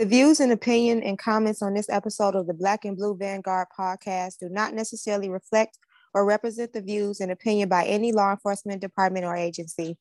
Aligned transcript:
The 0.00 0.06
views 0.06 0.40
and 0.40 0.50
opinion 0.50 1.02
and 1.02 1.18
comments 1.18 1.60
on 1.60 1.74
this 1.74 1.90
episode 1.90 2.34
of 2.34 2.46
the 2.46 2.54
Black 2.54 2.86
and 2.86 2.96
Blue 2.96 3.14
Vanguard 3.14 3.66
podcast 3.78 4.38
do 4.38 4.48
not 4.48 4.72
necessarily 4.72 5.28
reflect 5.28 5.76
or 6.14 6.24
represent 6.24 6.72
the 6.72 6.80
views 6.80 7.20
and 7.20 7.30
opinion 7.30 7.68
by 7.68 7.84
any 7.84 8.10
law 8.10 8.30
enforcement 8.30 8.80
department 8.80 9.26
or 9.26 9.36
agency. 9.36 9.98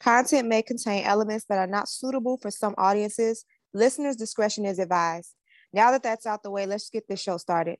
Content 0.00 0.48
may 0.48 0.60
contain 0.60 1.02
elements 1.02 1.46
that 1.48 1.56
are 1.56 1.66
not 1.66 1.88
suitable 1.88 2.36
for 2.36 2.50
some 2.50 2.74
audiences. 2.76 3.46
Listeners' 3.72 4.16
discretion 4.16 4.66
is 4.66 4.78
advised. 4.78 5.32
Now 5.72 5.92
that 5.92 6.02
that's 6.02 6.26
out 6.26 6.42
the 6.42 6.50
way, 6.50 6.66
let's 6.66 6.90
get 6.90 7.08
this 7.08 7.22
show 7.22 7.38
started. 7.38 7.78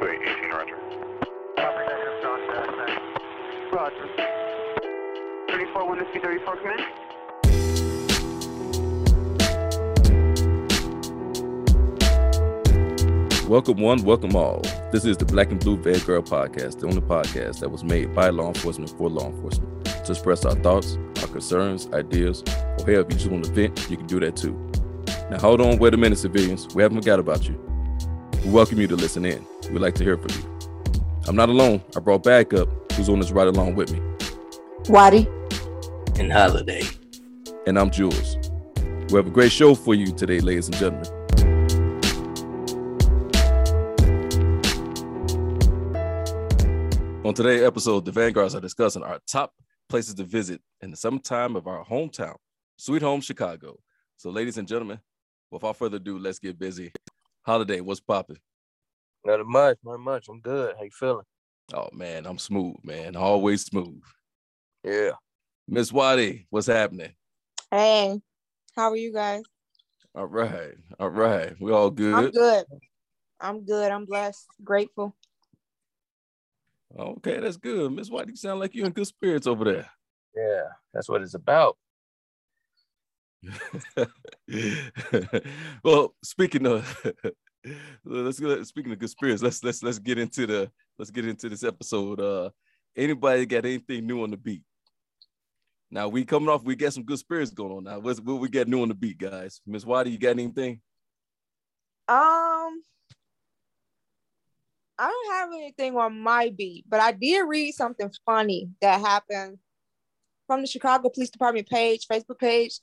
Wait, 0.00 0.20
18 0.22 0.50
Roger. 0.52 0.76
Roger. 3.72 4.08
34, 5.50 5.88
1 5.88 5.98
to 5.98 6.20
34, 6.20 6.56
come 6.56 7.03
Welcome 13.54 13.76
one, 13.76 14.02
welcome 14.02 14.34
all. 14.34 14.62
This 14.90 15.04
is 15.04 15.16
the 15.16 15.24
Black 15.24 15.52
and 15.52 15.60
Blue 15.60 15.76
Vanguard 15.76 16.24
podcast, 16.24 16.80
the 16.80 16.88
only 16.88 17.00
podcast 17.00 17.60
that 17.60 17.70
was 17.70 17.84
made 17.84 18.12
by 18.12 18.30
law 18.30 18.48
enforcement 18.48 18.90
for 18.90 19.08
law 19.08 19.28
enforcement 19.28 19.84
to 19.84 20.10
express 20.10 20.44
our 20.44 20.56
thoughts, 20.56 20.98
our 21.20 21.28
concerns, 21.28 21.86
ideas, 21.92 22.42
or 22.48 22.84
hell, 22.84 23.02
if 23.02 23.12
you 23.12 23.16
just 23.16 23.28
want 23.28 23.44
to 23.44 23.52
vent, 23.52 23.88
you 23.88 23.96
can 23.96 24.08
do 24.08 24.18
that 24.18 24.34
too. 24.34 24.54
Now 25.30 25.38
hold 25.38 25.60
on, 25.60 25.78
wait 25.78 25.94
a 25.94 25.96
minute, 25.96 26.18
civilians. 26.18 26.66
We 26.74 26.82
haven't 26.82 27.00
forgot 27.00 27.20
about 27.20 27.48
you. 27.48 27.54
We 28.44 28.50
welcome 28.50 28.80
you 28.80 28.88
to 28.88 28.96
listen 28.96 29.24
in. 29.24 29.46
We'd 29.70 29.78
like 29.78 29.94
to 29.94 30.02
hear 30.02 30.18
from 30.18 30.30
you. 30.36 31.04
I'm 31.28 31.36
not 31.36 31.48
alone. 31.48 31.80
I 31.96 32.00
brought 32.00 32.24
backup, 32.24 32.68
who's 32.94 33.08
on 33.08 33.20
this 33.20 33.30
ride 33.30 33.46
along 33.46 33.76
with 33.76 33.92
me, 33.92 34.00
Watty. 34.88 35.28
and 36.18 36.32
holiday. 36.32 36.82
and 37.68 37.78
I'm 37.78 37.92
Jules. 37.92 38.36
We 39.10 39.14
have 39.14 39.28
a 39.28 39.30
great 39.30 39.52
show 39.52 39.76
for 39.76 39.94
you 39.94 40.06
today, 40.06 40.40
ladies 40.40 40.66
and 40.66 40.76
gentlemen. 40.76 41.23
On 47.34 47.36
today's 47.36 47.64
episode, 47.64 48.04
the 48.04 48.12
Vanguards 48.12 48.54
are 48.54 48.60
discussing 48.60 49.02
our 49.02 49.18
top 49.26 49.52
places 49.88 50.14
to 50.14 50.22
visit 50.22 50.60
in 50.82 50.92
the 50.92 50.96
summertime 50.96 51.56
of 51.56 51.66
our 51.66 51.84
hometown, 51.84 52.36
Sweet 52.76 53.02
Home 53.02 53.20
Chicago. 53.20 53.76
So, 54.16 54.30
ladies 54.30 54.56
and 54.56 54.68
gentlemen, 54.68 55.00
without 55.50 55.76
further 55.76 55.96
ado, 55.96 56.16
let's 56.16 56.38
get 56.38 56.60
busy. 56.60 56.92
Holiday, 57.42 57.80
what's 57.80 57.98
popping? 57.98 58.38
Not 59.24 59.44
much, 59.46 59.78
not 59.82 59.98
much. 59.98 60.28
I'm 60.28 60.38
good. 60.38 60.76
How 60.78 60.84
you 60.84 60.92
feeling? 60.92 61.24
Oh 61.72 61.88
man, 61.92 62.24
I'm 62.24 62.38
smooth, 62.38 62.76
man. 62.84 63.16
Always 63.16 63.64
smooth. 63.64 64.00
Yeah. 64.84 65.10
Miss 65.66 65.92
Watty, 65.92 66.46
what's 66.50 66.68
happening? 66.68 67.14
Hey, 67.68 68.20
how 68.76 68.90
are 68.90 68.96
you 68.96 69.12
guys? 69.12 69.42
All 70.14 70.26
right, 70.26 70.74
all 71.00 71.08
right. 71.08 71.52
We 71.60 71.72
all 71.72 71.90
good. 71.90 72.14
I'm 72.14 72.30
good. 72.30 72.34
good. 72.70 72.80
I'm 73.40 73.64
good. 73.64 73.90
I'm 73.90 74.04
blessed, 74.04 74.46
grateful. 74.62 75.16
Okay, 76.96 77.40
that's 77.40 77.56
good. 77.56 77.92
Miss 77.92 78.10
Watty, 78.10 78.30
you 78.30 78.36
sound 78.36 78.60
like 78.60 78.74
you're 78.74 78.86
in 78.86 78.92
good 78.92 79.06
spirits 79.06 79.46
over 79.46 79.64
there. 79.64 79.90
Yeah. 80.36 80.68
That's 80.92 81.08
what 81.08 81.22
it's 81.22 81.34
about. 81.34 81.76
well, 85.84 86.14
speaking 86.22 86.66
of 86.66 87.12
let's 88.04 88.40
go 88.40 88.62
speaking 88.62 88.92
of 88.92 88.98
good 88.98 89.10
spirits, 89.10 89.42
let's 89.42 89.62
let's 89.62 89.82
let's 89.82 89.98
get 89.98 90.18
into 90.18 90.46
the 90.46 90.70
let's 90.98 91.10
get 91.10 91.26
into 91.26 91.48
this 91.48 91.64
episode. 91.64 92.20
Uh 92.20 92.50
anybody 92.96 93.44
got 93.44 93.66
anything 93.66 94.06
new 94.06 94.22
on 94.22 94.30
the 94.30 94.36
beat? 94.36 94.62
Now 95.90 96.08
we 96.08 96.24
coming 96.24 96.48
off, 96.48 96.64
we 96.64 96.76
got 96.76 96.92
some 96.92 97.04
good 97.04 97.18
spirits 97.18 97.50
going 97.50 97.72
on 97.72 97.84
now. 97.84 97.98
What's 97.98 98.20
what 98.20 98.40
we 98.40 98.48
got 98.48 98.68
new 98.68 98.82
on 98.82 98.88
the 98.88 98.94
beat, 98.94 99.18
guys? 99.18 99.60
Miss 99.66 99.84
Watty, 99.84 100.10
you 100.10 100.18
got 100.18 100.30
anything? 100.30 100.80
Um, 102.08 102.82
I 104.98 105.08
don't 105.08 105.34
have 105.34 105.48
anything 105.52 105.96
on 105.96 106.20
my 106.20 106.52
beat, 106.56 106.84
but 106.88 107.00
I 107.00 107.12
did 107.12 107.40
read 107.48 107.72
something 107.72 108.10
funny 108.24 108.70
that 108.80 109.00
happened 109.00 109.58
from 110.46 110.60
the 110.60 110.66
Chicago 110.66 111.08
Police 111.08 111.30
Department 111.30 111.68
page, 111.68 112.06
Facebook 112.06 112.38
page. 112.38 112.78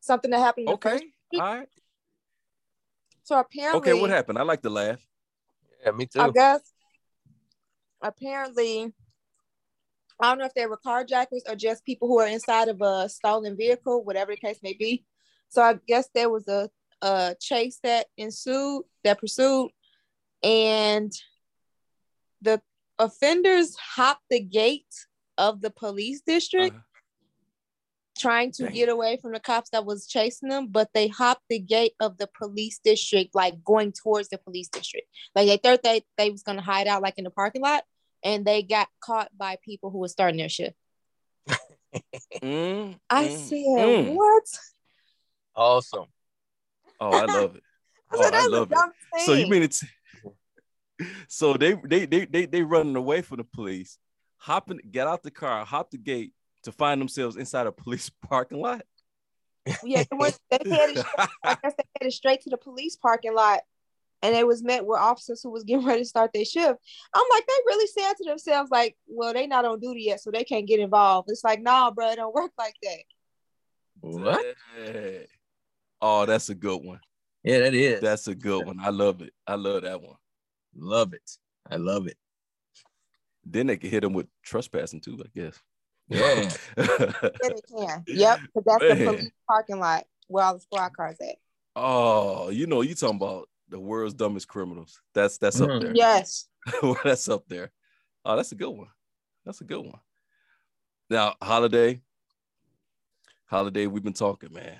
Something 0.00 0.30
that 0.32 0.40
happened 0.40 0.68
Okay. 0.68 0.90
first. 0.90 1.04
All 1.34 1.40
right. 1.40 1.68
So 3.22 3.38
apparently, 3.38 3.92
Okay, 3.92 4.00
what 4.00 4.10
happened? 4.10 4.38
I 4.38 4.42
like 4.42 4.60
to 4.62 4.70
laugh. 4.70 5.00
Yeah, 5.82 5.92
me 5.92 6.04
too. 6.06 6.20
I 6.20 6.28
guess 6.28 6.60
apparently, 8.02 8.92
I 10.20 10.28
don't 10.28 10.38
know 10.38 10.44
if 10.44 10.54
they 10.54 10.66
were 10.66 10.78
carjackers 10.84 11.40
or 11.48 11.56
just 11.56 11.84
people 11.84 12.06
who 12.06 12.20
are 12.20 12.26
inside 12.26 12.68
of 12.68 12.82
a 12.82 13.08
stolen 13.08 13.56
vehicle, 13.56 14.04
whatever 14.04 14.32
the 14.32 14.36
case 14.36 14.58
may 14.62 14.74
be. 14.74 15.04
So 15.48 15.62
I 15.62 15.78
guess 15.86 16.08
there 16.14 16.28
was 16.28 16.46
a, 16.48 16.68
a 17.00 17.34
chase 17.40 17.78
that 17.82 18.06
ensued, 18.18 18.82
that 19.04 19.18
pursued, 19.18 19.70
and 20.42 21.12
the 22.44 22.60
offenders 22.98 23.74
hopped 23.76 24.24
the 24.30 24.40
gate 24.40 24.94
of 25.36 25.60
the 25.60 25.70
police 25.70 26.20
district 26.24 26.76
Uh, 26.76 26.80
trying 28.16 28.52
to 28.52 28.64
Dang. 28.64 28.72
get 28.72 28.88
away 28.88 29.16
from 29.20 29.32
the 29.32 29.40
cops 29.40 29.70
that 29.70 29.84
was 29.84 30.06
chasing 30.06 30.48
them, 30.48 30.68
but 30.68 30.88
they 30.94 31.08
hopped 31.08 31.42
the 31.48 31.58
gate 31.58 31.94
of 31.98 32.16
the 32.16 32.28
police 32.38 32.78
district, 32.84 33.34
like 33.34 33.64
going 33.64 33.92
towards 33.92 34.28
the 34.28 34.38
police 34.38 34.68
district. 34.68 35.08
Like 35.34 35.48
they 35.48 35.56
thought 35.56 35.82
they, 35.82 36.02
they 36.16 36.30
was 36.30 36.42
gonna 36.42 36.62
hide 36.62 36.86
out 36.86 37.02
like 37.02 37.14
in 37.18 37.24
the 37.24 37.30
parking 37.30 37.62
lot, 37.62 37.82
and 38.22 38.44
they 38.44 38.62
got 38.62 38.88
caught 39.00 39.36
by 39.36 39.56
people 39.64 39.90
who 39.90 39.98
were 39.98 40.08
starting 40.08 40.38
their 40.38 40.48
shift. 40.48 40.76
mm, 42.40 42.96
I 43.10 43.24
mm, 43.26 43.30
said, 43.30 43.56
mm. 43.58 44.14
what? 44.14 44.44
Awesome. 45.56 46.06
Oh, 47.00 47.10
I 47.12 47.24
love 47.24 47.56
it. 47.56 47.62
I 48.12 48.16
Oh, 48.16 48.22
said, 48.22 48.32
I 48.34 48.48
love 48.50 48.70
it. 48.70 48.78
thing. 49.12 49.26
So 49.26 49.32
you 49.34 49.46
mean 49.48 49.62
it's 49.64 49.84
so 51.28 51.54
they 51.54 51.74
they 51.84 52.06
they 52.06 52.24
they 52.24 52.46
they 52.46 52.62
running 52.62 52.96
away 52.96 53.22
from 53.22 53.38
the 53.38 53.44
police, 53.44 53.98
hopping, 54.36 54.80
get 54.90 55.06
out 55.06 55.22
the 55.22 55.30
car, 55.30 55.64
hop 55.64 55.90
the 55.90 55.98
gate 55.98 56.32
to 56.64 56.72
find 56.72 57.00
themselves 57.00 57.36
inside 57.36 57.66
a 57.66 57.72
police 57.72 58.10
parking 58.28 58.60
lot. 58.60 58.82
yeah, 59.82 60.04
they, 60.10 60.16
went, 60.16 60.38
they 60.50 60.58
headed, 60.70 61.02
I 61.42 61.56
guess 61.62 61.74
they 61.76 61.84
headed 61.98 62.12
straight 62.12 62.42
to 62.42 62.50
the 62.50 62.58
police 62.58 62.96
parking 62.96 63.34
lot, 63.34 63.60
and 64.22 64.34
they 64.34 64.44
was 64.44 64.62
met 64.62 64.84
with 64.84 64.98
officers 64.98 65.42
who 65.42 65.50
was 65.50 65.64
getting 65.64 65.86
ready 65.86 66.02
to 66.02 66.08
start 66.08 66.32
their 66.34 66.44
shift. 66.44 66.78
I'm 67.14 67.24
like, 67.30 67.46
they 67.46 67.54
really 67.66 67.86
said 67.86 68.12
to 68.14 68.24
themselves, 68.24 68.70
like, 68.70 68.96
well, 69.06 69.32
they 69.32 69.46
not 69.46 69.64
on 69.64 69.80
duty 69.80 70.02
yet, 70.02 70.20
so 70.20 70.30
they 70.30 70.44
can't 70.44 70.68
get 70.68 70.80
involved. 70.80 71.30
It's 71.30 71.44
like, 71.44 71.62
nah, 71.62 71.90
bro, 71.90 72.10
it 72.10 72.16
don't 72.16 72.34
work 72.34 72.52
like 72.58 72.74
that. 72.82 73.02
What? 74.00 74.44
Yeah. 74.84 75.18
Oh, 76.02 76.26
that's 76.26 76.50
a 76.50 76.54
good 76.54 76.84
one. 76.84 77.00
Yeah, 77.42 77.60
that 77.60 77.74
is. 77.74 78.00
That's 78.00 78.28
a 78.28 78.34
good 78.34 78.66
one. 78.66 78.78
I 78.80 78.90
love 78.90 79.22
it. 79.22 79.32
I 79.46 79.54
love 79.54 79.82
that 79.82 80.00
one. 80.02 80.16
Love 80.76 81.12
it. 81.14 81.30
I 81.70 81.76
love 81.76 82.06
it. 82.06 82.16
Then 83.44 83.66
they 83.66 83.76
can 83.76 83.90
hit 83.90 84.00
them 84.02 84.12
with 84.12 84.26
trespassing 84.42 85.00
too, 85.00 85.18
I 85.24 85.28
guess. 85.38 85.60
Yeah. 86.08 86.50
Yeah, 86.76 87.30
they 87.42 87.60
can. 87.70 88.04
Yep, 88.06 88.40
because 88.54 88.64
that's 88.66 88.82
the 89.00 89.04
police 89.06 89.30
parking 89.46 89.78
lot 89.80 90.04
where 90.28 90.44
all 90.44 90.54
the 90.54 90.60
squad 90.60 90.90
cars 90.96 91.16
at. 91.20 91.36
oh, 91.76 92.48
you 92.50 92.66
know, 92.66 92.80
you 92.82 92.94
talking 92.94 93.16
about 93.16 93.48
the 93.68 93.78
world's 93.80 94.14
dumbest 94.14 94.48
criminals. 94.48 95.00
That's 95.14 95.38
that's 95.38 95.60
up 95.60 95.68
Mhm. 95.70 95.80
there. 95.80 95.92
Yes. 95.94 96.48
that's 97.04 97.28
up 97.28 97.44
there. 97.48 97.70
Oh, 98.24 98.36
that's 98.36 98.52
a 98.52 98.54
good 98.54 98.70
one. 98.70 98.88
That's 99.44 99.60
a 99.60 99.64
good 99.64 99.84
one. 99.84 100.00
Now, 101.10 101.34
holiday, 101.42 102.00
holiday, 103.46 103.86
we've 103.86 104.02
been 104.02 104.12
talking, 104.14 104.52
man, 104.52 104.78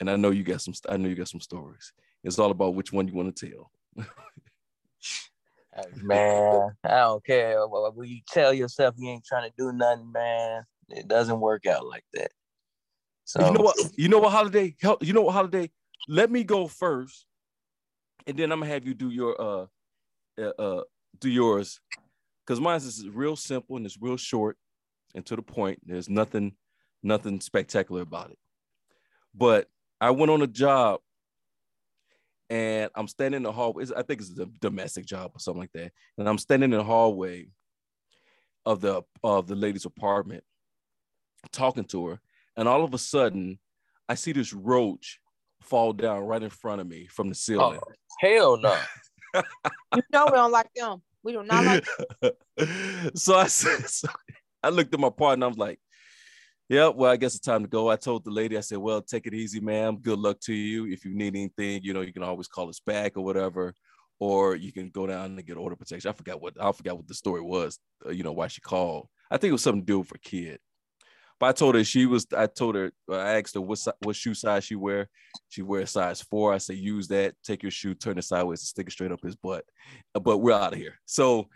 and 0.00 0.08
I 0.08 0.16
know 0.16 0.30
you 0.30 0.44
got 0.44 0.60
some. 0.62 0.74
I 0.88 0.96
know 0.96 1.08
you 1.08 1.16
got 1.16 1.28
some 1.28 1.40
stories. 1.40 1.92
It's 2.22 2.38
all 2.38 2.50
about 2.52 2.74
which 2.74 2.92
one 2.92 3.08
you 3.08 3.14
want 3.14 3.34
to 3.36 3.50
tell. 3.50 3.70
Man, 6.02 6.70
I 6.84 6.88
don't 6.88 7.24
care. 7.24 7.66
When 7.66 8.08
you 8.08 8.20
tell 8.30 8.54
yourself 8.54 8.94
you 8.96 9.10
ain't 9.10 9.24
trying 9.24 9.50
to 9.50 9.54
do 9.58 9.72
nothing, 9.72 10.12
man, 10.12 10.62
it 10.88 11.08
doesn't 11.08 11.40
work 11.40 11.66
out 11.66 11.86
like 11.86 12.04
that. 12.14 12.30
So 13.24 13.44
you 13.44 13.52
know 13.52 13.60
what? 13.60 13.76
You 13.96 14.08
know 14.08 14.18
what, 14.18 14.32
holiday? 14.32 14.76
You 15.00 15.12
know 15.12 15.22
what, 15.22 15.32
holiday? 15.32 15.70
Let 16.06 16.30
me 16.30 16.44
go 16.44 16.68
first, 16.68 17.26
and 18.26 18.36
then 18.36 18.52
I'm 18.52 18.60
gonna 18.60 18.70
have 18.70 18.86
you 18.86 18.94
do 18.94 19.10
your 19.10 19.40
uh, 19.40 19.66
uh, 20.38 20.52
uh 20.58 20.82
do 21.18 21.28
yours, 21.28 21.80
because 22.46 22.60
mine 22.60 22.76
is 22.76 23.08
real 23.08 23.34
simple 23.34 23.76
and 23.76 23.86
it's 23.86 24.00
real 24.00 24.16
short 24.16 24.56
and 25.14 25.24
to 25.26 25.36
the 25.36 25.42
point. 25.42 25.80
There's 25.86 26.08
nothing, 26.08 26.52
nothing 27.02 27.40
spectacular 27.40 28.02
about 28.02 28.30
it. 28.30 28.38
But 29.34 29.68
I 30.00 30.10
went 30.10 30.30
on 30.30 30.42
a 30.42 30.46
job, 30.46 31.00
and 32.50 32.90
I'm 32.94 33.08
standing 33.08 33.38
in 33.38 33.42
the 33.42 33.52
hallway. 33.52 33.84
it's- 33.84 33.98
I 33.98 34.02
think 34.02 34.20
it's 34.20 34.38
a 34.38 34.46
domestic 34.46 35.06
job 35.06 35.32
or 35.34 35.38
something 35.38 35.60
like 35.60 35.72
that. 35.72 35.92
And 36.18 36.28
I'm 36.28 36.38
standing 36.38 36.72
in 36.72 36.78
the 36.78 36.84
hallway 36.84 37.48
of 38.66 38.80
the 38.80 39.02
of 39.22 39.46
the 39.46 39.54
lady's 39.54 39.84
apartment, 39.84 40.44
talking 41.52 41.84
to 41.84 42.06
her, 42.08 42.20
and 42.56 42.68
all 42.68 42.84
of 42.84 42.94
a 42.94 42.98
sudden, 42.98 43.58
I 44.08 44.14
see 44.14 44.32
this 44.32 44.52
roach 44.52 45.20
fall 45.62 45.92
down 45.92 46.24
right 46.24 46.42
in 46.42 46.50
front 46.50 46.80
of 46.80 46.86
me 46.86 47.06
from 47.06 47.28
the 47.28 47.32
oh, 47.32 47.34
ceiling. 47.34 47.80
oh, 47.82 47.92
hell 48.20 48.56
no. 48.58 48.78
You 49.94 50.02
know 50.12 50.26
we 50.26 50.32
don't 50.32 50.52
like 50.52 50.72
them. 50.74 51.02
We 51.22 51.32
do 51.32 51.42
not 51.42 51.64
like 51.64 51.86
so 53.14 53.36
I 53.36 53.46
said, 53.46 53.80
so 53.88 54.08
I 54.62 54.68
looked 54.68 54.92
at 54.94 55.00
my 55.00 55.10
partner. 55.10 55.46
I 55.46 55.48
was 55.48 55.58
like, 55.58 55.80
Yeah, 56.68 56.88
well, 56.88 57.10
I 57.10 57.16
guess 57.16 57.34
it's 57.34 57.44
time 57.44 57.62
to 57.62 57.68
go. 57.68 57.90
I 57.90 57.96
told 57.96 58.24
the 58.24 58.30
lady, 58.30 58.56
I 58.56 58.60
said, 58.60 58.78
well, 58.78 59.02
take 59.02 59.26
it 59.26 59.34
easy, 59.34 59.60
ma'am. 59.60 59.98
Good 59.98 60.18
luck 60.18 60.40
to 60.40 60.54
you. 60.54 60.86
If 60.86 61.04
you 61.04 61.14
need 61.14 61.36
anything, 61.36 61.82
you 61.82 61.92
know, 61.92 62.00
you 62.00 62.12
can 62.12 62.22
always 62.22 62.48
call 62.48 62.70
us 62.70 62.80
back 62.80 63.16
or 63.16 63.24
whatever, 63.24 63.74
or 64.18 64.56
you 64.56 64.72
can 64.72 64.88
go 64.88 65.06
down 65.06 65.26
and 65.26 65.46
get 65.46 65.58
order 65.58 65.76
protection. 65.76 66.08
I 66.08 66.14
forgot 66.14 66.40
what 66.40 66.54
I 66.60 66.72
forgot 66.72 66.96
what 66.96 67.06
the 67.06 67.14
story 67.14 67.42
was, 67.42 67.78
uh, 68.06 68.10
you 68.10 68.22
know, 68.22 68.32
why 68.32 68.48
she 68.48 68.62
called. 68.62 69.08
I 69.30 69.36
think 69.36 69.50
it 69.50 69.52
was 69.52 69.62
something 69.62 69.82
to 69.82 69.86
do 69.86 69.98
with 69.98 70.10
her 70.10 70.18
kid. 70.22 70.58
But 71.38 71.46
I 71.48 71.52
told 71.52 71.74
her 71.74 71.84
she 71.84 72.06
was, 72.06 72.26
I 72.34 72.46
told 72.46 72.76
her, 72.76 72.92
I 73.10 73.38
asked 73.38 73.54
her 73.54 73.60
what, 73.60 73.78
what 74.00 74.16
shoe 74.16 74.34
size 74.34 74.64
she 74.64 74.76
wear. 74.76 75.08
She 75.50 75.62
wears 75.62 75.90
size 75.90 76.22
four. 76.22 76.54
I 76.54 76.58
say, 76.58 76.74
use 76.74 77.08
that, 77.08 77.34
take 77.44 77.62
your 77.62 77.72
shoe, 77.72 77.94
turn 77.94 78.18
it 78.18 78.22
sideways 78.24 78.60
and 78.60 78.68
stick 78.68 78.86
it 78.86 78.92
straight 78.92 79.12
up 79.12 79.20
his 79.22 79.36
butt. 79.36 79.64
Uh, 80.14 80.20
But 80.20 80.38
we're 80.38 80.52
out 80.52 80.72
of 80.72 80.78
here. 80.78 80.98
So 81.04 81.48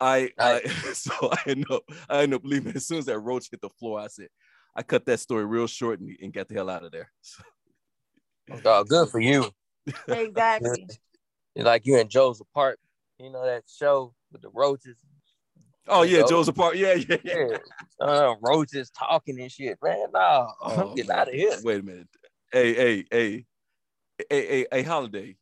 I, 0.00 0.30
I 0.38 0.60
so 0.92 1.12
I 1.32 1.38
end 1.50 1.66
up, 1.70 1.82
I 2.08 2.22
end 2.22 2.34
up 2.34 2.42
leaving. 2.44 2.74
As 2.76 2.86
soon 2.86 2.98
as 2.98 3.06
that 3.06 3.18
roach 3.18 3.48
hit 3.50 3.60
the 3.60 3.68
floor, 3.70 4.00
I 4.00 4.06
said, 4.06 4.28
I 4.76 4.82
cut 4.82 5.06
that 5.06 5.20
story 5.20 5.44
real 5.44 5.66
short 5.66 6.00
and, 6.00 6.16
and 6.20 6.32
got 6.32 6.48
the 6.48 6.54
hell 6.54 6.68
out 6.70 6.84
of 6.84 6.92
there. 6.92 7.10
So, 7.22 7.42
Oh, 8.64 8.84
good 8.84 9.08
for 9.08 9.20
you. 9.20 9.50
Exactly. 10.08 10.86
Like 11.56 11.86
you 11.86 12.00
and 12.00 12.10
Joe's 12.10 12.40
apartment. 12.40 12.80
You 13.20 13.30
know 13.30 13.44
that 13.46 13.62
show 13.68 14.12
with 14.32 14.42
the 14.42 14.48
roaches. 14.52 14.96
oh 15.86 16.02
yeah, 16.02 16.22
Joe. 16.22 16.26
Joe's 16.30 16.48
apart. 16.48 16.76
Yeah, 16.76 16.94
yeah, 16.94 17.16
yeah. 17.22 17.34
Yeah, 17.46 17.56
uh, 18.04 18.34
roaches 18.42 18.90
talking 18.90 19.38
and 19.40 19.52
shit. 19.52 19.78
Man, 19.80 20.06
no, 20.12 20.50
Oh, 20.60 20.88
I'm 20.88 20.94
getting 20.96 21.10
man. 21.10 21.18
out 21.20 21.28
of 21.28 21.34
here. 21.34 21.52
Wait 21.62 21.78
a 21.78 21.82
minute. 21.84 22.08
Hey, 22.52 22.74
hey, 22.74 23.04
hey, 23.08 23.46
hey, 24.28 24.46
hey, 24.48 24.66
hey, 24.72 24.82
holiday. 24.82 25.36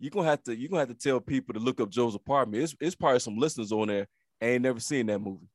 You 0.00 0.10
gonna 0.10 0.26
have 0.28 0.42
to 0.42 0.56
you 0.56 0.68
gonna 0.68 0.80
have 0.80 0.88
to 0.88 0.94
tell 0.94 1.20
people 1.20 1.54
to 1.54 1.60
look 1.60 1.80
up 1.80 1.88
Joe's 1.90 2.16
apartment. 2.16 2.64
It's 2.64 2.74
it's 2.80 2.96
probably 2.96 3.20
some 3.20 3.38
listeners 3.38 3.70
on 3.70 3.86
there 3.86 4.08
ain't 4.42 4.62
never 4.62 4.80
seen 4.80 5.06
that 5.06 5.20
movie. 5.20 5.46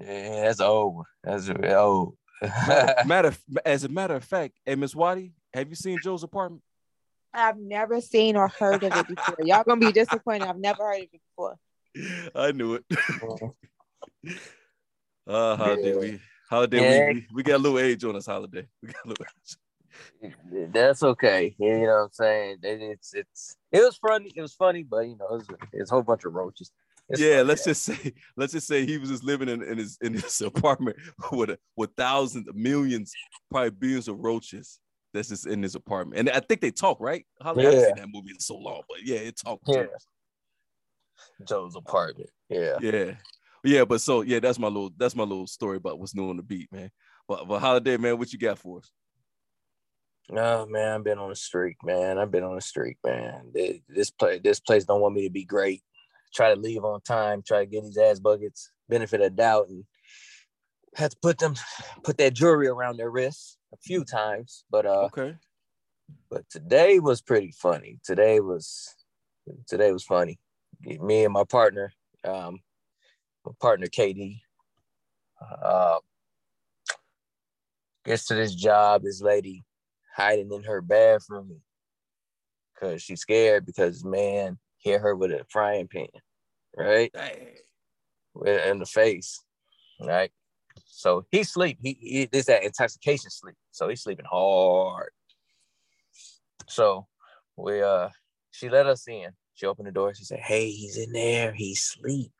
Yeah, 0.00 0.42
that's 0.44 0.60
old. 0.60 1.06
That's 1.22 1.48
old. 1.48 2.16
Matter 3.06 3.28
of- 3.28 3.40
as 3.64 3.84
a 3.84 3.88
matter 3.88 4.14
of 4.16 4.24
fact, 4.24 4.54
hey 4.64 4.74
Miss 4.74 4.94
Watty, 4.94 5.32
have 5.54 5.68
you 5.68 5.74
seen 5.76 5.98
Joe's 6.02 6.22
apartment? 6.22 6.62
I've 7.32 7.56
never 7.58 8.00
seen 8.00 8.36
or 8.36 8.48
heard 8.48 8.82
of 8.84 8.94
it 8.96 9.08
before. 9.08 9.36
Y'all 9.44 9.64
gonna 9.64 9.80
be 9.80 9.92
disappointed. 9.92 10.46
I've 10.48 10.58
never 10.58 10.84
heard 10.84 11.02
of 11.02 11.08
it 11.12 11.20
before. 11.30 11.56
I 12.34 12.52
knew 12.52 12.74
it. 12.74 12.84
Uh 15.26 15.56
holiday, 15.56 15.90
Yeah. 15.92 15.96
we 15.98 16.20
holiday, 16.50 16.80
Yeah. 16.82 17.08
we, 17.08 17.14
we, 17.14 17.26
we 17.36 17.42
got 17.42 17.56
a 17.56 17.58
little 17.58 17.78
age 17.78 18.04
on 18.04 18.14
us, 18.16 18.26
holiday. 18.26 18.66
We 18.82 18.88
got 18.88 19.04
a 19.04 19.08
little 19.08 19.24
age. 20.22 20.34
That's 20.72 21.02
okay. 21.02 21.54
You 21.58 21.70
know 21.86 21.86
what 21.86 21.92
I'm 22.04 22.08
saying? 22.12 22.56
It, 22.62 22.82
it's 22.82 23.14
it's 23.14 23.56
it 23.72 23.78
was 23.80 23.96
funny. 23.96 24.30
It 24.34 24.42
was 24.42 24.52
funny, 24.52 24.82
but 24.82 25.00
you 25.08 25.16
know, 25.16 25.36
it 25.36 25.46
it's 25.72 25.90
a 25.90 25.94
whole 25.94 26.02
bunch 26.02 26.24
of 26.24 26.34
roaches. 26.34 26.70
It's 27.08 27.20
yeah, 27.20 27.36
funny, 27.36 27.44
let's 27.44 27.64
just 27.64 27.82
say, 27.82 28.12
let's 28.36 28.52
just 28.52 28.66
say 28.66 28.86
he 28.86 28.98
was 28.98 29.10
just 29.10 29.24
living 29.24 29.48
in, 29.48 29.62
in 29.62 29.78
his 29.78 29.98
in 30.00 30.14
his 30.14 30.40
apartment 30.40 30.96
with 31.32 31.50
a, 31.50 31.58
with 31.76 31.90
thousands, 31.96 32.48
millions, 32.54 33.12
probably 33.50 33.70
billions 33.70 34.08
of 34.08 34.18
roaches. 34.18 34.80
That's 35.12 35.28
just 35.28 35.46
in 35.46 35.62
his 35.62 35.76
apartment, 35.76 36.18
and 36.18 36.30
I 36.30 36.40
think 36.40 36.60
they 36.60 36.72
talk, 36.72 36.98
right? 37.00 37.24
How 37.40 37.54
I 37.54 37.62
haven't 37.62 37.84
seen 37.84 37.96
that 37.96 38.08
movie 38.12 38.30
in 38.30 38.40
so 38.40 38.56
long, 38.56 38.82
but 38.88 39.04
yeah, 39.04 39.18
it 39.18 39.36
talks. 39.36 39.62
Yeah. 39.68 39.86
Joe's 41.46 41.76
apartment. 41.76 42.30
Yeah. 42.48 42.78
yeah, 42.80 43.12
yeah. 43.62 43.84
But 43.84 44.00
so 44.00 44.22
yeah, 44.22 44.40
that's 44.40 44.58
my 44.58 44.66
little 44.66 44.90
that's 44.96 45.14
my 45.14 45.22
little 45.22 45.46
story 45.46 45.76
about 45.76 46.00
what's 46.00 46.16
new 46.16 46.30
on 46.30 46.36
the 46.36 46.42
beat, 46.42 46.72
man. 46.72 46.90
But 47.28 47.46
but 47.46 47.60
holiday, 47.60 47.96
man, 47.96 48.18
what 48.18 48.32
you 48.32 48.38
got 48.40 48.58
for 48.58 48.78
us? 48.78 48.90
Oh 50.30 50.66
man, 50.66 50.94
I've 50.94 51.04
been 51.04 51.18
on 51.18 51.30
a 51.30 51.36
streak, 51.36 51.76
man. 51.84 52.18
I've 52.18 52.30
been 52.30 52.44
on 52.44 52.56
a 52.56 52.62
streak, 52.62 52.96
man. 53.04 53.52
This, 53.52 54.10
place, 54.10 54.40
this 54.42 54.60
place 54.60 54.84
don't 54.84 55.00
want 55.00 55.14
me 55.14 55.24
to 55.24 55.32
be 55.32 55.44
great. 55.44 55.82
Try 56.34 56.54
to 56.54 56.60
leave 56.60 56.84
on 56.84 57.00
time. 57.02 57.42
Try 57.42 57.60
to 57.60 57.66
get 57.66 57.84
these 57.84 57.98
ass 57.98 58.18
buckets. 58.18 58.70
Benefit 58.88 59.20
of 59.20 59.36
doubt, 59.36 59.68
and 59.68 59.84
had 60.94 61.12
to 61.12 61.16
put 61.22 61.38
them, 61.38 61.54
put 62.02 62.18
that 62.18 62.34
jewelry 62.34 62.68
around 62.68 62.96
their 62.96 63.10
wrists 63.10 63.56
a 63.72 63.76
few 63.78 64.04
times. 64.04 64.64
But 64.70 64.86
uh, 64.86 65.06
Okay, 65.06 65.36
but 66.30 66.44
today 66.50 66.98
was 66.98 67.22
pretty 67.22 67.52
funny. 67.52 67.98
Today 68.04 68.40
was, 68.40 68.94
today 69.66 69.92
was 69.92 70.04
funny. 70.04 70.38
Me 70.82 71.24
and 71.24 71.32
my 71.32 71.44
partner, 71.44 71.92
um, 72.24 72.58
my 73.46 73.52
partner 73.60 73.86
KD, 73.86 74.40
uh, 75.62 75.98
gets 78.04 78.26
to 78.26 78.34
this 78.34 78.54
job. 78.54 79.02
This 79.02 79.22
lady 79.22 79.64
hiding 80.14 80.52
in 80.52 80.62
her 80.64 80.80
bathroom 80.80 81.60
because 82.74 83.02
she's 83.02 83.20
scared 83.20 83.66
because 83.66 84.04
man 84.04 84.58
hit 84.84 85.00
her 85.00 85.16
with 85.16 85.32
a 85.32 85.44
frying 85.48 85.88
pan, 85.88 86.06
right, 86.76 87.10
Dang. 87.12 87.48
In 88.46 88.78
the 88.78 88.86
face, 88.86 89.40
right. 90.00 90.30
So 90.86 91.24
he 91.30 91.44
sleep. 91.44 91.78
He, 91.82 91.96
he 92.00 92.24
this 92.26 92.46
that 92.46 92.64
intoxication 92.64 93.30
sleep. 93.30 93.54
So 93.70 93.88
he's 93.88 94.02
sleeping 94.02 94.26
hard. 94.28 95.10
So 96.68 97.06
we 97.56 97.82
uh 97.82 98.08
she 98.50 98.68
let 98.68 98.86
us 98.86 99.06
in. 99.08 99.30
She 99.54 99.66
opened 99.66 99.88
the 99.88 99.92
door. 99.92 100.14
She 100.14 100.24
said, 100.24 100.40
Hey, 100.40 100.70
he's 100.70 100.96
in 100.96 101.12
there. 101.12 101.52
He's 101.52 101.78
asleep. 101.78 102.32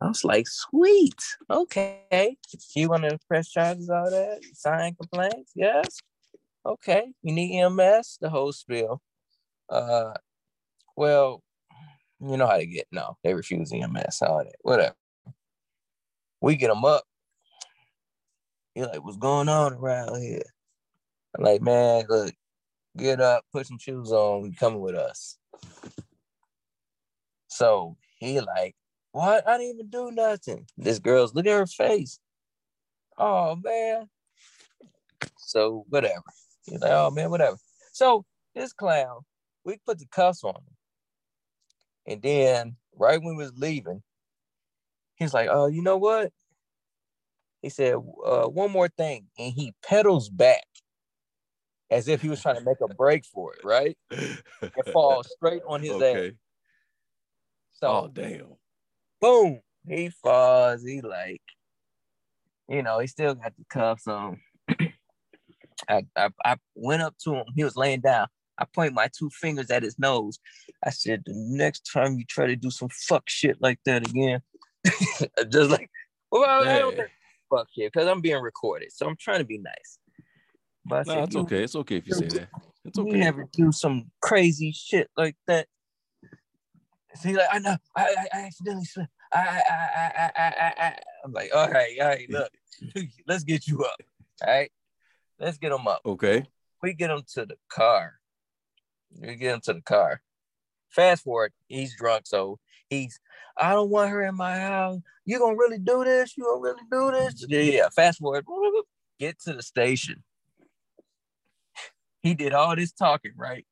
I 0.00 0.08
was 0.08 0.24
like, 0.24 0.46
sweet. 0.48 1.20
Okay. 1.48 2.36
You 2.74 2.88
want 2.88 3.04
to 3.04 3.18
press 3.28 3.50
charges, 3.50 3.88
all 3.88 4.10
that? 4.10 4.40
Sign 4.52 4.96
complaints? 4.96 5.52
Yes. 5.54 6.00
Okay. 6.66 7.12
You 7.22 7.32
need 7.32 7.60
EMS? 7.60 8.18
The 8.20 8.28
whole 8.28 8.52
spiel. 8.52 9.00
Uh 9.68 10.14
well, 10.96 11.42
you 12.20 12.36
know 12.36 12.46
how 12.46 12.56
to 12.56 12.66
get 12.66 12.86
no, 12.92 13.16
they 13.22 13.34
refuse 13.34 13.72
EMS, 13.72 14.22
all 14.22 14.38
that, 14.38 14.56
whatever. 14.62 14.96
We 16.40 16.56
get 16.56 16.68
them 16.68 16.84
up. 16.84 17.04
You're 18.74 18.88
like, 18.88 19.04
what's 19.04 19.16
going 19.16 19.48
on 19.48 19.74
around 19.74 20.20
here? 20.20 20.42
I'm 21.36 21.44
like, 21.44 21.62
man, 21.62 22.04
look, 22.08 22.32
get 22.96 23.20
up, 23.20 23.44
put 23.52 23.66
some 23.66 23.78
shoes 23.78 24.12
on, 24.12 24.44
you 24.44 24.52
coming 24.56 24.80
with 24.80 24.94
us. 24.94 25.38
So 27.48 27.96
he 28.18 28.40
like, 28.40 28.74
what? 29.12 29.46
I 29.48 29.58
didn't 29.58 29.74
even 29.74 29.90
do 29.90 30.10
nothing. 30.10 30.66
This 30.76 30.98
girl's 30.98 31.34
look 31.34 31.46
at 31.46 31.52
her 31.52 31.66
face. 31.66 32.18
Oh 33.16 33.56
man. 33.62 34.08
So 35.38 35.84
whatever. 35.88 36.24
He's 36.64 36.80
like, 36.80 36.90
oh 36.90 37.10
man, 37.10 37.30
whatever. 37.30 37.56
So 37.92 38.24
this 38.54 38.72
clown, 38.72 39.20
we 39.64 39.78
put 39.86 39.98
the 39.98 40.06
cuffs 40.06 40.42
on 40.42 40.54
him. 40.56 40.76
And 42.06 42.20
then 42.22 42.76
right 42.96 43.20
when 43.22 43.36
we 43.36 43.44
was 43.44 43.56
leaving, 43.56 44.02
he's 45.16 45.34
like, 45.34 45.48
oh, 45.50 45.66
you 45.66 45.82
know 45.82 45.96
what? 45.96 46.32
He 47.62 47.70
said, 47.70 47.94
uh, 47.94 48.46
one 48.46 48.70
more 48.70 48.88
thing. 48.88 49.26
And 49.38 49.52
he 49.52 49.74
pedals 49.82 50.28
back 50.28 50.64
as 51.90 52.08
if 52.08 52.20
he 52.20 52.28
was 52.28 52.42
trying 52.42 52.56
to 52.56 52.64
make 52.64 52.80
a 52.82 52.92
break 52.92 53.24
for 53.24 53.54
it, 53.54 53.64
right? 53.64 53.96
It 54.10 54.86
falls 54.92 55.30
straight 55.36 55.62
on 55.66 55.82
his 55.82 56.00
ass. 56.00 56.32
So 57.72 57.88
Oh 57.88 58.08
damn. 58.12 58.56
boom, 59.20 59.60
he 59.86 60.10
falls. 60.10 60.82
He 60.82 61.00
like, 61.00 61.42
you 62.68 62.82
know, 62.82 62.98
he 62.98 63.06
still 63.06 63.34
got 63.34 63.54
the 63.56 63.64
cuffs 63.68 64.06
on. 64.06 64.40
I, 65.88 66.02
I 66.16 66.30
I 66.44 66.56
went 66.74 67.02
up 67.02 67.14
to 67.24 67.34
him. 67.34 67.44
He 67.54 67.64
was 67.64 67.76
laying 67.76 68.00
down. 68.00 68.26
I 68.58 68.64
point 68.64 68.94
my 68.94 69.08
two 69.16 69.30
fingers 69.30 69.70
at 69.70 69.82
his 69.82 69.98
nose. 69.98 70.38
I 70.84 70.90
said, 70.90 71.22
the 71.26 71.32
next 71.34 71.90
time 71.92 72.18
you 72.18 72.24
try 72.24 72.46
to 72.46 72.56
do 72.56 72.70
some 72.70 72.88
fuck 72.90 73.28
shit 73.28 73.58
like 73.60 73.80
that 73.84 74.08
again, 74.08 74.40
just 75.48 75.70
like, 75.70 75.90
well, 76.30 76.68
I 76.68 76.78
don't 76.78 76.96
think 76.96 77.10
fuck 77.50 77.68
shit 77.76 77.92
because 77.92 78.08
I'm 78.08 78.20
being 78.20 78.40
recorded, 78.40 78.92
so 78.92 79.06
I'm 79.06 79.16
trying 79.16 79.38
to 79.38 79.44
be 79.44 79.58
nice. 79.58 79.98
But 80.84 81.08
I 81.08 81.14
No, 81.14 81.14
said, 81.14 81.24
it's 81.24 81.36
okay. 81.36 81.64
It's 81.64 81.76
okay 81.76 81.96
if 81.96 82.06
you 82.06 82.14
say 82.14 82.26
that. 82.26 82.48
It's 82.84 82.98
you 82.98 83.04
okay. 83.04 83.18
never 83.18 83.44
do 83.52 83.72
some 83.72 84.10
crazy 84.20 84.72
shit 84.72 85.10
like 85.16 85.36
that. 85.46 85.66
He's 87.22 87.36
like, 87.36 87.46
I 87.52 87.58
know, 87.60 87.76
I, 87.96 88.02
I, 88.02 88.26
I 88.32 88.40
accidentally 88.46 88.84
slipped. 88.84 89.10
I, 89.32 89.38
I, 89.38 89.74
I, 89.74 90.12
I, 90.16 90.32
I, 90.36 90.46
I, 90.46 90.74
I. 90.78 90.98
I'm 91.24 91.32
like, 91.32 91.50
all 91.54 91.70
right, 91.70 91.96
all 92.00 92.08
right, 92.08 92.28
look, 92.28 92.50
let's 93.26 93.44
get 93.44 93.66
you 93.66 93.82
up. 93.84 93.96
All 94.44 94.52
right, 94.52 94.70
let's 95.38 95.58
get 95.58 95.72
him 95.72 95.86
up. 95.86 96.02
Okay. 96.04 96.44
We 96.82 96.92
get 96.92 97.10
him 97.10 97.22
to 97.34 97.46
the 97.46 97.56
car. 97.70 98.14
We 99.20 99.36
get 99.36 99.54
him 99.54 99.60
to 99.64 99.74
the 99.74 99.82
car. 99.82 100.20
Fast 100.90 101.24
forward, 101.24 101.52
he's 101.66 101.96
drunk, 101.96 102.26
so 102.26 102.58
he's, 102.88 103.18
I 103.58 103.72
don't 103.72 103.90
want 103.90 104.10
her 104.10 104.22
in 104.22 104.36
my 104.36 104.56
house. 104.58 105.00
You 105.24 105.38
gonna 105.38 105.56
really 105.56 105.78
do 105.78 106.04
this? 106.04 106.36
You 106.36 106.44
gonna 106.44 106.60
really 106.60 106.82
do 106.90 107.10
this? 107.10 107.46
Yeah, 107.48 107.60
yeah. 107.60 107.88
Fast 107.94 108.20
forward, 108.20 108.44
get 109.18 109.40
to 109.40 109.54
the 109.54 109.62
station. 109.62 110.22
He 112.22 112.34
did 112.34 112.52
all 112.54 112.74
this 112.76 112.92
talking, 112.92 113.32
right? 113.36 113.66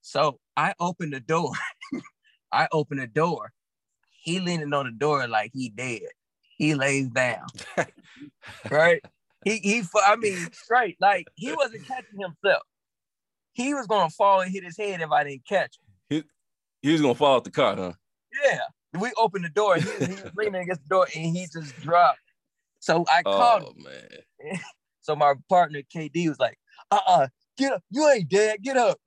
So 0.00 0.40
I 0.56 0.74
opened 0.80 1.12
the 1.12 1.20
door. 1.20 1.52
I 2.52 2.68
opened 2.72 3.00
the 3.00 3.06
door. 3.06 3.52
He 4.22 4.40
leaning 4.40 4.72
on 4.72 4.86
the 4.86 4.92
door 4.92 5.26
like 5.28 5.52
he 5.54 5.68
dead. 5.70 6.02
He 6.58 6.74
lays 6.74 7.08
down, 7.08 7.46
right? 8.70 9.02
He 9.44 9.58
he. 9.58 9.82
I 10.04 10.16
mean, 10.16 10.36
straight 10.52 10.96
like 11.00 11.26
he 11.36 11.52
wasn't 11.52 11.86
catching 11.86 12.20
himself. 12.20 12.62
He 13.60 13.74
was 13.74 13.86
gonna 13.86 14.10
fall 14.10 14.40
and 14.40 14.50
hit 14.50 14.64
his 14.64 14.76
head 14.76 15.00
if 15.00 15.10
I 15.10 15.24
didn't 15.24 15.46
catch 15.46 15.78
him. 15.78 16.24
He 16.82 16.92
was 16.92 17.00
gonna 17.00 17.14
fall 17.14 17.36
out 17.36 17.44
the 17.44 17.50
car, 17.50 17.76
huh? 17.76 17.92
Yeah. 18.44 18.60
We 18.98 19.12
opened 19.18 19.44
the 19.44 19.50
door. 19.50 19.76
He, 19.76 19.82
he 19.82 20.12
was 20.12 20.32
leaning 20.36 20.62
against 20.62 20.82
the 20.82 20.88
door 20.88 21.06
and 21.14 21.36
he 21.36 21.46
just 21.46 21.78
dropped 21.80 22.18
So 22.80 23.04
I 23.08 23.22
oh, 23.24 23.32
called 23.32 23.62
him. 23.62 23.74
Oh 23.78 23.82
man. 23.82 24.58
So 25.02 25.16
my 25.16 25.32
partner 25.48 25.80
KD 25.80 26.28
was 26.28 26.38
like, 26.38 26.58
uh-uh, 26.90 27.28
get 27.56 27.72
up. 27.72 27.82
You 27.90 28.06
ain't 28.10 28.28
dead. 28.28 28.58
Get 28.62 28.76
up. 28.76 28.98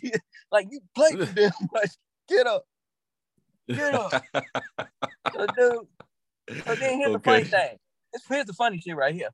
like 0.50 0.66
you 0.70 0.80
played 0.94 1.14
too 1.14 1.26
damn 1.34 1.52
much. 1.72 1.90
Get 2.28 2.48
up. 2.48 2.64
Get 3.68 3.94
up. 3.94 4.24
So 5.32 5.46
dude. 5.56 6.64
So 6.64 6.74
then 6.74 6.98
here's 6.98 7.12
the 7.12 7.20
funny 7.20 7.44
thing. 7.44 7.76
Here's 8.28 8.46
the 8.46 8.52
funny 8.54 8.80
shit 8.80 8.96
right 8.96 9.14
here. 9.14 9.30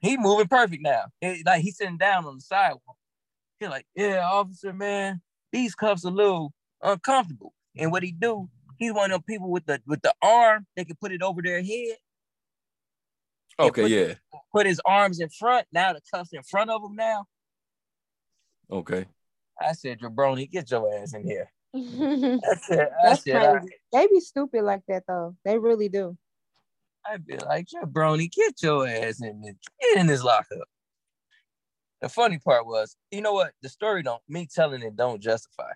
He 0.00 0.10
he 0.10 0.10
he 0.10 0.16
moving 0.16 0.48
perfect 0.48 0.82
now. 0.82 1.04
He- 1.20 1.42
like 1.44 1.62
he's 1.62 1.76
sitting 1.76 1.98
down 1.98 2.24
on 2.26 2.36
the 2.36 2.40
sidewalk. 2.40 2.96
He's 3.60 3.68
like, 3.68 3.86
yeah, 3.96 4.28
officer, 4.30 4.72
man, 4.72 5.20
these 5.52 5.74
cuffs 5.74 6.04
are 6.04 6.08
a 6.08 6.12
little 6.12 6.52
uncomfortable. 6.82 7.52
And 7.76 7.90
what 7.90 8.02
he 8.02 8.12
do, 8.12 8.48
he's 8.78 8.92
one 8.92 9.10
of 9.10 9.16
them 9.16 9.22
people 9.28 9.50
with 9.50 9.66
the 9.66 9.80
with 9.86 10.02
the 10.02 10.14
arm, 10.22 10.66
they 10.76 10.84
can 10.84 10.96
put 11.00 11.12
it 11.12 11.22
over 11.22 11.42
their 11.42 11.62
head, 11.62 11.96
Okay, 13.58 13.82
put- 13.82 13.90
yeah. 13.90 14.14
put 14.52 14.66
his 14.66 14.80
arms 14.84 15.20
in 15.20 15.28
front. 15.30 15.66
Now 15.72 15.92
the 15.92 16.00
cuffs 16.12 16.32
in 16.32 16.42
front 16.42 16.70
of 16.70 16.82
him 16.82 16.94
now. 16.94 17.24
Okay. 18.70 19.06
I 19.60 19.72
said, 19.72 19.98
Jabroni, 20.00 20.48
get 20.50 20.70
your 20.70 20.92
ass 20.94 21.14
in 21.14 21.26
here. 21.26 21.50
That's 21.74 22.70
I 22.70 22.74
said, 22.74 22.88
I 23.04 23.14
said, 23.14 23.36
I. 23.36 23.60
They 23.92 24.06
be 24.06 24.20
stupid 24.20 24.62
like 24.62 24.82
that 24.88 25.02
though. 25.08 25.34
They 25.44 25.58
really 25.58 25.88
do. 25.88 26.16
I'd 27.10 27.26
be 27.26 27.36
like, 27.38 27.66
Jabroni, 27.66 28.30
get 28.30 28.54
your 28.62 28.86
ass 28.86 29.22
in 29.22 29.40
this, 29.40 29.54
get 29.80 29.98
in 29.98 30.06
this 30.06 30.22
lockup. 30.22 30.68
The 32.00 32.08
funny 32.08 32.38
part 32.38 32.66
was, 32.66 32.96
you 33.10 33.20
know 33.22 33.32
what? 33.32 33.52
The 33.62 33.68
story 33.68 34.02
don't 34.02 34.22
me 34.28 34.46
telling 34.52 34.82
it 34.82 34.96
don't 34.96 35.20
justify. 35.22 35.72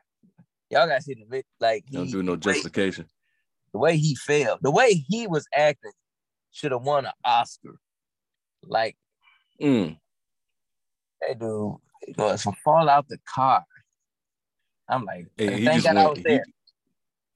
Y'all 0.71 0.87
gotta 0.87 1.03
see 1.03 1.15
the 1.15 1.43
like 1.61 1.85
Don't 1.91 2.07
he- 2.07 2.13
do 2.13 2.23
no 2.23 2.37
the 2.37 2.49
way- 2.49 2.55
justification. 2.55 3.07
the 3.73 3.79
way 3.79 3.97
he 3.97 4.15
failed, 4.15 4.59
the 4.63 4.71
way 4.71 4.93
he 5.09 5.27
was 5.27 5.47
acting 5.55 5.93
should 6.53 6.73
have 6.73 6.83
won 6.83 7.07
an 7.07 7.13
Oscar. 7.25 7.77
Like 8.63 8.97
Mm. 9.61 9.99
that 11.21 11.39
dude 11.39 11.77
was 12.17 12.43
from 12.43 12.55
fall 12.65 12.89
out 12.89 13.09
the 13.09 13.19
car. 13.27 13.65
I'm 14.89 15.05
like, 15.05 15.27
Hey, 15.37 15.59
he 15.61 15.65
thank 15.65 15.83
just 15.83 15.87
God 15.95 15.97
I 15.97 16.05
went. 16.07 16.19
was 16.19 16.27
He, 16.27 16.41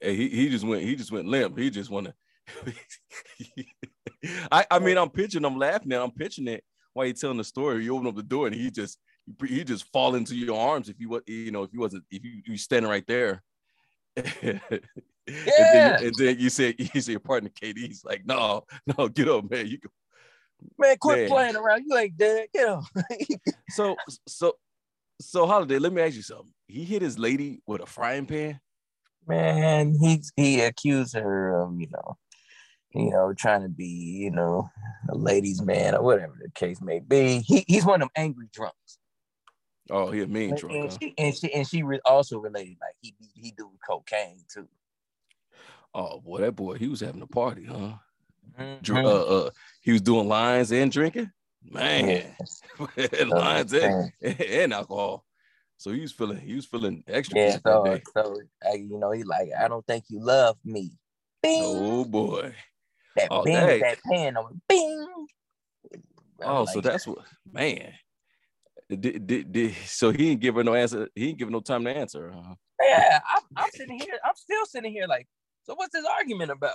hey, 0.00 0.16
he, 0.16 0.28
he 0.28 0.48
just 0.48 0.64
went. 0.64 0.82
He 0.82 0.94
just 0.96 1.10
went 1.12 1.26
limp. 1.26 1.58
He 1.58 1.70
just 1.70 1.90
wanna. 1.90 2.14
I 4.50 4.66
I 4.70 4.78
mean, 4.78 4.98
I'm 4.98 5.10
pitching. 5.10 5.44
I'm 5.44 5.58
laughing 5.58 5.92
at. 5.92 6.02
I'm 6.02 6.10
pitching 6.10 6.48
it 6.48 6.64
while 6.92 7.06
you're 7.06 7.14
telling 7.14 7.38
the 7.38 7.44
story. 7.44 7.84
You 7.84 7.94
open 7.94 8.08
up 8.08 8.16
the 8.16 8.22
door 8.22 8.46
and 8.46 8.54
he 8.54 8.70
just 8.70 8.98
he 9.46 9.64
just 9.64 9.90
fall 9.92 10.14
into 10.14 10.34
your 10.34 10.58
arms 10.58 10.88
if 10.88 11.00
you 11.00 11.08
what 11.08 11.28
you 11.28 11.50
know 11.50 11.62
if 11.62 11.72
you 11.72 11.80
wasn't 11.80 12.04
if 12.10 12.24
you 12.24 12.42
you 12.44 12.56
standing 12.56 12.90
right 12.90 13.06
there. 13.06 13.42
and, 14.16 14.30
then, 14.42 14.80
you- 15.56 16.06
and 16.06 16.16
then 16.16 16.38
you 16.38 16.48
say 16.48 16.74
you 16.78 17.00
say 17.00 17.12
your 17.12 17.20
partner 17.20 17.50
KD's 17.50 18.04
like 18.04 18.24
no 18.24 18.64
no 18.96 19.08
get 19.08 19.28
up 19.28 19.50
man 19.50 19.66
you 19.66 19.78
go. 19.78 19.90
Man, 20.78 20.96
quit 20.98 21.18
Man. 21.18 21.28
playing 21.28 21.56
around. 21.56 21.84
You 21.86 21.96
ain't 21.98 22.16
dead. 22.16 22.46
Get 22.54 22.68
up. 22.68 22.84
so 23.70 23.96
so 24.26 24.54
so 25.20 25.46
holiday 25.46 25.78
let 25.78 25.92
me 25.92 26.02
ask 26.02 26.14
you 26.14 26.22
something 26.22 26.52
he 26.68 26.84
hit 26.84 27.02
his 27.02 27.18
lady 27.18 27.60
with 27.66 27.80
a 27.80 27.86
frying 27.86 28.26
pan 28.26 28.60
man, 29.26 29.94
he 30.00 30.22
he 30.36 30.60
accused 30.60 31.14
her 31.14 31.62
of, 31.62 31.80
you 31.80 31.88
know, 31.90 32.16
you 32.96 33.10
know, 33.10 33.32
trying 33.34 33.62
to 33.62 33.68
be, 33.68 33.86
you 33.86 34.30
know, 34.30 34.68
a 35.08 35.16
ladies' 35.16 35.62
man 35.62 35.94
or 35.94 36.02
whatever 36.02 36.34
the 36.40 36.50
case 36.50 36.80
may 36.80 37.00
be. 37.00 37.40
He, 37.40 37.64
he's 37.68 37.84
one 37.84 38.02
of 38.02 38.08
them 38.08 38.10
angry 38.16 38.48
drunks. 38.52 38.98
oh 39.90 40.10
he 40.10 40.22
a 40.22 40.26
mean 40.26 40.50
And, 40.50 40.58
drunk 40.58 40.76
and 40.76 40.90
huh? 40.90 40.98
she 41.00 41.14
and 41.18 41.34
she 41.36 41.52
and 41.54 41.68
she 41.68 41.82
re- 41.82 42.00
also 42.04 42.38
related 42.38 42.76
like 42.80 42.96
he 43.00 43.14
he 43.34 43.52
do 43.52 43.70
cocaine 43.86 44.42
too. 44.52 44.68
oh 45.94 46.20
boy 46.20 46.40
that 46.40 46.56
boy 46.56 46.74
he 46.76 46.88
was 46.88 47.00
having 47.00 47.22
a 47.22 47.26
party 47.26 47.64
huh 47.64 47.94
Mhm. 48.58 48.82
Dr- 48.82 49.04
uh, 49.04 49.22
uh 49.46 49.50
he 49.82 49.92
was 49.92 50.00
doing 50.00 50.28
lines 50.28 50.72
and 50.72 50.90
drinking 50.90 51.30
man 51.62 52.34
lines 53.28 53.72
and, 53.72 54.12
and 54.22 54.72
alcohol 54.72 55.24
so 55.76 55.90
he 55.92 56.00
was 56.00 56.12
feeling 56.12 56.38
he 56.38 56.54
was 56.54 56.64
feeling 56.64 57.04
extra 57.06 57.38
Yeah, 57.38 57.58
so, 57.64 57.98
so 58.14 58.40
uh, 58.66 58.72
you 58.74 58.98
know, 58.98 59.10
he 59.10 59.24
like, 59.24 59.48
I 59.58 59.68
don't 59.68 59.86
think 59.86 60.04
you 60.08 60.20
love 60.20 60.56
me. 60.64 60.92
Bing, 61.42 61.60
oh 61.62 62.04
boy 62.04 62.54
that 63.16 63.28
oh, 63.30 63.42
bing, 63.42 63.54
dang. 63.54 63.80
that 63.80 63.98
pan 64.10 64.36
on 64.36 64.60
Bing. 64.68 65.26
Oh 66.42 66.66
so 66.66 66.80
that's 66.80 67.06
what 67.06 67.18
man 67.50 67.92
did, 68.88 69.26
did, 69.26 69.52
did, 69.52 69.74
so 69.86 70.10
he 70.10 70.18
didn't 70.18 70.40
give 70.40 70.54
her 70.54 70.62
no 70.62 70.74
answer 70.74 71.08
he 71.14 71.26
didn't 71.26 71.38
give 71.38 71.48
her 71.48 71.52
no 71.52 71.60
time 71.60 71.84
to 71.84 71.90
answer 71.90 72.30
huh? 72.32 72.54
yeah. 72.82 73.20
I'm, 73.34 73.42
I'm 73.56 73.70
sitting 73.72 73.98
here. 73.98 74.18
I'm 74.24 74.34
still 74.36 74.66
sitting 74.66 74.92
here 74.92 75.06
like, 75.06 75.26
so 75.64 75.74
what's 75.74 75.92
this 75.92 76.04
argument 76.18 76.50
about? 76.50 76.74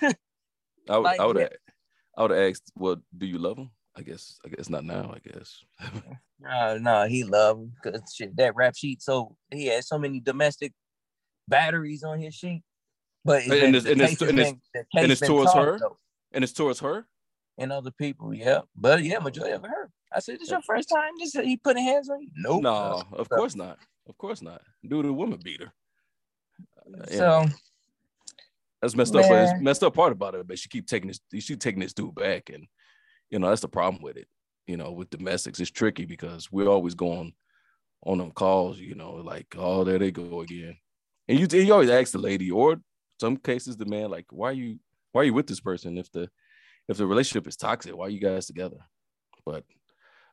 I 0.00 0.98
would, 0.98 1.02
Like, 1.02 1.20
I 1.20 1.26
would, 1.26 1.36
have, 1.36 1.50
I 2.16 2.22
would 2.22 2.30
have 2.30 2.50
asked, 2.50 2.72
well, 2.76 2.96
do 3.16 3.26
you 3.26 3.38
love 3.38 3.58
him? 3.58 3.70
I 3.96 4.02
guess, 4.02 4.38
I 4.44 4.48
guess 4.48 4.68
not 4.68 4.84
now. 4.84 5.14
I 5.14 5.28
guess. 5.28 5.64
No, 6.40 6.78
no, 6.78 7.08
he 7.08 7.24
loved 7.24 7.62
him 7.62 7.72
because 7.82 8.14
shit, 8.14 8.36
that 8.36 8.54
rap 8.54 8.76
sheet. 8.76 9.02
So 9.02 9.34
he 9.50 9.66
had 9.66 9.82
so 9.82 9.98
many 9.98 10.20
domestic 10.20 10.72
batteries 11.48 12.04
on 12.04 12.20
his 12.20 12.32
sheet. 12.32 12.62
But 13.28 13.42
And 13.44 13.76
it's- 13.76 13.84
and 13.84 14.00
it's- 14.00 14.20
and 14.22 14.38
it's- 14.40 14.54
and 14.96 15.08
case 15.08 15.20
towards 15.20 15.52
her? 15.54 15.78
though, 15.78 15.98
and 16.32 16.42
it's 16.44 16.52
towards 16.52 16.80
her. 16.80 17.06
and 17.60 17.72
other 17.72 17.90
people. 17.90 18.32
Yeah, 18.34 18.60
but 18.76 19.02
yeah, 19.02 19.18
majority 19.18 19.54
of 19.54 19.62
her. 19.64 19.90
I 20.12 20.20
said, 20.20 20.38
"This 20.40 20.48
your 20.50 20.62
first 20.62 20.88
time? 20.88 21.12
This 21.18 21.32
he 21.32 21.56
putting 21.56 21.82
hands 21.84 22.08
on 22.08 22.22
you? 22.22 22.30
Nope. 22.36 22.62
No, 22.62 23.02
of 23.12 23.28
course 23.28 23.54
not. 23.56 23.78
Of 24.08 24.16
course 24.16 24.40
not. 24.42 24.62
Dude, 24.86 25.04
a 25.06 25.12
woman 25.12 25.40
beater. 25.42 25.72
Uh, 26.86 27.04
yeah. 27.10 27.16
So 27.16 27.46
That's 28.80 28.94
messed 28.96 29.14
up. 29.16 29.28
But 29.28 29.42
it's 29.54 29.60
messed 29.60 29.82
up 29.82 29.94
part 29.94 30.12
about 30.12 30.34
it. 30.36 30.46
But 30.46 30.58
she 30.58 30.68
keep 30.68 30.86
taking 30.86 31.08
this. 31.08 31.20
She 31.44 31.56
taking 31.56 31.80
this 31.80 31.92
dude 31.92 32.14
back, 32.14 32.48
and 32.48 32.66
you 33.30 33.38
know 33.40 33.48
that's 33.48 33.60
the 33.60 33.68
problem 33.68 34.02
with 34.02 34.16
it. 34.16 34.28
You 34.68 34.76
know, 34.76 34.92
with 34.92 35.10
domestics, 35.10 35.58
it's 35.60 35.70
tricky 35.70 36.04
because 36.04 36.50
we're 36.52 36.68
always 36.68 36.94
going 36.94 37.34
on 38.06 38.18
them 38.18 38.30
calls. 38.30 38.78
You 38.78 38.94
know, 38.94 39.14
like 39.14 39.48
oh, 39.58 39.82
there 39.84 39.98
they 39.98 40.12
go 40.12 40.40
again. 40.42 40.76
And 41.26 41.38
you, 41.40 41.46
you 41.60 41.72
always 41.72 41.90
ask 41.90 42.12
the 42.12 42.18
lady, 42.18 42.50
or 42.50 42.80
some 43.18 43.36
cases 43.36 43.76
the 43.76 43.86
man, 43.86 44.10
like, 44.10 44.26
why 44.30 44.50
are 44.50 44.52
you, 44.52 44.78
why 45.12 45.22
are 45.22 45.24
you 45.24 45.34
with 45.34 45.46
this 45.46 45.60
person 45.60 45.98
if 45.98 46.10
the, 46.12 46.28
if 46.88 46.96
the 46.96 47.06
relationship 47.06 47.46
is 47.46 47.56
toxic? 47.56 47.96
Why 47.96 48.06
are 48.06 48.10
you 48.10 48.20
guys 48.20 48.46
together? 48.46 48.78
But 49.44 49.64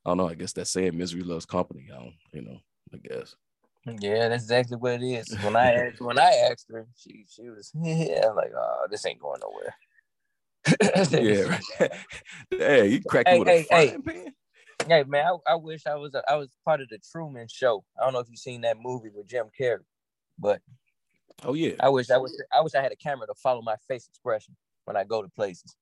I 0.05 0.09
don't 0.09 0.17
know. 0.17 0.29
I 0.29 0.35
guess 0.35 0.53
that's 0.53 0.69
saying 0.69 0.95
misery 0.95 1.23
loves 1.23 1.45
company. 1.45 1.89
I 1.91 1.97
don't, 1.97 2.13
you 2.31 2.41
know, 2.43 2.59
I 2.93 2.97
guess. 2.97 3.35
yeah, 3.99 4.29
that's 4.29 4.43
exactly 4.43 4.77
what 4.77 5.01
it 5.01 5.03
is. 5.03 5.35
When 5.43 5.55
I 5.55 5.73
asked, 5.73 6.01
when 6.01 6.19
I 6.19 6.31
asked 6.51 6.67
her, 6.71 6.87
she 6.95 7.25
she 7.27 7.49
was 7.49 7.71
yeah, 7.81 8.27
like, 8.35 8.51
oh, 8.55 8.87
this 8.89 9.05
ain't 9.05 9.19
going 9.19 9.41
nowhere. 9.41 9.75
yeah. 11.11 11.59
Right. 11.79 11.91
hey, 12.51 12.87
you 12.87 13.03
cracked 13.03 13.29
Hey, 13.29 13.39
with 13.39 13.47
hey, 13.47 13.61
a 13.61 13.63
frying 13.63 14.01
pan. 14.01 14.33
Hey 14.87 15.03
man, 15.03 15.25
I, 15.25 15.53
I 15.53 15.55
wish 15.55 15.87
I 15.87 15.95
was 15.95 16.13
a, 16.13 16.21
I 16.29 16.35
was 16.35 16.49
part 16.63 16.81
of 16.81 16.89
the 16.89 16.99
Truman 17.11 17.47
Show. 17.49 17.83
I 17.99 18.03
don't 18.03 18.13
know 18.13 18.19
if 18.19 18.27
you've 18.29 18.39
seen 18.39 18.61
that 18.61 18.77
movie 18.79 19.09
with 19.13 19.27
Jim 19.27 19.47
Carrey, 19.59 19.79
but 20.37 20.61
Oh 21.43 21.53
yeah. 21.53 21.73
I 21.79 21.89
wish 21.89 22.09
I 22.09 22.17
wish 22.17 22.31
I 22.53 22.61
wish 22.61 22.75
I 22.75 22.81
had 22.81 22.91
a 22.91 22.95
camera 22.95 23.27
to 23.27 23.33
follow 23.35 23.61
my 23.61 23.75
face 23.87 24.07
expression 24.07 24.55
when 24.85 24.95
I 24.95 25.03
go 25.03 25.21
to 25.21 25.29
places 25.29 25.75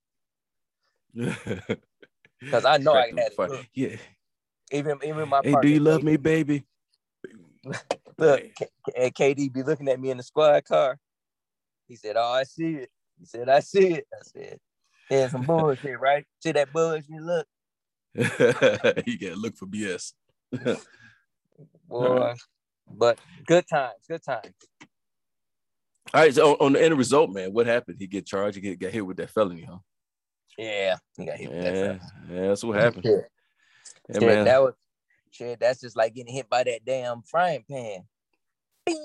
because 1.14 2.66
I 2.66 2.78
know 2.78 2.94
I 2.94 3.12
it 3.12 3.20
had 3.20 3.32
it. 3.38 3.68
Yeah. 3.74 3.96
even 4.72 4.98
even 5.04 5.30
my 5.30 5.42
Hey, 5.44 5.52
partner, 5.52 5.62
do 5.70 5.74
you 5.74 5.80
love 5.80 6.02
KD 6.02 6.04
me, 6.04 6.18
baby? 6.18 6.66
Look. 8.18 8.42
K- 8.56 8.68
and 8.96 9.14
KD 9.16 9.52
be 9.54 9.64
looking 9.64 9.88
at 9.90 10.00
me 10.00 10.10
in 10.10 10.18
the 10.18 10.24
squad 10.24 10.66
car. 10.66 10.98
He 11.88 11.96
said, 11.96 12.16
"Oh, 12.18 12.32
I 12.32 12.44
see 12.44 12.76
it." 12.76 12.90
He 13.20 13.26
said, 13.26 13.50
"I 13.50 13.60
see 13.60 13.94
it." 13.96 14.08
I 14.14 14.22
said, 14.24 14.60
"There's 15.10 15.32
some 15.32 15.44
bullshit, 15.44 16.00
right? 16.00 16.26
See 16.42 16.52
that 16.52 16.72
bullshit? 16.72 17.10
Look, 17.10 17.48
you 18.16 19.18
gotta 19.20 19.36
look 19.36 19.56
for 19.56 19.68
BS. 19.68 20.14
boy." 21.88 22.34
But 22.90 23.20
good 23.46 23.68
times, 23.68 23.96
good 24.08 24.24
times. 24.24 24.54
All 26.14 26.22
right, 26.22 26.34
so 26.34 26.54
on, 26.54 26.68
on 26.68 26.74
the 26.74 26.84
end 26.84 26.98
result, 26.98 27.32
man, 27.32 27.54
what 27.54 27.66
happened? 27.66 27.98
He 28.00 28.08
get 28.08 28.26
charged. 28.26 28.56
He 28.56 28.62
get, 28.62 28.80
got 28.80 28.92
hit 28.92 29.06
with 29.06 29.18
that 29.18 29.32
felony, 29.32 29.64
huh? 29.68 29.80
Yeah, 30.58 30.98
he 31.18 31.26
got 31.26 31.38
hit 31.38 31.50
with 31.52 31.64
that. 31.64 31.76
Yeah, 31.76 32.36
yeah, 32.36 32.48
that's 32.50 32.64
what 32.64 32.80
happened. 32.80 33.04
Shit, 33.04 33.26
Yeah, 34.10 34.20
shit, 34.20 34.28
man. 34.28 34.46
that 34.46 34.62
was 34.62 34.74
shit. 35.32 35.60
That's 35.60 35.82
just 35.82 35.98
like 35.98 36.14
getting 36.14 36.34
hit 36.34 36.50
by 36.50 36.64
that 36.64 36.86
damn 36.86 37.24
frying 37.24 37.64
pan. 37.70 38.04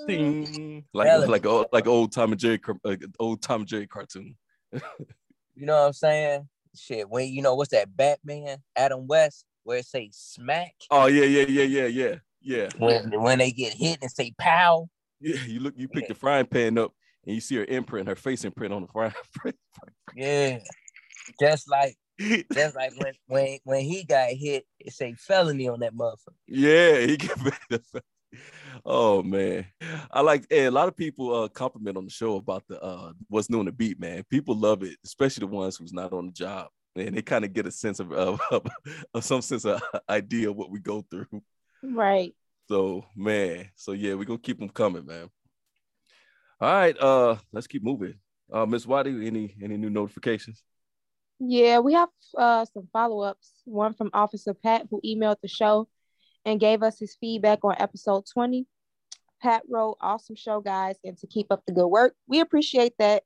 Bing. 0.06 0.44
Ding. 0.44 0.84
Like 0.92 1.06
Felony. 1.06 1.30
like 1.30 1.46
old, 1.46 1.66
like 1.72 1.86
old 1.86 2.12
Tom 2.12 2.32
and 2.32 2.40
Jerry, 2.40 2.58
car- 2.58 2.76
uh, 2.84 2.96
old 3.18 3.40
Tom 3.40 3.62
and 3.62 3.68
Jerry 3.68 3.86
cartoon. 3.86 4.36
You 4.72 5.66
know 5.66 5.80
what 5.80 5.86
I'm 5.86 5.92
saying? 5.92 6.48
Shit, 6.74 7.08
when 7.08 7.28
you 7.28 7.42
know 7.42 7.54
what's 7.54 7.70
that 7.70 7.96
Batman, 7.96 8.58
Adam 8.76 9.06
West, 9.06 9.44
where 9.64 9.78
it 9.78 9.86
say 9.86 10.10
smack 10.12 10.74
Oh 10.90 11.06
yeah, 11.06 11.24
yeah, 11.24 11.46
yeah, 11.46 11.64
yeah, 11.64 11.86
yeah, 11.86 12.14
yeah. 12.40 12.68
when 12.78 13.20
when 13.22 13.38
they 13.38 13.50
get 13.50 13.72
hit 13.72 13.98
and 14.02 14.10
say 14.10 14.32
pow. 14.38 14.88
Yeah, 15.20 15.42
you 15.46 15.60
look, 15.60 15.74
you 15.76 15.88
pick 15.88 16.06
the 16.06 16.14
frying 16.14 16.46
pan 16.46 16.78
up, 16.78 16.92
and 17.28 17.35
you 17.35 17.42
see 17.42 17.56
her 17.56 17.64
imprint, 17.66 18.08
her 18.08 18.16
face 18.16 18.42
imprint 18.44 18.73
on 18.73 18.82
the 18.82 18.88
frying 18.88 19.12
pan. 19.44 19.52
Yeah, 20.16 20.58
just 21.38 21.70
like 21.70 21.94
just 22.18 22.75
like 22.75 22.92
when 22.97 23.12
when 23.26 23.58
when 23.64 23.80
he 23.82 24.02
got 24.02 24.30
hit, 24.30 24.64
it's 24.80 25.00
a 25.02 25.12
felony 25.12 25.68
on 25.68 25.80
that 25.80 25.94
motherfucker. 25.94 26.35
Yeah, 26.47 27.00
he 27.00 27.18
get 27.18 27.38
oh 28.87 29.23
man, 29.23 29.66
I 30.11 30.23
like. 30.23 30.47
Hey, 30.49 30.64
a 30.64 30.70
lot 30.70 30.88
of 30.88 30.97
people 30.97 31.35
uh, 31.35 31.49
compliment 31.49 31.99
on 31.99 32.06
the 32.06 32.11
show 32.11 32.37
about 32.37 32.64
the 32.66 32.82
uh, 32.82 33.12
what's 33.28 33.50
new 33.50 33.58
on 33.58 33.66
the 33.66 33.73
beat, 33.73 34.00
man. 34.00 34.25
People 34.30 34.56
love 34.56 34.82
it, 34.82 34.97
especially 35.04 35.42
the 35.42 35.54
ones 35.54 35.76
who's 35.76 35.92
not 35.92 36.14
on 36.14 36.26
the 36.26 36.32
job, 36.32 36.68
and 36.97 37.14
they 37.14 37.23
kind 37.23 37.44
of 37.44 37.52
get 37.52 37.66
a 37.66 37.70
sense 37.70 38.00
of, 38.00 38.11
of, 38.11 38.40
of 39.12 39.25
some 39.25 39.42
sense 39.42 39.66
of 39.66 39.82
idea 40.08 40.49
of 40.49 40.56
what 40.56 40.70
we 40.70 40.80
go 40.80 41.04
through. 41.11 41.42
Right. 41.82 42.35
So 42.70 43.04
man, 43.14 43.68
so 43.76 43.92
yeah, 43.92 44.14
we're 44.14 44.25
gonna 44.25 44.38
keep 44.38 44.58
them 44.58 44.70
coming, 44.70 45.04
man. 45.04 45.28
All 46.60 46.72
right, 46.72 46.96
uh, 46.98 47.36
let's 47.52 47.66
keep 47.66 47.84
moving. 47.84 48.14
Uh, 48.52 48.66
Miss 48.66 48.86
Watty, 48.86 49.26
any 49.26 49.54
any 49.62 49.76
new 49.76 49.90
notifications? 49.90 50.64
Yeah, 51.38 51.78
we 51.78 51.92
have 51.94 52.08
uh, 52.36 52.64
some 52.64 52.88
follow 52.92 53.20
ups. 53.20 53.52
One 53.64 53.94
from 53.94 54.10
Officer 54.12 54.54
Pat, 54.54 54.86
who 54.90 55.00
emailed 55.04 55.36
the 55.40 55.48
show 55.48 55.88
and 56.44 56.58
gave 56.58 56.82
us 56.82 56.98
his 56.98 57.16
feedback 57.20 57.64
on 57.64 57.76
episode 57.78 58.24
20. 58.32 58.66
Pat 59.40 59.62
wrote, 59.68 59.98
Awesome 60.00 60.34
show, 60.34 60.60
guys, 60.60 60.96
and 61.04 61.16
to 61.18 61.26
keep 61.28 61.46
up 61.50 61.62
the 61.66 61.72
good 61.72 61.86
work. 61.86 62.14
We 62.26 62.40
appreciate 62.40 62.94
that. 62.98 63.22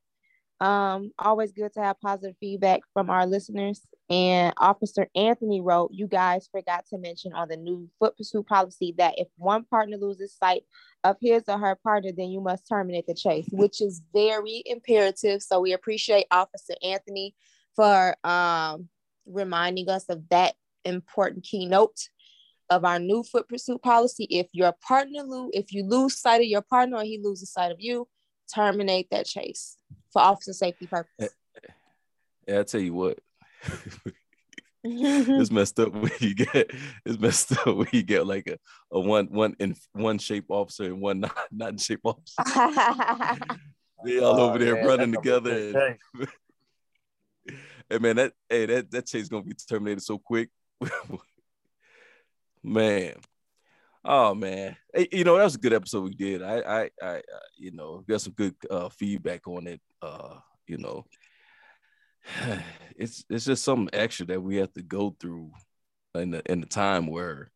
Um, 0.61 1.13
always 1.19 1.53
good 1.53 1.73
to 1.75 1.83
have 1.83 2.01
positive 2.01 2.37
feedback 2.39 2.81
from 2.93 3.09
our 3.09 3.27
listeners. 3.27 3.81
And 4.11 4.53
Officer 4.59 5.09
Anthony 5.15 5.61
wrote, 5.61 5.91
You 5.93 6.07
guys 6.07 6.49
forgot 6.51 6.85
to 6.91 6.99
mention 6.99 7.33
on 7.33 7.49
the 7.49 7.57
new 7.57 7.89
foot 7.99 8.17
pursuit 8.17 8.47
policy 8.47 8.95
that 8.99 9.15
if 9.17 9.29
one 9.37 9.65
partner 9.65 9.97
loses 9.97 10.35
sight 10.35 10.65
of 11.05 11.17
his 11.21 11.45
or 11.49 11.59
her 11.59 11.77
partner, 11.77 12.11
then 12.17 12.29
you 12.29 12.41
must 12.41 12.69
terminate 12.69 13.07
the 13.07 13.15
chase, 13.15 13.47
which 13.53 13.81
is 13.81 14.03
very 14.13 14.63
imperative. 14.67 15.43
So 15.43 15.61
we 15.61 15.73
appreciate 15.73 16.27
Officer 16.31 16.75
Anthony 16.83 17.35
for 17.75 18.17
um, 18.25 18.89
reminding 19.27 19.89
us 19.89 20.05
of 20.09 20.29
that 20.29 20.55
important 20.85 21.45
keynote 21.45 22.09
of 22.71 22.85
our 22.85 22.99
new 22.99 23.23
foot 23.23 23.49
pursuit 23.49 23.83
policy. 23.83 24.25
If 24.25 24.49
your 24.53 24.73
partner 24.87 25.23
lose, 25.23 25.51
if 25.55 25.73
you 25.73 25.85
lose 25.85 26.19
sight 26.19 26.41
of 26.41 26.47
your 26.47 26.63
partner 26.63 26.99
or 26.99 27.03
he 27.05 27.19
loses 27.23 27.53
sight 27.53 27.71
of 27.73 27.79
you, 27.81 28.09
terminate 28.53 29.09
that 29.11 29.27
chase 29.27 29.77
for 30.13 30.21
officer 30.21 30.53
safety 30.53 30.87
purposes. 30.87 31.35
Yeah, 32.47 32.61
I 32.61 32.63
tell 32.65 32.81
you 32.81 32.93
what. 32.95 33.19
it's 34.85 35.51
messed 35.51 35.79
up 35.79 35.93
when 35.93 36.11
you 36.21 36.35
get 36.35 36.71
it's 37.05 37.19
messed 37.19 37.53
up 37.53 37.77
when 37.77 37.89
you 37.93 38.03
get 38.03 38.27
like 38.27 38.47
a, 38.49 38.59
a 38.91 39.01
one 39.01 39.27
one 39.27 39.55
in 39.59 39.77
one 39.93 40.19
shape 40.19 40.47
officer 40.49 40.85
and 40.85 41.01
one 41.01 41.21
not, 41.21 41.37
not 41.51 41.71
in 41.71 41.79
shape 41.79 42.01
officer. 42.05 42.43
they 44.05 44.19
all 44.19 44.41
over 44.41 44.59
there 44.59 44.83
Oh, 44.83 44.87
running 44.87 45.13
together. 45.13 45.97
And, 46.15 46.29
hey 47.89 47.99
man, 47.99 48.17
that 48.17 48.33
hey 48.49 48.67
that 48.67 48.91
that 48.91 49.07
chase 49.07 49.29
gonna 49.29 49.45
be 49.45 49.55
terminated 49.55 50.03
so 50.03 50.19
quick. 50.19 50.51
man. 52.63 53.15
Oh 54.05 54.35
man, 54.35 54.77
hey, 54.93 55.07
you 55.13 55.23
know 55.23 55.37
that 55.37 55.45
was 55.45 55.55
a 55.55 55.59
good 55.59 55.73
episode 55.73 56.03
we 56.03 56.15
did. 56.15 56.43
I, 56.43 56.59
I, 56.59 56.91
I, 57.01 57.23
you 57.57 57.71
know, 57.71 58.03
got 58.09 58.21
some 58.21 58.33
good 58.33 58.57
uh, 58.69 58.89
feedback 58.89 59.47
on 59.47 59.69
it. 59.69 59.81
Uh, 60.01 60.39
you 60.67 60.79
know, 60.79 61.05
it's 62.97 63.25
it's 63.29 63.45
just 63.45 63.65
something 63.65 63.89
extra 63.93 64.27
that 64.27 64.43
we 64.43 64.57
have 64.57 64.73
to 64.75 64.83
go 64.83 65.17
through 65.19 65.51
in 66.15 66.31
the 66.31 66.43
in 66.51 66.61
the 66.61 66.67
time 66.67 67.07
where 67.07 67.51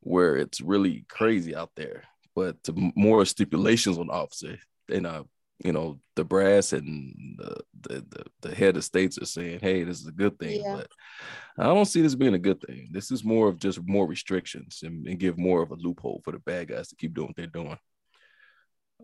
where 0.00 0.36
it's 0.36 0.60
really 0.60 1.04
crazy 1.08 1.54
out 1.54 1.70
there. 1.76 2.04
But 2.34 2.62
to 2.64 2.92
more 2.94 3.24
stipulations 3.24 3.98
on 3.98 4.08
the 4.08 4.12
officer, 4.12 4.58
and 4.92 5.06
uh, 5.06 5.24
you 5.64 5.72
know, 5.72 5.98
the 6.16 6.24
brass 6.24 6.72
and 6.72 7.36
the, 7.38 7.56
the 7.80 7.94
the 8.10 8.24
the 8.42 8.54
head 8.54 8.76
of 8.76 8.84
states 8.84 9.18
are 9.18 9.26
saying, 9.26 9.60
"Hey, 9.60 9.84
this 9.84 10.00
is 10.00 10.06
a 10.06 10.12
good 10.12 10.38
thing," 10.38 10.60
Yeah. 10.62 10.76
but 10.76 10.90
I 11.58 11.64
don't 11.64 11.86
see 11.86 12.02
this 12.02 12.14
being 12.14 12.34
a 12.34 12.38
good 12.38 12.60
thing. 12.60 12.90
This 12.92 13.10
is 13.10 13.24
more 13.24 13.48
of 13.48 13.58
just 13.58 13.80
more 13.82 14.06
restrictions 14.06 14.80
and, 14.82 15.06
and 15.06 15.18
give 15.18 15.38
more 15.38 15.62
of 15.62 15.70
a 15.70 15.76
loophole 15.76 16.20
for 16.24 16.32
the 16.32 16.38
bad 16.40 16.68
guys 16.68 16.88
to 16.88 16.96
keep 16.96 17.14
doing 17.14 17.28
what 17.28 17.36
they're 17.36 17.46
doing. 17.46 17.78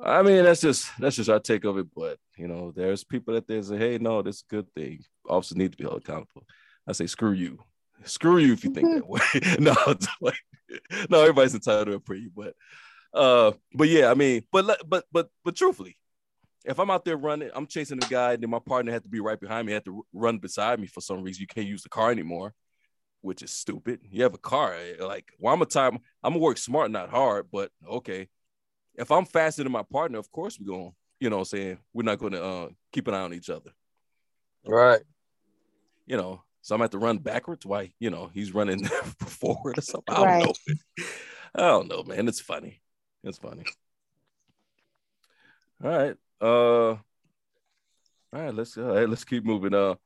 I 0.01 0.23
mean, 0.23 0.45
that's 0.45 0.61
just 0.61 0.91
that's 0.99 1.17
just 1.17 1.29
our 1.29 1.41
take 1.41 1.65
of 1.65 1.79
it. 1.79 1.87
But 1.95 2.19
you 2.37 2.49
know, 2.49 2.73
there's 2.75 3.05
people 3.05 3.35
that 3.35 3.47
they 3.47 3.61
say, 3.63 3.77
"Hey, 3.77 3.99
no, 3.99 4.23
this 4.23 4.37
is 4.37 4.45
a 4.51 4.55
good 4.55 4.75
thing. 4.75 5.05
Officers 5.29 5.57
need 5.57 5.73
to 5.73 5.79
be 5.79 5.85
held 5.85 5.99
accountable." 6.03 6.45
I 6.87 6.93
say, 6.93 7.07
"Screw 7.07 7.33
you, 7.33 7.59
screw 8.05 8.39
you 8.39 8.53
if 8.53 8.65
you 8.65 8.73
think 8.73 8.95
that 8.95 9.09
way." 9.09 9.21
no, 9.59 9.75
it's 9.89 10.09
like, 10.21 10.39
no, 11.11 11.21
everybody's 11.21 11.55
entitled 11.55 11.87
to 11.89 11.95
a 11.95 12.01
pre, 12.01 12.29
but 12.35 12.55
uh, 13.15 13.53
but 13.75 13.89
yeah, 13.89 14.11
I 14.11 14.15
mean, 14.15 14.43
but 14.51 14.81
but 14.89 15.05
but 15.13 15.29
but 15.45 15.57
truthfully, 15.57 15.97
if 16.65 16.79
I'm 16.81 16.91
out 16.91 17.05
there 17.05 17.17
running, 17.17 17.51
I'm 17.55 17.67
chasing 17.67 17.99
the 17.99 18.07
guy, 18.07 18.33
and 18.33 18.43
then 18.43 18.51
my 18.51 18.61
partner 18.61 18.93
had 18.93 19.03
to 19.05 19.11
be 19.11 19.21
right 19.21 19.39
behind 19.39 19.67
me, 19.67 19.73
had 19.73 19.85
to 19.85 20.05
run 20.13 20.39
beside 20.39 20.81
me 20.81 20.87
for 20.87 21.01
some 21.01 21.23
reason. 21.23 21.43
You 21.43 21.47
can't 21.47 21.67
use 21.67 21.83
the 21.83 21.89
car 21.91 22.11
anymore, 22.11 22.55
which 23.21 23.43
is 23.43 23.53
stupid. 23.53 24.01
You 24.11 24.23
have 24.23 24.35
a 24.35 24.39
car, 24.39 24.75
eh, 24.75 25.05
like, 25.05 25.27
well, 25.39 25.53
I'm 25.55 25.63
a 25.63 25.67
time, 25.67 25.99
I'm 26.23 26.33
gonna 26.33 26.39
work 26.39 26.59
smart, 26.59 26.91
not 26.91 27.11
hard, 27.11 27.49
but 27.53 27.71
okay. 27.87 28.29
If 28.97 29.11
I'm 29.11 29.25
faster 29.25 29.63
than 29.63 29.73
my 29.73 29.83
partner, 29.83 30.19
of 30.19 30.31
course 30.31 30.59
we're 30.61 30.73
gonna, 30.75 30.91
you 31.19 31.31
know 31.31 31.37
what 31.37 31.53
I'm 31.53 31.59
saying? 31.59 31.79
We're 31.93 32.03
not 32.03 32.19
gonna 32.19 32.41
uh, 32.41 32.69
keep 32.93 33.09
an 33.09 33.15
eye 33.15 33.23
on 33.23 33.35
each 33.35 33.51
other, 33.51 33.71
Right. 34.67 35.03
you 36.07 36.17
know. 36.17 36.43
So 36.61 36.75
I'm 36.75 36.79
gonna 36.79 36.85
have 36.85 36.91
to 36.93 36.99
run 36.99 37.19
backwards. 37.19 37.67
Why, 37.67 37.93
you 37.99 38.11
know, 38.11 38.31
he's 38.33 38.55
running 38.55 38.85
forward 39.19 39.79
or 39.79 39.83
something. 39.83 40.15
I 40.15 40.19
don't 40.19 40.27
Right. 40.27 40.45
know. 40.45 41.05
I 41.55 41.61
don't 41.61 41.89
know, 41.89 42.03
man. 42.05 42.29
It's 42.29 42.41
funny. 42.41 42.81
It's 43.25 43.39
funny. 43.39 43.65
All 45.83 45.91
right. 45.91 46.17
Uh 46.41 46.97
all 48.35 48.41
right, 48.41 48.55
let's 48.55 48.77
all 48.79 48.85
right, 48.85 49.09
let's 49.09 49.25
keep 49.25 49.45
moving. 49.45 49.75
Uh 49.75 49.97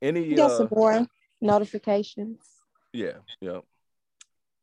any 0.00 0.20
We 0.28 0.34
got 0.36 0.50
uh 0.52 0.56
some 0.58 0.68
more 0.72 1.06
notifications. 1.40 2.44
yeah, 2.92 3.18
yeah. 3.40 3.60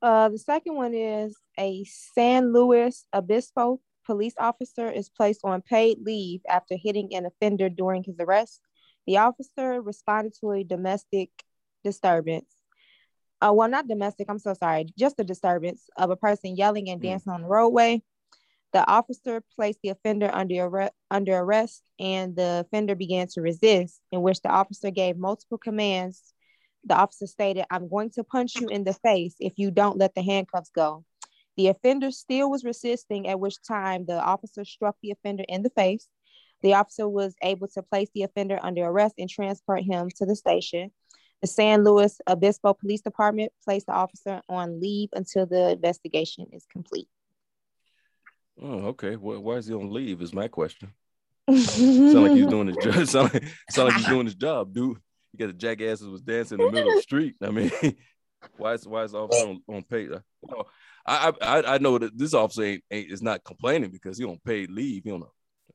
Uh, 0.02 0.30
the 0.30 0.38
second 0.38 0.76
one 0.76 0.94
is 0.94 1.36
a 1.60 1.84
San 1.86 2.54
Luis 2.54 3.06
Obispo 3.14 3.82
police 4.06 4.34
officer 4.40 4.90
is 4.90 5.10
placed 5.10 5.42
on 5.44 5.62
paid 5.62 6.00
leave 6.02 6.42
after 6.50 6.76
hitting 6.82 7.14
an 7.14 7.26
offender 7.26 7.70
during 7.70 8.04
his 8.04 8.16
arrest. 8.20 8.62
The 9.06 9.18
officer 9.18 9.82
responded 9.82 10.34
to 10.40 10.52
a 10.52 10.64
domestic 10.64 11.30
disturbance. 11.84 12.52
Uh, 13.42 13.54
well, 13.54 13.70
not 13.70 13.88
domestic, 13.88 14.28
I'm 14.30 14.40
so 14.40 14.54
sorry, 14.54 14.88
just 14.98 15.20
a 15.20 15.24
disturbance 15.24 15.90
of 15.98 16.10
a 16.10 16.16
person 16.16 16.56
yelling 16.56 16.90
and 16.90 17.00
Mm. 17.00 17.04
dancing 17.04 17.34
on 17.34 17.42
the 17.44 17.48
roadway. 17.48 18.02
The 18.72 18.88
officer 18.90 19.44
placed 19.56 19.80
the 19.82 19.90
offender 19.90 20.30
under, 20.34 20.56
arre- 20.56 20.92
under 21.10 21.38
arrest 21.38 21.84
and 22.00 22.36
the 22.36 22.66
offender 22.66 22.96
began 22.96 23.28
to 23.30 23.42
resist, 23.42 24.02
in 24.12 24.22
which 24.22 24.42
the 24.42 24.50
officer 24.50 24.92
gave 24.92 25.18
multiple 25.18 25.58
commands 25.58 26.34
the 26.86 26.96
officer 26.96 27.28
stated, 27.28 27.65
I'm 27.70 27.89
going 27.89 28.10
to 28.12 28.24
punch 28.24 28.56
you 28.56 28.68
in 28.68 28.84
the 28.84 28.94
face 28.94 29.36
if 29.39 29.54
you 29.58 29.72
don't 29.72 29.98
let 29.98 30.15
the 30.15 30.22
handcuffs 30.22 30.72
go. 30.74 31.04
The 31.58 31.68
offender 31.68 32.12
still 32.12 32.50
was 32.50 32.63
resisting, 32.63 33.28
at 33.28 33.39
which 33.39 33.62
time 33.68 34.06
the 34.06 34.20
officer 34.22 34.63
struck 34.63 34.96
the 35.02 35.12
offender 35.12 35.44
in 35.48 35.62
the 35.62 35.70
face. 35.70 36.08
The 36.62 36.74
officer 36.76 37.08
was 37.08 37.36
able 37.44 37.68
to 37.70 37.84
place 37.84 38.10
the 38.13 38.24
offender 38.24 38.60
under 38.62 38.84
arrest 38.84 39.15
and 39.18 39.30
transport 39.30 39.84
him 39.84 40.10
to 40.18 40.26
the 40.26 40.36
station. 40.36 40.92
The 41.42 41.48
San 41.48 41.84
Luis 41.84 42.20
Obispo 42.28 42.74
Police 42.74 43.02
Department 43.02 43.52
placed 43.63 43.88
the 43.88 43.94
officer 43.94 44.42
on 44.50 44.82
leave 44.82 45.10
until 45.13 45.46
the 45.46 45.72
investigation 45.72 46.48
is 46.52 46.65
complete. 46.72 47.08
Oh, 48.62 48.88
okay. 48.88 49.15
Why, 49.15 49.38
why 49.38 49.54
is 49.56 49.68
he 49.68 49.74
on 49.74 49.92
leave? 49.92 50.22
Is 50.22 50.34
my 50.34 50.50
question. 50.50 50.94
Sound 51.50 52.13
like 52.13 52.32
he's 52.34 52.48
doing 52.48 52.68
his 52.68 52.78
job. 52.78 53.06
Sound 53.08 53.34
like, 53.34 53.44
sound 53.70 53.89
like 53.89 53.98
he's 53.98 54.08
doing 54.08 54.26
his 54.26 54.36
job, 54.36 54.74
dude. 54.74 54.98
You 55.34 55.39
got 55.39 55.48
the 55.48 55.54
jackasses 55.54 56.08
was 56.08 56.22
dancing 56.22 56.60
in 56.60 56.65
the 56.68 56.72
middle 56.72 56.89
of 56.89 56.96
the 56.96 57.02
street. 57.02 57.36
I 57.42 57.52
mean, 57.52 57.72
why 58.58 58.74
is 58.74 58.88
why 58.88 59.04
is 59.04 59.12
the 59.12 59.20
officer 59.20 59.44
on, 59.46 59.62
on 59.68 59.84
paid? 59.84 60.12
uh, 60.12 60.20
Well, 60.42 60.68
I, 61.06 61.32
I 61.42 61.76
I 61.76 61.78
know 61.78 61.98
that 61.98 62.18
this 62.18 62.34
officer 62.34 62.63
ain't, 62.63 62.84
ain't 62.92 63.12
is 63.12 63.22
not 63.22 63.44
complaining 63.44 63.92
because 63.92 64.18
he 64.18 64.26
on 64.26 64.39
paid 64.44 64.70
leave. 64.70 65.04
He 65.04 65.12
on 65.12 65.22
a, 65.22 65.26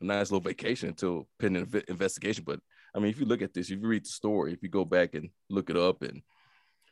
a 0.01 0.05
nice 0.05 0.31
little 0.31 0.41
vacation 0.41 0.91
until 0.91 1.29
pending 1.39 1.67
inve- 1.67 1.89
investigation. 1.89 2.45
But 2.47 2.61
I 2.95 2.99
mean, 2.99 3.11
if 3.11 3.19
you 3.19 3.27
look 3.27 3.43
at 3.43 3.55
this, 3.55 3.71
if 3.71 3.81
you 3.81 3.87
read 3.89 4.05
the 4.05 4.09
story, 4.11 4.53
if 4.53 4.63
you 4.63 4.69
go 4.69 4.85
back 4.85 5.15
and 5.15 5.31
look 5.49 5.71
it 5.71 5.77
up, 5.77 6.03
and 6.03 6.23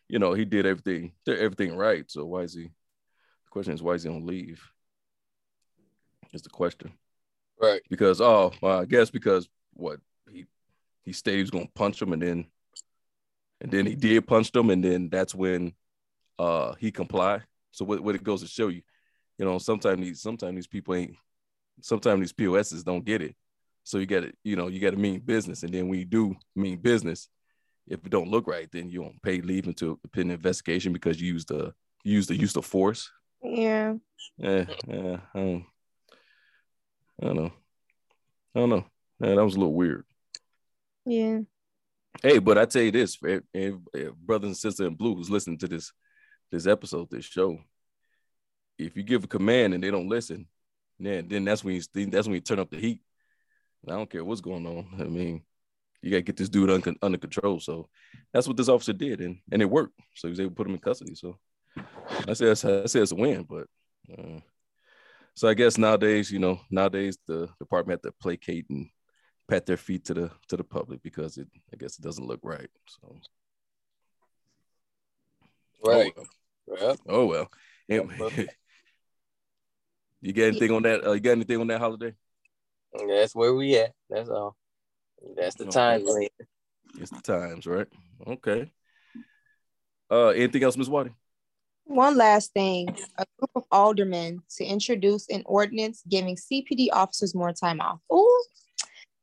you 0.09 0.19
know 0.19 0.33
he 0.33 0.45
did 0.45 0.67
everything 0.67 1.13
did 1.27 1.39
everything 1.39 1.77
right. 1.77 2.11
So 2.11 2.25
why 2.25 2.41
is 2.43 2.55
he? 2.55 2.65
The 2.65 3.51
question 3.51 3.75
is 3.75 3.83
why 3.83 3.95
is 3.95 4.05
he 4.05 4.09
on 4.09 4.25
leave? 4.27 4.63
Is 6.33 6.43
the 6.43 6.49
question 6.49 6.93
Right. 7.61 7.83
because 7.91 8.21
oh 8.21 8.53
well, 8.63 8.81
I 8.81 8.85
guess 8.87 9.11
because 9.11 9.49
what 9.75 10.01
he 11.05 11.13
stated 11.13 11.39
he 11.39 11.43
was 11.43 11.51
gonna 11.51 11.67
punch 11.75 12.01
him 12.01 12.13
and 12.13 12.23
then 12.23 12.47
and 13.61 13.71
then 13.71 13.87
he 13.87 13.95
did 13.95 14.27
punch 14.27 14.51
them 14.53 14.71
and 14.71 14.83
then 14.83 15.09
that's 15.09 15.35
when 15.35 15.73
uh 16.39 16.75
he 16.75 16.91
complied. 16.91 17.43
So 17.71 17.85
what, 17.85 18.01
what 18.01 18.15
it 18.15 18.23
goes 18.23 18.43
to 18.43 18.49
show 18.49 18.69
you, 18.69 18.83
you 19.39 19.45
know, 19.45 19.59
sometimes 19.59 20.01
these 20.01 20.21
sometimes 20.21 20.55
these 20.55 20.67
people 20.67 20.95
ain't 20.95 21.17
sometimes 21.81 22.21
these 22.21 22.33
POSs 22.33 22.85
don't 22.85 23.05
get 23.05 23.23
it. 23.23 23.35
So 23.85 23.99
you 23.99 24.07
got 24.07 24.21
to, 24.21 24.33
you 24.45 24.57
know, 24.57 24.69
you 24.69 24.81
got 24.81 24.91
to 24.91 24.97
mean 24.97 25.21
business. 25.21 25.63
And 25.63 25.73
then 25.73 25.89
when 25.89 25.99
you 25.99 26.05
do 26.05 26.37
mean 26.55 26.79
business, 26.79 27.29
if 27.89 28.05
it 28.05 28.11
don't 28.11 28.31
look 28.31 28.47
right, 28.47 28.69
then 28.71 28.89
you 28.89 29.03
don't 29.03 29.21
pay 29.23 29.41
leave 29.41 29.67
until 29.67 29.99
pending 30.13 30.35
investigation 30.35 30.93
because 30.93 31.21
you 31.21 31.33
used 31.33 31.49
the 31.49 31.75
you 32.05 32.13
used 32.13 32.31
the 32.31 32.37
use 32.37 32.57
of 32.57 32.65
force. 32.65 33.11
yeah. 33.43 33.95
Yeah, 34.39 34.67
yeah. 34.87 35.17
I 35.35 35.39
don't, 35.39 35.65
I 37.21 37.27
don't 37.27 37.37
know. 37.37 37.53
I 38.55 38.61
don't 38.61 38.71
know. 38.71 38.85
Yeah, 39.21 39.35
that 39.35 39.45
was 39.45 39.55
a 39.55 39.59
little 39.59 39.75
weird. 39.75 40.05
Yeah. 41.05 41.41
Hey, 42.23 42.39
but 42.39 42.59
I 42.59 42.67
tell 42.67 42.83
you 42.83 42.91
this, 42.91 43.17
ev- 43.27 43.43
ev- 43.55 43.81
ev- 43.95 44.17
brothers 44.17 44.49
and 44.49 44.57
sisters 44.57 44.87
in 44.87 44.95
blue 44.95 45.15
who's 45.15 45.31
listening 45.31 45.59
to 45.59 45.69
this 45.69 45.93
this 46.51 46.67
episode, 46.67 47.09
this 47.11 47.25
show, 47.25 47.59
if 48.79 48.97
you 48.97 49.03
give 49.03 49.25
a 49.25 49.29
command 49.29 49.73
and 49.73 49.83
they 49.83 49.91
don't 49.91 50.09
listen, 50.09 50.47
then 50.99 51.29
then 51.29 51.45
that's 51.45 51.65
when 51.65 51.75
you 51.75 52.07
that's 52.07 52.27
when 52.27 52.35
you 52.35 52.41
turn 52.41 52.59
up 52.59 52.71
the 52.71 52.79
heat. 52.79 53.01
And 53.83 53.93
I 53.93 53.97
don't 53.97 54.11
care 54.11 54.25
what's 54.25 54.41
going 54.41 54.67
on. 54.67 54.87
I 55.01 55.05
mean, 55.05 55.43
you 56.03 56.11
gotta 56.11 56.23
get 56.23 56.37
this 56.37 56.49
dude 56.49 56.71
under, 56.71 56.95
under 57.03 57.19
control. 57.19 57.59
So 57.59 57.89
that's 58.33 58.47
what 58.47 58.57
this 58.57 58.69
officer 58.69 58.93
did, 58.93 59.21
and 59.21 59.39
and 59.51 59.63
it 59.63 59.71
worked. 59.71 59.99
So 60.15 60.29
he 60.29 60.31
was 60.31 60.41
able 60.41 60.51
to 60.51 60.57
put 60.57 60.67
him 60.67 60.75
in 60.75 60.81
custody. 60.81 61.15
So 61.15 61.39
I 62.29 62.35
say 62.35 62.47
that's 62.47 62.65
I 62.65 62.87
say 62.87 63.01
it's 63.01 63.13
a 63.13 63.17
win, 63.17 63.47
but 63.49 63.67
uh, 64.17 64.41
so 65.35 65.49
I 65.49 65.55
guess 65.55 65.79
nowadays, 65.79 66.31
you 66.31 66.39
know, 66.39 66.61
nowadays 66.71 67.19
the 67.27 67.49
department 67.59 68.01
had 68.05 68.11
to 68.11 68.15
placate 68.21 68.67
and 68.69 68.89
pat 69.53 69.67
their 69.67 69.77
feet 69.77 70.03
to 70.07 70.15
the 70.15 70.31
to 70.49 70.57
the 70.57 70.65
public 70.65 71.03
because 71.03 71.37
it 71.37 71.47
I 71.73 71.77
guess 71.77 71.99
it 71.99 72.03
doesn't 72.03 72.27
look 72.27 72.41
right. 72.43 72.71
So 72.87 73.17
Right. 75.85 76.13
Oh 76.17 76.25
Yep. 76.69 76.79
well. 76.81 76.97
Oh, 77.09 77.27
well. 77.27 77.51
And- 77.89 78.11
you 80.23 80.33
got 80.33 80.45
anything 80.45 80.71
on 80.71 80.83
that? 80.85 81.05
Uh, 81.07 81.13
you 81.13 81.21
got 81.21 81.33
anything 81.33 81.61
on 81.61 81.67
that 81.67 81.81
holiday? 81.81 82.15
That's 83.09 83.35
where 83.35 83.53
we 83.53 83.77
at. 83.77 83.93
That's 84.09 84.29
all. 84.31 84.57
That's 85.37 85.57
the 85.57 85.65
Okay. 85.65 85.73
time. 85.73 86.03
we're. 86.05 86.29
It's 86.99 87.11
the 87.11 87.21
times, 87.21 87.67
right? 87.67 87.89
Okay. 88.27 88.71
Uh, 90.11 90.29
anything 90.29 90.63
else, 90.63 90.77
Ms. 90.77 90.89
Watty? 90.89 91.11
One 91.85 92.17
last 92.17 92.53
thing, 92.53 92.89
a 93.19 93.25
group 93.39 93.51
of 93.57 93.65
aldermen 93.73 94.43
to 94.57 94.65
introduce 94.65 95.29
an 95.29 95.43
ordinance 95.47 96.03
giving 96.09 96.37
CPD 96.37 96.89
officers 96.93 97.35
more 97.35 97.53
time 97.53 97.81
off. 97.81 97.99
Ooh, 98.13 98.45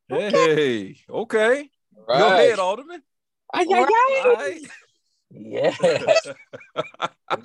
Hey, 0.09 0.97
okay. 1.09 1.69
Go 1.95 2.05
Right. 2.07 2.39
ahead, 2.39 2.59
Alderman. 2.59 3.03
Ay, 3.53 3.65
ay, 3.71 3.85
ay. 3.87 4.21
All 4.25 4.33
right. 4.33 4.61
Yeah. 5.31 5.75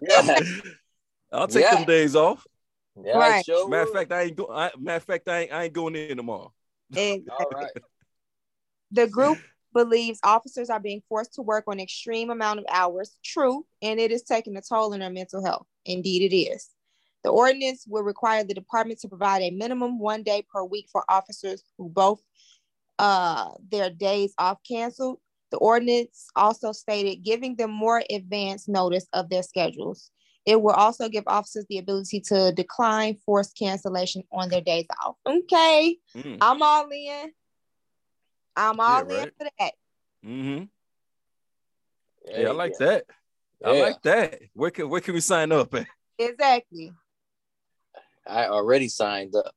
Yeah. 0.00 0.40
I'll 1.33 1.46
take 1.46 1.62
Yeah. 1.62 1.77
them 1.77 1.85
days 1.85 2.16
off. 2.16 2.46
Yeah, 3.03 3.18
Right. 3.18 3.44
Sure 3.44 3.68
Matter 3.68 3.83
of 3.83 3.90
fact, 3.90 4.12
I 4.12 4.22
ain't 4.22 4.37
go. 4.37 4.48
I, 4.50 4.70
matter 4.79 4.96
of 4.96 5.05
fact, 5.05 5.29
I 5.29 5.40
ain't, 5.40 5.53
I 5.53 5.64
ain't 5.64 5.72
going 5.72 5.94
in 5.94 6.16
tomorrow. 6.16 6.53
and 6.96 7.29
All 7.38 7.50
right. 7.55 7.70
the 8.90 9.07
group 9.07 9.38
believes 9.72 10.20
officers 10.22 10.70
are 10.70 10.81
being 10.81 11.03
forced 11.09 11.35
to 11.35 11.42
work 11.42 11.64
on 11.66 11.81
extreme 11.81 12.31
amount 12.31 12.61
of 12.61 12.66
hours. 12.70 13.18
True, 13.22 13.66
and 13.83 14.00
it 14.00 14.11
is 14.11 14.22
taking 14.22 14.57
a 14.57 14.62
toll 14.62 14.94
on 14.94 15.00
their 15.00 15.11
mental 15.11 15.44
health. 15.44 15.66
Indeed, 15.85 16.33
it 16.33 16.35
is. 16.35 16.70
The 17.24 17.31
ordinance 17.31 17.85
will 17.88 18.03
require 18.03 18.44
the 18.44 18.55
department 18.55 19.00
to 19.00 19.09
provide 19.09 19.42
a 19.42 19.50
minimum 19.50 19.98
one 19.98 20.22
day 20.22 20.46
per 20.53 20.62
week 20.62 20.88
for 20.90 21.05
officers 21.09 21.62
who 21.79 21.88
both 21.88 22.22
uh, 22.98 23.50
their 23.70 23.90
days 23.90 24.35
off 24.38 24.59
canceled. 24.66 25.18
The 25.50 25.59
ordinance 25.59 26.26
also 26.35 26.72
stated 26.72 27.22
giving 27.22 27.54
them 27.57 27.70
more 27.70 28.02
advance 28.11 28.66
notice 28.66 29.07
of 29.12 29.28
their 29.28 29.42
schedules. 29.42 30.11
It 30.46 30.61
will 30.61 30.72
also 30.72 31.09
give 31.09 31.24
officers 31.26 31.64
the 31.68 31.78
ability 31.78 32.20
to 32.22 32.52
decline 32.52 33.16
forced 33.24 33.57
cancellation 33.57 34.24
on 34.33 34.48
their 34.48 34.61
days 34.61 34.87
off. 35.02 35.16
Okay, 35.26 35.98
Mm, 36.16 36.38
I'm 36.40 36.62
all 36.62 36.88
in. 36.90 37.33
I'm 38.57 38.78
all 38.80 39.02
in 39.02 39.07
right. 39.09 39.33
for 39.38 39.48
that. 39.59 39.72
Mm-hmm. 40.24 40.64
There 42.26 42.42
Yeah, 42.42 42.48
I 42.48 42.52
like 42.52 42.78
go. 42.78 42.87
that. 42.87 43.04
I 43.64 43.72
Yeah. 43.72 43.83
like 43.83 44.02
that. 44.02 44.40
Where 44.54 44.70
can 44.70 44.88
where 44.88 45.00
can 45.00 45.14
we 45.14 45.20
sign 45.20 45.52
up 45.52 45.72
at? 45.74 45.87
Exactly. 46.18 46.92
I 48.26 48.46
already 48.46 48.88
signed 48.88 49.35
up. 49.35 49.54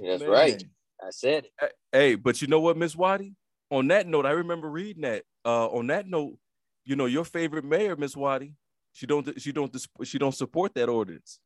That's 0.00 0.22
Man. 0.22 0.30
right. 0.30 0.64
I 1.04 1.10
said 1.10 1.44
it. 1.60 1.72
Hey, 1.92 2.14
but 2.14 2.40
you 2.42 2.48
know 2.48 2.60
what, 2.60 2.76
Miss 2.76 2.94
Watty? 2.94 3.34
On 3.70 3.86
that 3.88 4.06
note, 4.06 4.26
I 4.26 4.30
remember 4.32 4.68
reading 4.68 5.02
that. 5.02 5.24
Uh, 5.44 5.68
on 5.68 5.86
that 5.88 6.06
note, 6.06 6.36
you 6.84 6.96
know, 6.96 7.06
your 7.06 7.24
favorite 7.24 7.64
mayor, 7.64 7.96
Miss 7.96 8.16
Watty, 8.16 8.54
she 8.92 9.06
don't 9.06 9.40
she 9.40 9.52
don't 9.52 9.74
she 10.04 10.18
don't 10.18 10.34
support 10.34 10.74
that 10.74 10.88
ordinance. 10.88 11.38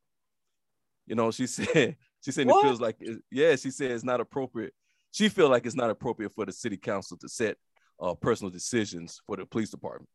You 1.07 1.14
know, 1.14 1.31
she 1.31 1.47
said 1.49 1.97
she 2.25 2.33
said 2.33 2.47
What? 2.47 2.64
it 2.64 2.69
feels 2.69 2.81
like 2.81 2.97
it- 3.01 3.23
yeah, 3.31 3.57
she 3.57 3.71
said 3.71 3.90
it's 3.90 4.05
not 4.05 4.21
appropriate. 4.21 4.73
She 5.12 5.29
feel 5.29 5.49
like 5.49 5.67
it's 5.67 5.77
not 5.77 5.90
appropriate 5.90 6.33
for 6.35 6.45
the 6.47 6.53
city 6.53 6.77
council 6.77 7.17
to 7.19 7.29
set 7.29 7.57
uh 8.01 8.14
personal 8.14 8.51
decisions 8.51 9.21
for 9.27 9.37
the 9.37 9.47
police 9.47 9.71
department. 9.71 10.09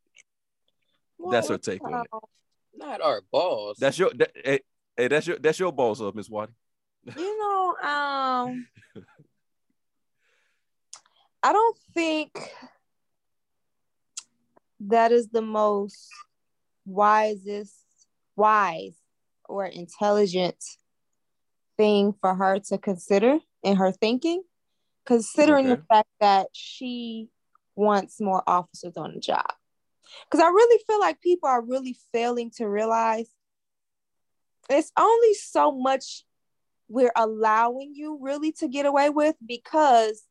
That's 1.32 1.48
her 1.50 1.58
take 1.58 1.84
on 1.84 2.02
it. 2.02 2.08
Not 2.76 3.02
our 3.02 3.22
balls. 3.32 3.78
That's 3.80 3.98
your 4.00 4.12
that, 4.16 4.32
hey, 4.44 4.60
hey, 4.98 5.08
that's 5.08 5.28
your 5.28 5.38
that's 5.38 5.60
your 5.60 5.72
boss, 5.72 6.02
uh, 6.02 6.12
Miss 6.14 6.30
Watty. 6.30 6.54
You 7.16 7.40
know, 7.40 7.76
um, 7.90 8.68
I 11.42 11.54
don't 11.54 11.78
think 11.94 12.38
that 14.82 15.12
is 15.12 15.30
the 15.30 15.42
most 15.42 16.10
wisest, 16.86 17.76
wise 18.36 18.98
or 19.48 19.66
intelligent 19.66 20.62
thing 21.78 22.14
for 22.20 22.36
her 22.36 22.60
to 22.60 22.78
consider 22.78 23.40
in 23.64 23.78
her 23.78 23.92
thinking, 23.92 24.44
considering 25.06 25.68
the 25.68 25.82
fact 25.90 26.10
that 26.20 26.48
she 26.52 27.30
wants 27.76 28.20
more 28.20 28.44
officers 28.46 28.98
on 28.98 29.14
the 29.14 29.20
job. 29.20 29.52
Because 30.26 30.44
I 30.44 30.50
really 30.50 30.84
feel 30.86 31.00
like 31.00 31.22
people 31.22 31.48
are 31.48 31.62
really 31.62 31.96
failing 32.12 32.52
to 32.58 32.68
realize 32.68 33.30
it's 34.70 34.92
only 34.98 35.34
so 35.36 35.72
much 35.72 36.24
we're 36.88 37.12
allowing 37.16 37.94
you 37.96 38.18
really 38.22 38.52
to 38.54 38.68
get 38.68 38.86
away 38.86 39.10
with 39.10 39.36
because 39.46 40.24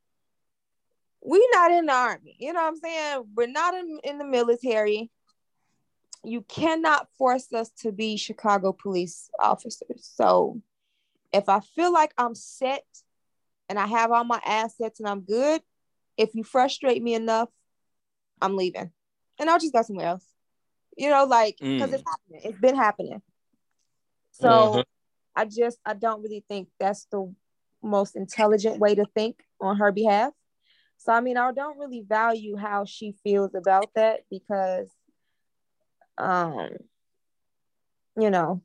we're 1.22 1.40
not 1.52 1.70
in 1.72 1.87
the 1.87 1.92
army. 1.92 2.37
You 2.38 2.52
know 2.52 2.62
what 2.62 2.68
I'm 2.68 2.76
saying? 2.76 3.24
We're 3.35 3.46
not 3.46 3.74
in, 3.74 3.98
in 4.04 4.18
the 4.18 4.24
military. 4.24 5.11
You 6.24 6.42
cannot 6.42 7.09
force 7.18 7.52
us 7.52 7.70
to 7.81 7.92
be 7.92 8.16
Chicago 8.16 8.72
police 8.72 9.31
officers. 9.40 10.11
So 10.14 10.61
if 11.33 11.48
I 11.48 11.61
feel 11.61 11.92
like 11.92 12.12
I'm 12.18 12.35
set 12.35 12.85
and 13.68 13.78
I 13.78 13.87
have 13.87 14.11
all 14.11 14.24
my 14.24 14.40
assets 14.44 15.00
and 15.00 15.09
I'm 15.09 15.20
good, 15.20 15.61
if 16.16 16.35
you 16.35 16.44
frustrate 16.44 17.02
me 17.02 17.14
enough, 17.14 17.48
I'm 18.40 18.57
leaving. 18.57 18.90
And 19.38 19.48
I'll 19.50 19.59
just 19.59 19.72
go 19.72 19.83
somewhere 19.83 20.07
else. 20.07 20.26
You 20.96 21.11
know, 21.11 21.24
like 21.24 21.57
because 21.61 21.90
Mm. 21.90 21.94
it's 21.94 22.04
happening. 22.07 22.40
It's 22.44 22.59
been 22.59 22.76
happening. 22.76 23.22
So 24.33 24.48
Mhm. 24.48 24.85
I 25.37 25.44
just 25.44 25.78
I 25.85 25.94
don't 25.94 26.22
really 26.22 26.44
think 26.48 26.68
that's 26.81 27.04
the 27.07 27.33
most 27.83 28.16
intelligent 28.16 28.78
way 28.78 28.94
to 28.96 29.04
think 29.14 29.44
on 29.61 29.76
her 29.76 29.92
behalf. 29.92 30.33
So 30.99 31.13
I 31.13 31.21
mean, 31.21 31.37
I 31.37 31.53
don't 31.53 31.79
really 31.79 32.05
value 32.07 32.57
how 32.57 32.85
she 32.85 33.15
feels 33.23 33.55
about 33.55 33.87
that 33.95 34.21
because 34.31 34.91
um 36.19 36.71
you 38.17 38.31
know, 38.31 38.63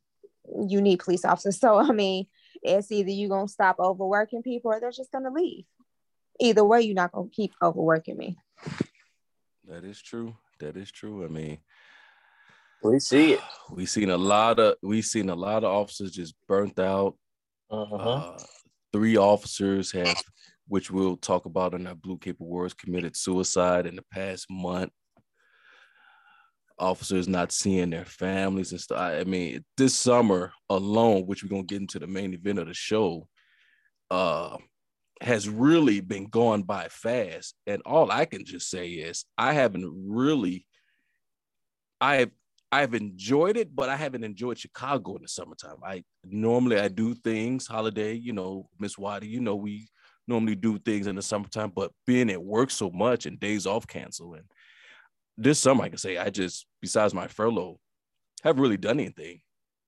you 0.68 0.82
need 0.82 1.00
police 1.00 1.24
officers. 1.26 1.58
So 1.62 1.78
I 1.78 1.92
mean, 1.92 2.26
it's 2.62 2.92
either 2.92 3.12
you're 3.12 3.30
gonna 3.30 3.48
stop 3.48 3.78
overworking 3.80 4.42
people 4.42 4.72
or 4.72 4.80
they're 4.80 4.92
just 4.92 5.12
gonna 5.12 5.32
leave. 5.32 5.66
Either 6.40 6.66
way, 6.66 6.82
you're 6.82 6.96
not 6.96 7.12
gonna 7.12 7.30
keep 7.32 7.54
overworking 7.62 8.18
me. 8.18 8.38
That 9.68 9.84
is 9.84 10.02
true. 10.02 10.36
That 10.60 10.76
is 10.76 10.92
true. 10.92 11.24
I 11.24 11.28
mean, 11.28 11.60
we 12.84 13.00
see 13.00 13.34
it. 13.34 13.42
We've 13.72 13.90
seen 13.90 14.10
a 14.10 14.18
lot 14.18 14.60
of 14.60 14.76
We've 14.82 15.06
seen 15.06 15.30
a 15.30 15.36
lot 15.36 15.64
of 15.64 15.72
officers 15.72 16.12
just 16.12 16.36
burnt 16.48 16.80
out. 16.80 17.16
Uh-huh. 17.70 17.96
Uh, 17.96 18.38
three 18.92 19.18
officers 19.18 19.92
have, 19.92 20.16
which 20.68 20.92
we'll 20.92 21.18
talk 21.18 21.46
about 21.46 21.74
in 21.74 21.88
our 21.88 21.96
Blue 21.96 22.18
Cape 22.18 22.40
Awards, 22.40 22.74
committed 22.74 23.16
suicide 23.16 23.86
in 23.86 23.96
the 23.96 24.06
past 24.12 24.48
month. 24.50 24.92
Officers 26.80 27.28
not 27.28 27.52
seeing 27.52 27.92
their 27.92 28.06
families 28.06 28.72
and 28.72 28.82
stuff. 28.82 29.00
I 29.00 29.24
mean, 29.24 29.64
this 29.78 29.96
summer 29.96 30.52
alone, 30.70 31.26
which 31.26 31.44
we're 31.44 31.50
gonna 31.50 31.64
get 31.64 31.82
into 31.82 32.00
the 32.00 32.08
main 32.08 32.34
event 32.34 32.60
of 32.60 32.68
the 32.68 32.74
show, 32.74 33.28
uh, 34.10 34.58
has 35.22 35.48
really 35.48 36.02
been 36.02 36.26
going 36.26 36.64
by 36.64 36.88
fast. 36.90 37.56
And 37.68 37.82
all 37.86 38.12
I 38.12 38.26
can 38.26 38.44
just 38.44 38.70
say 38.70 38.90
is 38.90 39.26
I 39.38 39.54
haven't 39.54 39.90
really, 40.08 40.66
I've 42.02 42.32
I've 42.72 42.96
enjoyed 42.96 43.56
it, 43.56 43.76
but 43.76 43.90
I 43.90 43.96
haven't 43.96 44.24
enjoyed 44.24 44.58
Chicago 44.58 45.16
in 45.16 45.22
the 45.22 45.28
summertime. 45.28 45.78
I 45.86 46.04
normally 46.26 46.80
I 46.80 46.88
do 46.88 47.14
things 47.14 47.68
holiday, 47.68 48.14
you 48.16 48.34
know, 48.34 48.68
Miss 48.80 48.98
Watty, 48.98 49.28
you 49.28 49.42
know, 49.42 49.56
we 49.56 49.88
normally 50.28 50.56
do 50.56 50.78
things 50.80 51.08
in 51.08 51.16
the 51.16 51.22
summertime, 51.22 51.72
but 51.76 51.92
being 52.08 52.30
at 52.30 52.42
work 52.42 52.72
so 52.72 52.90
much 52.90 53.26
and 53.26 53.40
days 53.40 53.66
off 53.68 53.86
cancel 53.88 54.34
and 54.36 54.46
this 55.38 55.60
summer 55.60 55.84
I 55.84 55.90
can 55.90 55.98
say 55.98 56.18
I 56.18 56.30
just 56.30 56.68
besides 56.82 57.14
my 57.14 57.28
furlough 57.28 57.80
haven't 58.44 58.62
really 58.62 58.78
done 58.78 59.00
anything, 59.00 59.42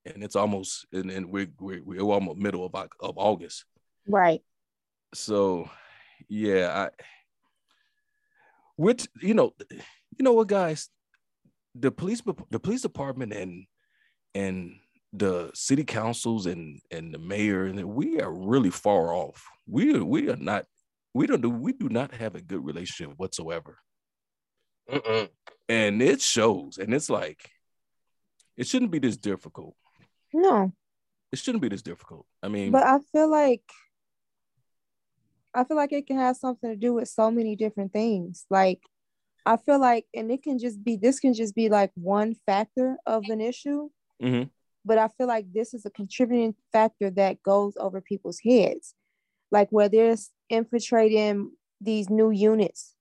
and 0.05 0.23
it's 0.23 0.35
almost 0.35 0.87
and, 0.91 1.11
and 1.11 1.29
we're, 1.29 1.47
we're 1.59 1.83
we're 1.83 2.01
almost 2.01 2.39
middle 2.39 2.65
of 2.65 2.73
of 2.99 3.17
August, 3.17 3.65
Right. 4.07 4.41
so 5.13 5.69
yeah, 6.27 6.87
I 6.87 7.03
which 8.75 9.07
you 9.21 9.33
know 9.33 9.53
you 9.69 10.23
know 10.23 10.33
what 10.33 10.47
guys? 10.47 10.89
The 11.75 11.91
police 11.91 12.21
the 12.49 12.59
police 12.59 12.81
department 12.81 13.33
and 13.33 13.65
and 14.33 14.79
the 15.17 15.51
city 15.53 15.83
councils 15.83 16.45
and 16.45 16.79
and 16.91 17.13
the 17.13 17.19
mayor 17.19 17.65
and 17.65 17.83
we 17.83 18.19
are 18.19 18.33
really 18.33 18.69
far 18.69 19.13
off 19.13 19.43
we 19.67 19.95
are 19.95 20.03
we 20.03 20.29
are 20.29 20.35
not 20.37 20.65
we 21.13 21.25
don't 21.27 21.41
do 21.41 21.49
we 21.49 21.73
do 21.73 21.89
not 21.89 22.13
have 22.13 22.35
a 22.35 22.41
good 22.41 22.63
relationship 22.65 23.13
whatsoever 23.17 23.79
Mm-mm. 24.89 25.29
and 25.69 26.01
it 26.01 26.21
shows 26.21 26.77
and 26.77 26.93
it's 26.93 27.09
like 27.09 27.49
it 28.57 28.67
shouldn't 28.67 28.91
be 28.91 28.99
this 28.99 29.17
difficult 29.17 29.75
No, 30.33 30.71
It 31.31 31.39
shouldn't 31.39 31.61
be 31.61 31.69
this 31.69 31.81
difficult. 31.81 32.25
I 32.43 32.47
mean, 32.47 32.71
but 32.71 32.83
I 32.83 32.99
feel 33.11 33.29
like 33.29 33.63
I 35.53 35.63
feel 35.63 35.77
like 35.77 35.93
it 35.93 36.05
can 36.07 36.17
have 36.17 36.35
something 36.35 36.69
to 36.69 36.75
do 36.75 36.93
with 36.93 37.07
so 37.07 37.31
many 37.31 37.55
different 37.55 37.93
things. 37.93 38.45
Like 38.49 38.81
I 39.45 39.57
feel 39.57 39.79
like, 39.79 40.05
and 40.13 40.29
it 40.31 40.43
can 40.43 40.59
just 40.59 40.83
be 40.83 40.97
this 40.97 41.19
can 41.19 41.33
just 41.33 41.55
be 41.55 41.69
like 41.69 41.91
one 41.95 42.35
factor 42.45 42.97
of 43.05 43.23
an 43.29 43.41
issue. 43.41 43.89
Mhm. 44.21 44.49
But 44.85 44.99
I 44.99 45.07
feel 45.07 45.27
like 45.27 45.51
this 45.51 45.73
is 45.73 45.85
a 45.85 45.89
contributing 45.89 46.55
factor 46.71 47.09
that 47.11 47.41
goes 47.41 47.75
over 47.77 48.01
people's 48.01 48.39
heads, 48.39 48.93
like 49.51 49.69
where 49.71 49.89
there's 49.89 50.29
infiltrating 50.49 51.51
these 51.81 52.09
new 52.09 52.29
units 52.29 52.93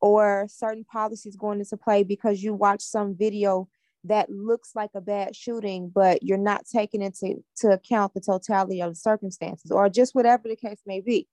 or 0.00 0.46
certain 0.48 0.84
policies 0.84 1.36
going 1.36 1.58
into 1.58 1.76
play 1.76 2.02
because 2.02 2.42
you 2.42 2.54
watch 2.54 2.80
some 2.80 3.14
video 3.14 3.68
that 4.04 4.30
looks 4.30 4.70
like 4.74 4.90
a 4.94 5.00
bad 5.00 5.36
shooting, 5.36 5.90
but 5.94 6.22
you're 6.22 6.38
not 6.38 6.64
taking 6.64 7.02
into 7.02 7.44
to 7.56 7.68
account 7.68 8.14
the 8.14 8.20
totality 8.20 8.80
of 8.80 8.92
the 8.92 8.96
circumstances 8.96 9.70
or 9.70 9.90
just 9.90 10.14
whatever 10.14 10.48
the 10.48 10.56
case 10.56 10.80
may 10.86 11.02
be. 11.02 11.28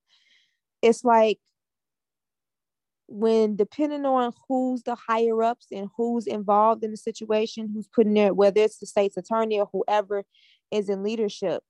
It's 0.81 1.05
like 1.05 1.39
when 3.07 3.55
depending 3.55 4.05
on 4.05 4.33
who's 4.47 4.83
the 4.83 4.95
higher 4.95 5.41
ups 5.41 5.67
and 5.71 5.89
who's 5.95 6.27
involved 6.27 6.83
in 6.83 6.91
the 6.91 6.97
situation, 6.97 7.69
who's 7.73 7.87
putting 7.87 8.13
there, 8.13 8.33
whether 8.33 8.61
it's 8.61 8.79
the 8.79 8.85
state's 8.85 9.17
attorney 9.17 9.59
or 9.59 9.69
whoever 9.71 10.23
is 10.71 10.89
in 10.89 11.03
leadership, 11.03 11.63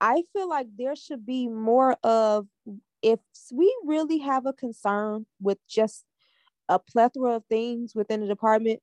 I 0.00 0.22
feel 0.32 0.48
like 0.48 0.68
there 0.76 0.94
should 0.94 1.26
be 1.26 1.48
more 1.48 1.96
of 2.04 2.46
if 3.02 3.20
we 3.52 3.74
really 3.84 4.18
have 4.18 4.46
a 4.46 4.52
concern 4.52 5.26
with 5.40 5.58
just 5.68 6.04
a 6.68 6.78
plethora 6.78 7.36
of 7.36 7.44
things 7.46 7.94
within 7.94 8.20
the 8.20 8.26
department, 8.26 8.80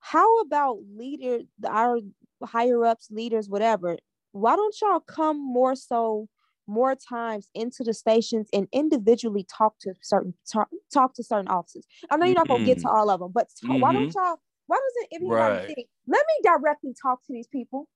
how 0.00 0.40
about 0.40 0.78
leader 0.96 1.40
our 1.66 1.98
higher 2.42 2.84
ups, 2.84 3.08
leaders, 3.10 3.48
whatever? 3.48 3.96
Why 4.32 4.56
don't 4.56 4.74
y'all 4.80 5.00
come 5.00 5.38
more 5.38 5.76
so 5.76 6.28
more 6.66 6.94
times 6.94 7.48
into 7.54 7.84
the 7.84 7.94
stations 7.94 8.48
and 8.52 8.68
individually 8.72 9.44
talk 9.56 9.74
to 9.80 9.94
certain 10.02 10.34
talk, 10.50 10.68
talk 10.92 11.14
to 11.14 11.24
certain 11.24 11.48
officers? 11.48 11.84
I 12.10 12.16
know 12.16 12.26
you're 12.26 12.34
not 12.34 12.48
gonna 12.48 12.64
get 12.64 12.78
to 12.80 12.88
all 12.88 13.10
of 13.10 13.20
them, 13.20 13.32
but 13.32 13.48
t- 13.48 13.66
why 13.68 13.92
don't 13.92 14.12
y'all? 14.14 14.36
Why 14.66 14.78
doesn't 14.78 15.22
anybody 15.22 15.54
Right. 15.54 15.66
think? 15.76 15.88
Let 16.06 16.24
me 16.26 16.50
directly 16.50 16.94
talk 17.00 17.22
to 17.26 17.32
these 17.32 17.46
people. 17.48 17.88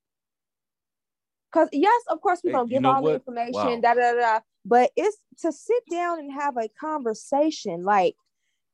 Because 1.52 1.68
yes, 1.72 2.02
of 2.10 2.20
course 2.20 2.40
we're 2.44 2.50
Hey, 2.50 2.56
gonna 2.58 2.68
you 2.68 2.80
give 2.80 2.84
all 2.84 3.02
the 3.02 3.14
information, 3.14 3.54
Wow. 3.54 3.80
da 3.80 3.94
da 3.94 4.12
da. 4.14 4.40
But 4.64 4.90
it's 4.96 5.18
to 5.40 5.52
sit 5.52 5.82
down 5.90 6.18
and 6.18 6.32
have 6.32 6.56
a 6.56 6.68
conversation. 6.80 7.84
Like 7.84 8.14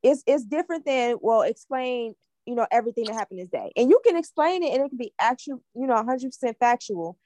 it's 0.03 0.23
it's 0.27 0.45
different 0.45 0.85
than 0.87 1.19
well, 1.21 1.43
explain 1.43 2.15
you 2.47 2.55
know 2.57 2.67
everything 2.73 3.05
that 3.05 3.15
happened 3.15 3.41
this 3.41 3.49
day, 3.51 3.73
and 3.77 3.91
you 3.91 4.01
can 4.05 4.17
explain 4.17 4.63
it, 4.65 4.73
and 4.75 4.85
it 4.85 4.89
can 4.89 4.99
be 4.99 5.13
actual, 5.21 5.63
you 5.75 5.87
know, 5.87 5.97
hundred 5.97 6.29
percent 6.31 6.57
factual. 6.59 7.19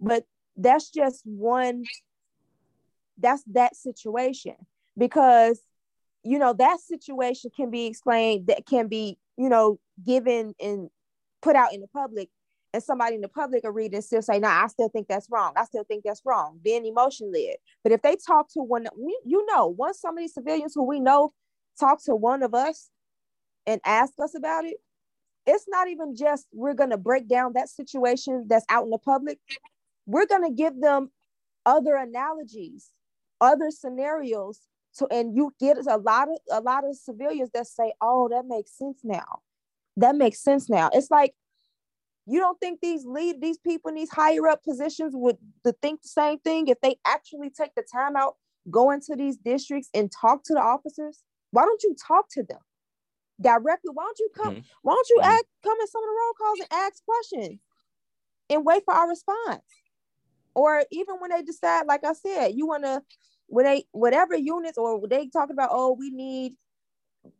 But 0.00 0.24
that's 0.58 0.90
just 0.90 1.22
one. 1.24 1.84
That's 3.16 3.42
that 3.52 3.74
situation 3.74 4.54
because 4.96 5.60
you 6.24 6.38
know 6.38 6.52
that 6.52 6.80
situation 6.80 7.50
can 7.56 7.70
be 7.70 7.86
explained 7.86 8.48
that 8.48 8.66
can 8.66 8.88
be 8.88 9.18
you 9.36 9.48
know 9.48 9.78
given 10.04 10.54
and 10.60 10.90
put 11.40 11.56
out 11.56 11.72
in 11.72 11.80
the 11.80 11.88
public 11.88 12.28
and 12.74 12.82
somebody 12.82 13.14
in 13.14 13.20
the 13.20 13.28
public 13.28 13.64
will 13.64 13.70
read 13.70 13.94
and 13.94 14.04
still 14.04 14.20
say, 14.20 14.38
"No, 14.38 14.48
nah, 14.48 14.64
I 14.64 14.66
still 14.66 14.88
think 14.88 15.08
that's 15.08 15.28
wrong. 15.30 15.52
I 15.56 15.64
still 15.64 15.84
think 15.84 16.04
that's 16.04 16.22
wrong." 16.24 16.60
Being 16.62 16.84
emotion 16.84 17.32
led. 17.32 17.56
But 17.82 17.92
if 17.92 18.02
they 18.02 18.16
talk 18.16 18.48
to 18.50 18.60
one, 18.60 18.86
you 19.24 19.46
know, 19.46 19.68
once 19.68 20.00
some 20.00 20.16
of 20.16 20.22
these 20.22 20.34
civilians 20.34 20.74
who 20.74 20.84
we 20.84 21.00
know 21.00 21.32
talk 21.80 22.02
to 22.04 22.14
one 22.14 22.42
of 22.42 22.54
us 22.54 22.90
and 23.66 23.80
ask 23.84 24.12
us 24.22 24.34
about 24.34 24.64
it, 24.64 24.76
it's 25.46 25.66
not 25.68 25.88
even 25.88 26.14
just 26.14 26.46
we're 26.52 26.74
gonna 26.74 26.98
break 26.98 27.26
down 27.26 27.54
that 27.54 27.68
situation 27.68 28.44
that's 28.48 28.66
out 28.68 28.84
in 28.84 28.90
the 28.90 28.98
public. 28.98 29.38
We're 30.08 30.26
gonna 30.26 30.50
give 30.52 30.80
them 30.80 31.12
other 31.66 31.96
analogies, 31.96 32.92
other 33.40 33.70
scenarios. 33.70 34.62
So, 34.92 35.06
and 35.10 35.36
you 35.36 35.54
get 35.60 35.78
a 35.86 35.98
lot 35.98 36.28
of 36.30 36.38
a 36.50 36.60
lot 36.62 36.84
of 36.84 36.96
civilians 36.96 37.50
that 37.52 37.68
say, 37.68 37.92
"Oh, 38.00 38.28
that 38.30 38.46
makes 38.46 38.72
sense 38.76 39.00
now. 39.04 39.42
That 39.96 40.16
makes 40.16 40.40
sense 40.42 40.70
now." 40.70 40.90
It's 40.94 41.10
like 41.10 41.34
you 42.26 42.40
don't 42.40 42.60
think 42.60 42.80
these 42.80 43.04
lead 43.06 43.40
these 43.40 43.58
people 43.58 43.90
in 43.90 43.96
these 43.96 44.10
higher 44.10 44.48
up 44.48 44.64
positions 44.64 45.14
would 45.16 45.38
to 45.64 45.72
think 45.82 46.02
the 46.02 46.08
same 46.08 46.38
thing 46.40 46.68
if 46.68 46.80
they 46.80 46.96
actually 47.06 47.50
take 47.50 47.74
the 47.76 47.82
time 47.82 48.16
out, 48.16 48.36
go 48.70 48.90
into 48.92 49.16
these 49.16 49.36
districts 49.38 49.90
and 49.94 50.12
talk 50.12 50.44
to 50.44 50.54
the 50.54 50.60
officers? 50.62 51.22
Why 51.52 51.62
don't 51.64 51.82
you 51.84 51.94
talk 52.06 52.28
to 52.32 52.42
them 52.44 52.60
directly? 53.40 53.90
Why 53.94 54.04
don't 54.04 54.18
you 54.20 54.30
come? 54.36 54.54
Mhm. 54.54 54.64
Why 54.82 54.94
don't 54.94 55.10
you 55.10 55.20
Mhm. 55.20 55.28
ask 55.38 55.44
come 55.64 55.80
in 55.80 55.86
some 55.88 56.02
of 56.04 56.08
the 56.08 56.14
roll 56.20 56.34
calls 56.34 56.60
and 56.60 56.72
ask 56.72 57.04
questions 57.04 57.60
and 58.50 58.64
wait 58.66 58.84
for 58.84 58.94
our 58.94 59.08
response? 59.08 59.64
Or 60.58 60.82
even 60.90 61.14
when 61.20 61.30
they 61.30 61.42
decide, 61.42 61.86
like 61.86 62.02
I 62.04 62.14
said, 62.14 62.48
you 62.56 62.66
want 62.66 62.82
to 62.82 63.00
when 63.46 63.64
they 63.64 63.84
whatever 63.92 64.36
units 64.36 64.76
or 64.76 65.06
they 65.06 65.28
talking 65.28 65.54
about, 65.54 65.70
oh, 65.72 65.92
we 65.96 66.10
need 66.10 66.54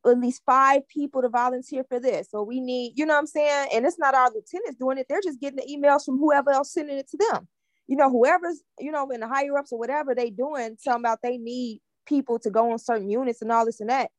at 0.07 0.21
least 0.21 0.43
five 0.47 0.87
people 0.89 1.23
to 1.23 1.29
volunteer 1.29 1.83
for 1.89 1.99
this, 1.99 2.29
or 2.33 2.45
we 2.45 2.61
need, 2.61 2.93
you 2.95 3.05
know 3.05 3.15
what 3.15 3.21
I'm 3.21 3.27
saying? 3.27 3.71
And 3.75 3.85
it's 3.85 3.99
not 3.99 4.15
our 4.15 4.29
lieutenants 4.29 4.79
doing 4.79 4.99
it, 4.99 5.07
they're 5.09 5.21
just 5.21 5.41
getting 5.41 5.57
the 5.57 5.67
emails 5.67 6.05
from 6.05 6.19
whoever 6.19 6.51
else 6.53 6.73
sending 6.73 6.97
it 6.97 7.09
to 7.09 7.17
them. 7.17 7.49
You 7.89 7.97
know, 7.97 8.09
whoever's, 8.09 8.63
you 8.79 8.93
know, 8.93 9.11
in 9.11 9.19
the 9.21 9.27
higher 9.27 9.59
ups 9.59 9.73
or 9.73 9.81
whatever 9.81 10.15
they 10.15 10.31
doing, 10.31 10.77
talking 10.85 11.03
about 11.03 11.19
they 11.23 11.39
need 11.39 11.81
people 12.07 12.39
to 12.39 12.51
go 12.51 12.71
on 12.71 12.79
certain 12.79 13.11
units 13.11 13.43
and 13.43 13.51
all 13.51 13.67
this 13.67 13.81
and 13.81 13.91
that. 13.91 14.11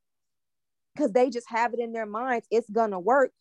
Because 0.93 1.13
they 1.13 1.29
just 1.29 1.47
have 1.49 1.73
it 1.73 1.79
in 1.79 1.93
their 1.93 2.05
minds, 2.05 2.47
it's 2.51 2.69
gonna 2.69 2.99
work, 2.99 3.31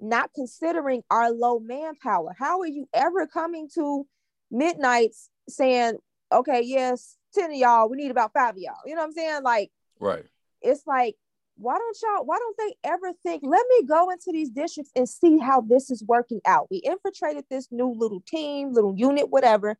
not 0.00 0.30
considering 0.34 1.02
our 1.10 1.30
low 1.30 1.58
manpower. 1.58 2.34
How 2.38 2.60
are 2.60 2.66
you 2.66 2.88
ever 2.94 3.26
coming 3.26 3.68
to 3.74 4.06
midnights 4.50 5.30
saying, 5.48 5.98
okay, 6.32 6.62
yes, 6.62 7.16
10 7.34 7.50
of 7.50 7.56
y'all, 7.56 7.88
we 7.88 7.96
need 7.96 8.10
about 8.10 8.32
five 8.32 8.56
of 8.56 8.58
y'all. 8.58 8.74
You 8.86 8.94
know 8.94 9.02
what 9.02 9.08
I'm 9.08 9.12
saying? 9.12 9.42
Like 9.42 9.70
right. 10.00 10.24
it's 10.62 10.86
like 10.86 11.16
why 11.60 11.76
don't 11.76 11.96
y'all 12.02 12.24
why 12.24 12.38
don't 12.38 12.56
they 12.56 12.74
ever 12.88 13.12
think 13.22 13.42
let 13.44 13.64
me 13.68 13.86
go 13.86 14.08
into 14.08 14.30
these 14.32 14.48
districts 14.48 14.90
and 14.96 15.08
see 15.08 15.38
how 15.38 15.60
this 15.60 15.90
is 15.90 16.02
working 16.08 16.40
out 16.46 16.66
we 16.70 16.78
infiltrated 16.78 17.44
this 17.50 17.68
new 17.70 17.92
little 17.94 18.22
team 18.26 18.72
little 18.72 18.94
unit 18.96 19.28
whatever 19.28 19.76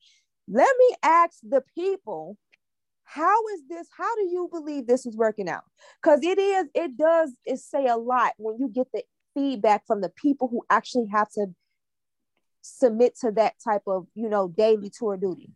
let 0.46 0.68
me 0.78 0.94
ask 1.02 1.38
the 1.42 1.62
people 1.74 2.36
how 3.04 3.46
is 3.54 3.62
this 3.68 3.88
how 3.96 4.14
do 4.16 4.22
you 4.22 4.48
believe 4.52 4.86
this 4.86 5.06
is 5.06 5.16
working 5.16 5.48
out 5.48 5.64
because 6.02 6.20
it 6.22 6.38
is 6.38 6.66
it 6.74 6.96
does 6.98 7.32
it 7.46 7.58
say 7.58 7.86
a 7.86 7.96
lot 7.96 8.32
when 8.36 8.58
you 8.58 8.68
get 8.68 8.86
the 8.92 9.02
feedback 9.34 9.86
from 9.86 10.02
the 10.02 10.10
people 10.10 10.48
who 10.48 10.62
actually 10.68 11.06
have 11.10 11.30
to 11.30 11.46
submit 12.62 13.16
to 13.20 13.30
that 13.32 13.54
type 13.62 13.82
of 13.86 14.06
you 14.14 14.28
know 14.28 14.48
daily 14.48 14.90
tour 14.90 15.16
duty 15.16 15.50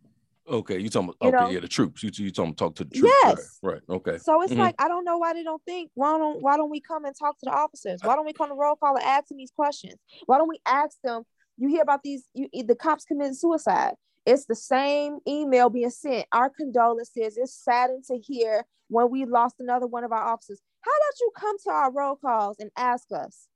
Okay, 0.47 0.77
you 0.77 0.89
talking 0.89 1.09
about 1.09 1.17
You 1.25 1.35
okay, 1.35 1.45
know? 1.45 1.51
yeah, 1.51 1.59
the 1.59 1.67
troops. 1.67 2.03
You 2.03 2.11
you 2.13 2.29
talking 2.31 2.53
talk 2.53 2.75
to 2.75 2.83
the 2.83 2.91
troops. 2.91 3.15
Yes. 3.25 3.59
Right, 3.63 3.73
right. 3.73 3.81
Okay. 3.97 4.17
So 4.19 4.43
it's 4.43 4.53
Mhm. 4.53 4.59
like 4.59 4.75
I 4.77 4.87
don't 4.87 5.03
know 5.03 5.17
why 5.17 5.33
they 5.33 5.43
don't 5.43 5.63
think. 5.65 5.89
Why 5.95 6.17
don't 6.19 6.39
Why 6.39 6.55
don't 6.55 6.69
we 6.69 6.81
come 6.81 7.03
and 7.03 7.15
talk 7.17 7.39
to 7.39 7.45
the 7.45 7.51
officers? 7.51 8.01
Why 8.03 8.15
don't 8.15 8.27
we 8.27 8.33
come 8.33 8.49
to 8.49 8.55
roll 8.55 8.75
call 8.75 8.95
and 8.95 9.03
ask 9.03 9.29
them 9.29 9.37
these 9.37 9.49
questions? 9.49 9.95
Why 10.27 10.37
don't 10.37 10.47
we 10.47 10.59
ask 10.65 10.97
them? 11.03 11.23
You 11.57 11.67
hear 11.67 11.81
about 11.81 12.03
these? 12.03 12.25
You 12.35 12.47
the 12.53 12.75
cops 12.75 13.05
committed 13.05 13.35
suicide. 13.35 13.95
It's 14.27 14.45
the 14.45 14.55
same 14.55 15.17
email 15.27 15.69
being 15.71 15.89
sent. 15.89 16.27
Our 16.31 16.51
condolences. 16.51 17.37
It's 17.37 17.55
saddened 17.55 18.03
to 18.05 18.19
hear 18.19 18.65
when 18.87 19.09
we 19.09 19.25
lost 19.25 19.55
another 19.59 19.87
one 19.87 20.03
of 20.03 20.11
our 20.11 20.27
officers. 20.27 20.61
How 20.81 20.91
about 20.91 21.19
you 21.21 21.31
come 21.35 21.57
to 21.63 21.69
our 21.71 21.91
roll 21.91 22.15
calls 22.17 22.57
and 22.59 22.69
ask 22.77 23.11
us? 23.11 23.47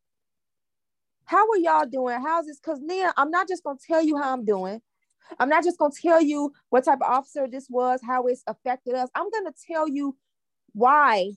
How 1.29 1.47
are 1.47 1.57
y'all 1.57 1.85
doing? 1.85 2.19
How's 2.25 2.47
this? 2.47 2.59
Because 2.59 2.81
then 2.85 3.11
I'm 3.15 3.29
not 3.29 3.47
just 3.47 3.63
gonna 3.63 3.77
tell 3.85 4.01
you 4.01 4.17
how 4.17 4.33
I'm 4.33 4.45
doing. 4.45 4.81
I'm 5.39 5.49
not 5.49 5.63
just 5.63 5.77
going 5.77 5.91
to 5.91 6.01
tell 6.01 6.21
you 6.21 6.53
what 6.69 6.85
type 6.85 7.01
of 7.01 7.11
officer 7.11 7.47
this 7.47 7.67
was, 7.69 7.99
how 8.03 8.25
it's 8.25 8.43
affected 8.47 8.95
us. 8.95 9.09
I'm 9.13 9.29
going 9.29 9.45
to 9.45 9.53
tell 9.71 9.87
you 9.87 10.17
why 10.73 11.33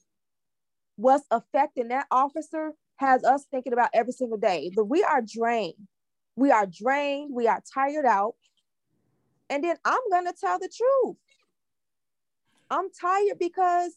what's 0.96 1.26
affecting 1.30 1.88
that 1.88 2.06
officer 2.10 2.72
has 2.96 3.22
us 3.22 3.44
thinking 3.50 3.74
about 3.74 3.90
every 3.92 4.12
single 4.12 4.38
day. 4.38 4.70
But 4.74 4.84
we 4.84 5.02
are 5.02 5.20
drained. 5.20 5.88
We 6.36 6.50
are 6.50 6.66
drained. 6.66 7.34
We 7.34 7.48
are 7.48 7.62
tired 7.74 8.06
out. 8.06 8.34
And 9.50 9.62
then 9.62 9.76
I'm 9.84 10.00
going 10.10 10.24
to 10.24 10.34
tell 10.40 10.58
the 10.58 10.70
truth. 10.74 11.16
I'm 12.70 12.88
tired 12.98 13.38
because 13.38 13.92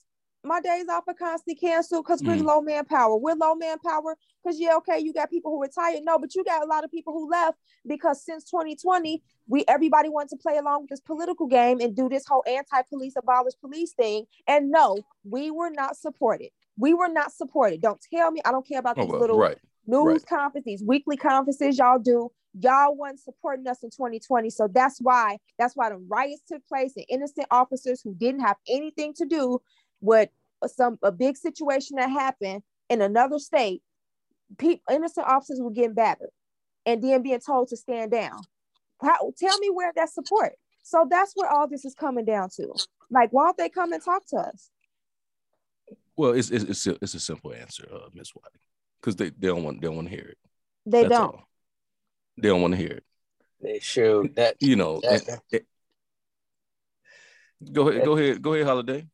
my 0.46 0.62
days 0.62 0.88
off 0.90 1.04
are 1.08 1.14
constantly 1.14 1.56
canceled 1.56 2.06
because 2.06 2.22
we're 2.24 2.36
Mhm. 2.36 2.46
low 2.46 2.62
manpower. 2.62 3.16
We're 3.18 3.36
low 3.36 3.56
manpower 3.56 4.18
because 4.44 4.60
yeah, 4.60 4.76
okay, 4.78 5.00
you 5.00 5.12
got 5.14 5.30
people 5.30 5.52
who 5.52 5.62
retired. 5.62 6.04
No, 6.04 6.18
but 6.20 6.36
you 6.36 6.44
got 6.44 6.64
a 6.64 6.68
lot 6.68 6.84
of 6.84 6.92
people 6.92 7.14
who 7.14 7.30
left 7.30 7.58
because 7.86 8.24
since 8.24 8.44
2020, 8.50 9.24
we 9.48 9.64
everybody 9.68 10.10
wanted 10.10 10.30
to 10.30 10.38
play 10.38 10.58
along 10.58 10.82
with 10.82 10.90
this 10.92 11.02
political 11.02 11.48
game 11.48 11.80
and 11.80 11.96
do 11.96 12.08
this 12.10 12.26
whole 12.26 12.44
anti-police 12.48 13.14
abolish 13.18 13.54
police 13.60 13.94
thing. 13.94 14.26
And 14.48 14.70
no, 14.70 15.00
we 15.24 15.52
were 15.52 15.70
not 15.72 15.98
supported. 15.98 16.50
We 16.78 16.94
were 16.94 17.10
not 17.10 17.32
supported. 17.32 17.82
Don't 17.82 18.02
tell 18.14 18.32
me. 18.32 18.42
I 18.46 18.52
don't 18.52 18.68
care 18.68 18.80
about 18.80 18.98
Oh, 18.98 19.04
these 19.04 19.12
well, 19.12 19.22
little 19.22 19.40
right. 19.40 19.58
news 19.88 20.06
right. 20.06 20.26
conferences, 20.26 20.66
these 20.66 20.84
weekly 20.84 21.18
conferences 21.18 21.78
y'all 21.78 22.00
do. 22.00 22.32
Y'all 22.58 22.96
wasn't 22.96 23.20
supporting 23.20 23.68
us 23.68 23.84
in 23.84 23.90
2020. 23.90 24.50
So 24.50 24.68
that's 24.70 25.00
why 25.02 25.38
that's 25.60 25.76
why 25.76 25.90
the 25.90 25.98
riots 25.98 26.42
took 26.48 26.66
place 26.68 26.94
and 26.96 27.06
innocent 27.10 27.48
officers 27.52 28.02
who 28.02 28.14
didn't 28.16 28.40
have 28.42 28.56
anything 28.70 29.14
to 29.16 29.26
do 29.26 29.60
with 30.02 30.30
some 30.68 30.98
a 31.04 31.12
big 31.12 31.38
situation 31.38 31.98
that 31.98 32.10
happened 32.10 32.64
in 32.90 33.02
another 33.02 33.40
state. 33.40 33.82
People 34.58 34.96
innocent 34.96 35.28
officers 35.28 35.60
were 35.62 35.72
getting 35.72 35.94
battered. 35.94 36.30
and 36.86 37.04
then 37.04 37.22
being 37.24 37.40
told 37.40 37.68
to 37.70 37.78
stand 37.78 38.12
down. 38.12 38.40
How, 39.02 39.32
tell 39.38 39.58
me 39.60 39.70
where 39.72 39.92
that 39.96 40.10
support. 40.10 40.54
So 40.84 41.08
that's 41.10 41.34
what 41.34 41.52
all 41.52 41.68
this 41.68 41.84
is 41.84 41.96
coming 41.96 42.26
down 42.26 42.50
to. 42.58 42.74
Like, 43.10 43.32
why 43.32 43.46
don't 43.48 43.58
they 43.58 43.70
come 43.70 43.92
and 43.92 44.04
talk 44.04 44.24
to 44.28 44.38
us? 44.38 44.70
Well, 46.16 46.32
it's 46.32 46.50
it's 46.52 46.64
it's 46.64 46.88
a, 46.88 46.92
it's 47.02 47.14
a 47.16 47.20
simple 47.20 47.54
answer, 47.54 47.88
uh, 47.92 48.08
Miss 48.14 48.30
Whiting, 48.32 48.60
because 49.02 49.16
they, 49.16 49.32
they 49.32 49.48
don't 49.48 49.64
want 49.64 49.82
they 49.82 49.88
don't 49.88 49.96
want 49.98 50.10
to 50.10 50.16
hear 50.16 50.28
it. 50.28 50.38
They 50.86 51.02
That's 51.02 51.16
don't. 51.16 51.24
all. 51.36 51.44
They 52.38 52.48
don't 52.50 52.62
want 52.62 52.74
to 52.74 52.78
hear 52.78 52.92
it. 52.92 53.04
They 53.62 53.80
sure 53.80 54.28
that 54.36 54.56
You 54.62 54.76
know. 54.76 55.02
that, 55.02 55.28
it- 55.52 55.66
it- 57.62 57.74
go 57.74 57.90
ahead. 57.90 58.06
Go 58.06 58.16
ahead. 58.18 58.42
Go 58.42 58.54
ahead. 58.54 58.68
Holiday. 58.68 59.08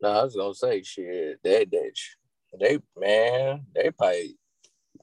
No, 0.00 0.08
I 0.08 0.24
was 0.24 0.36
gonna 0.36 0.54
say 0.54 0.82
shit. 0.82 1.40
They 1.42 1.64
they 1.64 1.90
they 2.58 2.78
man, 2.96 3.66
they 3.74 3.90
probably 3.90 4.36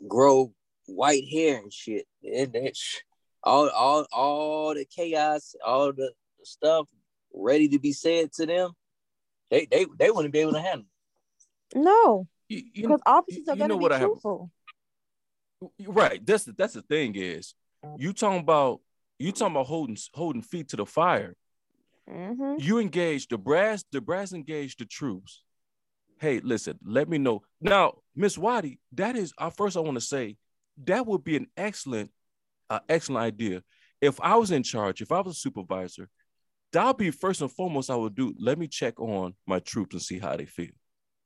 grow 0.08 0.53
white 0.88 1.23
hair 1.31 1.58
and 1.60 1.71
shit. 1.73 2.05
And 2.23 2.53
they, 2.53 2.71
all 3.43 3.69
all 3.69 4.05
all 4.12 4.73
the 4.73 4.86
chaos, 4.86 5.55
all 5.65 5.93
the 5.93 6.12
stuff 6.43 6.88
ready 7.34 7.67
to 7.69 7.79
be 7.79 7.91
said 7.93 8.31
to 8.34 8.45
them. 8.45 8.71
They 9.51 9.65
they 9.69 9.86
they 9.99 10.12
wouldn't 10.12 10.34
be 10.34 10.39
able 10.39 10.53
to 10.53 10.62
handle. 10.62 10.88
it. 11.73 11.77
No, 11.77 12.27
You, 12.47 12.63
you, 12.73 12.81
because 12.84 13.01
officers 13.05 13.47
are 13.47 13.53
you 13.53 13.58
going 13.60 13.69
know 13.69 13.75
to 13.77 13.81
what 13.81 13.89
be 13.89 13.95
I 13.95 13.99
have- 13.99 14.10
truthful. 14.10 14.51
right. 15.88 16.25
That's 16.25 16.45
the 16.45 16.53
that's 16.53 16.73
the 16.73 16.81
thing 16.81 17.15
is 17.15 17.53
you 17.97 18.13
talking 18.13 18.39
about 18.39 18.81
you 19.19 19.31
talking 19.31 19.55
about 19.55 19.67
holding 19.67 19.97
holding 20.13 20.41
feet 20.41 20.69
to 20.69 20.77
the 20.77 20.86
fire. 20.86 21.36
Mhm. 22.10 22.56
you 22.60 22.78
engage 22.80 23.28
the 23.28 23.38
brass 23.38 23.84
the 23.91 24.00
brass 24.02 24.32
engaged 24.32 24.80
the 24.80 24.86
troops 24.86 25.44
hey 26.20 26.39
listen 26.39 26.78
let 26.86 27.10
me 27.10 27.18
know 27.18 27.41
now 27.60 27.96
miss 28.15 28.38
Watty 28.38 28.80
that 28.94 29.15
is 29.15 29.34
uh, 29.38 29.50
first 29.50 29.76
i 29.76 29.80
want 29.80 29.96
to 29.96 30.02
say 30.02 30.38
that 30.86 31.06
would 31.06 31.24
be 31.24 31.36
an 31.36 31.48
excellent 31.58 32.12
uh, 32.70 32.80
excellent 32.88 33.24
idea 33.24 33.63
if 34.02 34.20
i 34.22 34.36
was 34.36 34.52
in 34.52 34.62
charge 34.63 35.02
if 35.02 35.12
i 35.12 35.20
was 35.20 35.36
a 35.36 35.39
supervisor 35.39 36.10
that 36.72 36.86
would 36.86 36.98
be 36.98 37.12
first 37.12 37.41
and 37.41 37.52
foremost 37.52 37.89
i 37.89 37.96
would 37.96 38.15
do 38.15 38.34
let 38.39 38.58
me 38.60 38.68
check 38.68 39.00
on 39.00 39.34
my 39.48 39.60
troops 39.60 39.94
and 39.96 40.02
see 40.02 40.20
how 40.20 40.36
they 40.36 40.46
feel 40.46 40.72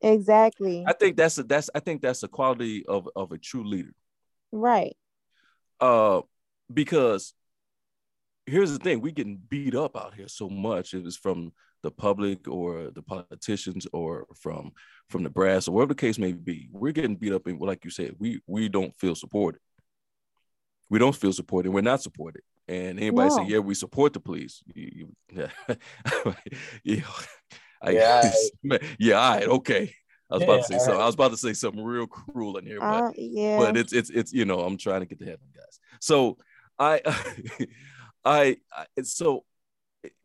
Exactly. 0.01 0.85
i 0.87 0.93
think 0.93 1.17
that's 1.17 1.37
a 1.37 1.43
that's 1.43 1.69
i 1.75 1.79
think 1.79 2.01
that's 2.01 2.23
a 2.23 2.27
quality 2.27 2.85
of 2.87 3.09
of 3.15 3.31
a 3.33 3.37
true 3.37 3.67
leader 3.67 3.93
right. 4.51 4.95
uh 5.81 6.21
because 6.73 7.33
here's 8.49 8.71
the 8.71 8.79
thing 8.79 9.01
we 9.01 9.11
getting 9.11 9.39
beat 9.49 9.75
up 9.75 9.95
out 9.95 10.13
here 10.13 10.27
so 10.27 10.49
much 10.49 10.93
it 10.93 11.03
was 11.03 11.17
from 11.17 11.51
the 11.83 11.91
public 11.91 12.47
or 12.47 12.89
the 12.93 13.01
politicians 13.01 13.87
or 13.93 14.25
from 14.35 14.71
from 15.09 15.23
the 15.23 15.29
brass 15.29 15.67
or 15.67 15.71
whatever 15.73 15.93
the 15.93 15.95
case 15.95 16.17
may 16.19 16.33
be 16.33 16.69
we're 16.71 16.91
getting 16.91 17.15
beat 17.15 17.31
up 17.33 17.47
and 17.47 17.59
like 17.61 17.85
you 17.85 17.91
said 17.91 18.15
we 18.19 18.41
we 18.47 18.67
don't 18.69 18.93
feel 18.99 19.15
supported. 19.15 19.61
We 20.89 20.99
don't 20.99 21.15
feel 21.15 21.33
supported 21.33 21.71
we're 21.71 21.81
not 21.81 22.01
supported. 22.01 22.41
And 22.67 22.99
anybody 22.99 23.29
say 23.29 23.45
yeah 23.47 23.59
we 23.59 23.75
support 23.75 24.13
the 24.13 24.19
police. 24.19 24.61
You, 24.73 24.89
you, 24.97 25.15
yeah 25.33 26.33
yeah 26.83 27.01
I, 27.81 27.89
Yeah, 27.91 28.31
yeah 28.99 29.15
all 29.15 29.35
right 29.35 29.47
okay. 29.47 29.93
I 30.31 30.35
was 30.35 30.43
about 30.43 30.57
to 30.57 30.63
say 30.63 30.73
Yeah, 30.75 30.79
so 30.85 30.99
i 30.99 31.05
was 31.05 31.15
about 31.15 31.31
to 31.31 31.37
say 31.37 31.53
something 31.53 31.83
real 31.83 32.07
cruel 32.07 32.57
in 32.57 32.65
here 32.65 32.79
but 32.79 33.03
Uh, 33.03 33.11
yeah. 33.15 33.57
but 33.57 33.77
it's 33.77 33.93
it's 33.93 34.09
it's 34.09 34.33
you 34.33 34.45
know 34.45 34.59
I'm 34.59 34.77
trying 34.77 34.99
to 34.99 35.05
get 35.05 35.19
the 35.19 35.25
headline 35.25 35.53
guys. 35.55 35.79
So 36.01 36.37
I 36.77 37.01
I, 38.29 38.57
I 38.71 38.85
so 39.03 39.43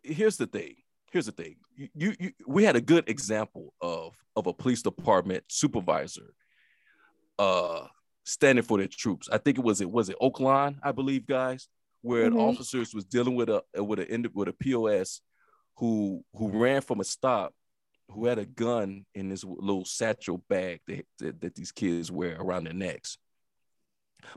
here's 0.02 0.36
the 0.36 0.46
thing. 0.46 0.74
Here's 1.10 1.26
the 1.26 1.32
thing. 1.32 1.56
You, 1.76 2.14
you 2.20 2.32
we 2.46 2.64
had 2.64 2.76
a 2.76 2.80
good 2.80 3.08
example 3.08 3.72
of 3.80 4.14
of 4.36 4.46
a 4.46 4.52
police 4.52 4.82
department 4.82 5.44
supervisor 5.48 6.34
uh 7.38 7.86
standing 8.24 8.64
for 8.64 8.78
their 8.78 8.88
troops. 8.88 9.28
I 9.32 9.38
think 9.38 9.58
it 9.58 9.64
was 9.64 9.80
it 9.80 9.90
was 9.90 10.08
it 10.08 10.16
Oakland, 10.20 10.76
I 10.82 10.92
believe, 10.92 11.26
guys, 11.26 11.68
where 12.02 12.30
Mhm. 12.30 12.38
officers 12.40 12.94
was 12.94 13.04
dealing 13.04 13.36
with 13.36 13.48
a 13.48 13.62
with 13.82 14.00
a 14.00 14.30
with 14.34 14.48
a 14.48 14.52
POS 14.52 15.20
who 15.76 16.24
who 16.34 16.48
ran 16.48 16.80
from 16.82 17.00
a 17.00 17.04
stop 17.04 17.54
who 18.10 18.26
had 18.26 18.38
a 18.38 18.44
gun 18.46 19.06
in 19.14 19.30
this 19.30 19.44
little 19.44 19.84
satchel 19.84 20.44
bag 20.48 20.80
that, 20.86 21.06
that, 21.18 21.40
that 21.40 21.54
these 21.54 21.72
kids 21.72 22.12
wear 22.12 22.36
around 22.38 22.64
their 22.64 22.74
necks. 22.74 23.16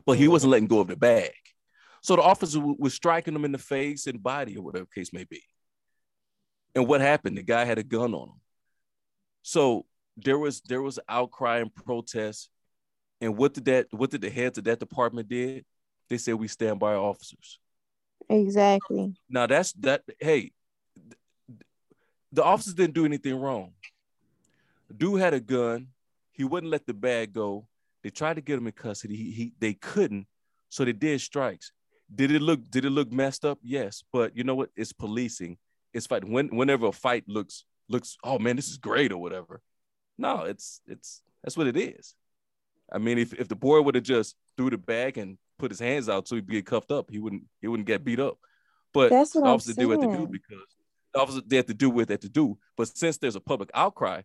But 0.06 0.16
he 0.16 0.26
wasn't 0.26 0.52
letting 0.52 0.68
go 0.68 0.80
of 0.80 0.88
the 0.88 0.96
bag. 0.96 1.32
So 2.02 2.16
the 2.16 2.22
officer 2.22 2.58
w- 2.58 2.76
was 2.78 2.94
striking 2.94 3.34
him 3.34 3.44
in 3.44 3.52
the 3.52 3.58
face 3.58 4.06
and 4.06 4.22
body 4.22 4.56
or 4.56 4.62
whatever 4.62 4.86
case 4.86 5.12
may 5.12 5.24
be. 5.24 5.42
And 6.74 6.86
what 6.86 7.00
happened? 7.00 7.36
The 7.36 7.42
guy 7.42 7.64
had 7.64 7.78
a 7.78 7.82
gun 7.82 8.14
on 8.14 8.28
him. 8.28 8.40
So 9.42 9.86
there 10.16 10.38
was 10.38 10.60
there 10.62 10.82
was 10.82 10.98
outcry 11.08 11.58
and 11.58 11.74
protest. 11.74 12.50
And 13.20 13.36
what 13.36 13.54
did 13.54 13.64
that 13.66 13.86
what 13.90 14.10
did 14.10 14.20
the 14.20 14.30
heads 14.30 14.58
of 14.58 14.64
that 14.64 14.78
department 14.78 15.28
did? 15.28 15.64
They 16.08 16.18
said 16.18 16.34
we 16.34 16.48
stand 16.48 16.78
by 16.78 16.94
our 16.94 17.04
officers. 17.04 17.58
exactly. 18.28 19.14
Now 19.28 19.46
that's 19.46 19.72
that. 19.74 20.02
Hey, 20.20 20.52
th- 20.96 21.62
the 22.32 22.44
officers 22.44 22.74
didn't 22.74 22.94
do 22.94 23.04
anything 23.04 23.38
wrong. 23.40 23.72
Dude 24.94 25.20
had 25.20 25.34
a 25.34 25.40
gun. 25.40 25.88
He 26.32 26.44
wouldn't 26.44 26.70
let 26.70 26.86
the 26.86 26.94
bag 26.94 27.32
go. 27.32 27.66
They 28.02 28.10
tried 28.10 28.34
to 28.34 28.40
get 28.40 28.58
him 28.58 28.66
in 28.66 28.72
custody. 28.72 29.16
He, 29.16 29.30
he 29.32 29.52
they 29.58 29.74
couldn't, 29.74 30.26
so 30.68 30.84
they 30.84 30.92
did 30.92 31.20
strikes. 31.20 31.72
Did 32.14 32.30
it 32.30 32.42
look 32.42 32.70
did 32.70 32.84
it 32.84 32.90
look 32.90 33.12
messed 33.12 33.44
up? 33.44 33.58
Yes, 33.62 34.02
but 34.12 34.36
you 34.36 34.44
know 34.44 34.54
what? 34.54 34.70
It's 34.76 34.92
policing. 34.92 35.58
It's 35.92 36.06
fight. 36.06 36.24
When 36.24 36.48
whenever 36.48 36.86
a 36.86 36.92
fight 36.92 37.24
looks 37.26 37.64
looks, 37.88 38.16
oh 38.24 38.38
man, 38.38 38.56
this 38.56 38.68
is 38.68 38.78
great 38.78 39.12
or 39.12 39.18
whatever. 39.18 39.60
No, 40.16 40.44
it's 40.44 40.80
it's 40.86 41.22
that's 41.42 41.56
what 41.56 41.66
it 41.66 41.76
is. 41.76 42.14
I 42.90 42.98
mean, 42.98 43.18
if, 43.18 43.34
if 43.34 43.48
the 43.48 43.56
boy 43.56 43.82
would 43.82 43.94
have 43.94 44.04
just 44.04 44.34
threw 44.56 44.70
the 44.70 44.78
bag 44.78 45.18
and 45.18 45.36
put 45.58 45.70
his 45.70 45.80
hands 45.80 46.08
out 46.08 46.26
so 46.26 46.36
he'd 46.36 46.48
get 46.48 46.66
cuffed 46.66 46.90
up, 46.90 47.10
he 47.10 47.18
wouldn't 47.18 47.44
he 47.60 47.68
wouldn't 47.68 47.86
get 47.86 48.04
beat 48.04 48.20
up. 48.20 48.38
But 48.92 49.10
That's 49.10 49.34
what 49.34 49.42
the 49.42 49.48
I'm 49.48 49.54
officers 49.54 49.76
do 49.76 49.88
what 49.88 50.00
they 50.00 50.06
do 50.06 50.26
because 50.26 50.64
the 51.12 51.20
officers 51.20 51.42
they 51.46 51.56
have 51.56 51.66
to 51.66 51.74
do 51.74 51.90
what 51.90 52.08
they 52.08 52.14
have 52.14 52.20
to 52.20 52.28
do. 52.28 52.58
But 52.76 52.96
since 52.96 53.18
there's 53.18 53.36
a 53.36 53.40
public 53.40 53.70
outcry, 53.74 54.22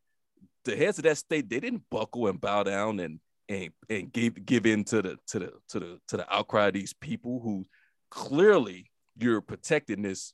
the 0.64 0.76
heads 0.76 0.98
of 0.98 1.04
that 1.04 1.18
state 1.18 1.50
they 1.50 1.60
didn't 1.60 1.84
buckle 1.90 2.28
and 2.28 2.40
bow 2.40 2.64
down 2.64 3.00
and 3.00 3.20
and 3.54 3.72
and 3.90 4.12
give 4.12 4.46
give 4.46 4.66
in 4.66 4.84
to 4.86 5.02
the 5.02 5.18
to 5.28 5.40
the 5.40 5.52
to 5.70 5.80
the 5.80 6.00
to 6.08 6.18
the 6.18 6.34
outcry 6.34 6.68
of 6.68 6.74
these 6.74 6.94
people 6.94 7.40
who 7.42 7.66
clearly 8.10 8.90
you're 9.18 9.42
protecting 9.42 10.02
this 10.02 10.34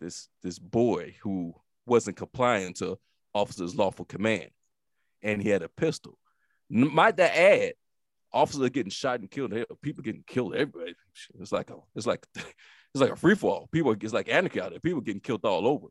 this 0.00 0.28
this 0.42 0.58
boy 0.58 1.14
who 1.22 1.54
wasn't 1.86 2.16
complying 2.16 2.74
to 2.74 2.98
officer's 3.34 3.76
lawful 3.76 4.04
command 4.04 4.50
and 5.22 5.42
he 5.42 5.48
had 5.48 5.62
a 5.62 5.68
pistol. 5.68 6.18
Might 6.70 7.16
that 7.16 7.36
add, 7.36 7.72
officers 8.32 8.62
are 8.62 8.68
getting 8.68 8.90
shot 8.90 9.20
and 9.20 9.30
killed. 9.30 9.54
Eh, 9.54 9.64
people 9.82 10.02
getting 10.02 10.24
killed. 10.26 10.54
Everybody. 10.54 10.94
It's 11.40 11.52
like 11.52 11.70
a 11.70 11.76
it's 11.94 12.06
like 12.06 12.26
it's 12.34 13.00
like 13.00 13.12
a 13.12 13.16
free 13.16 13.34
fall. 13.34 13.68
People 13.72 13.92
it's 13.92 14.12
like 14.12 14.28
anarchy 14.28 14.60
out 14.60 14.70
there. 14.70 14.80
People 14.80 15.00
getting 15.00 15.20
killed 15.20 15.44
all 15.44 15.66
over. 15.66 15.86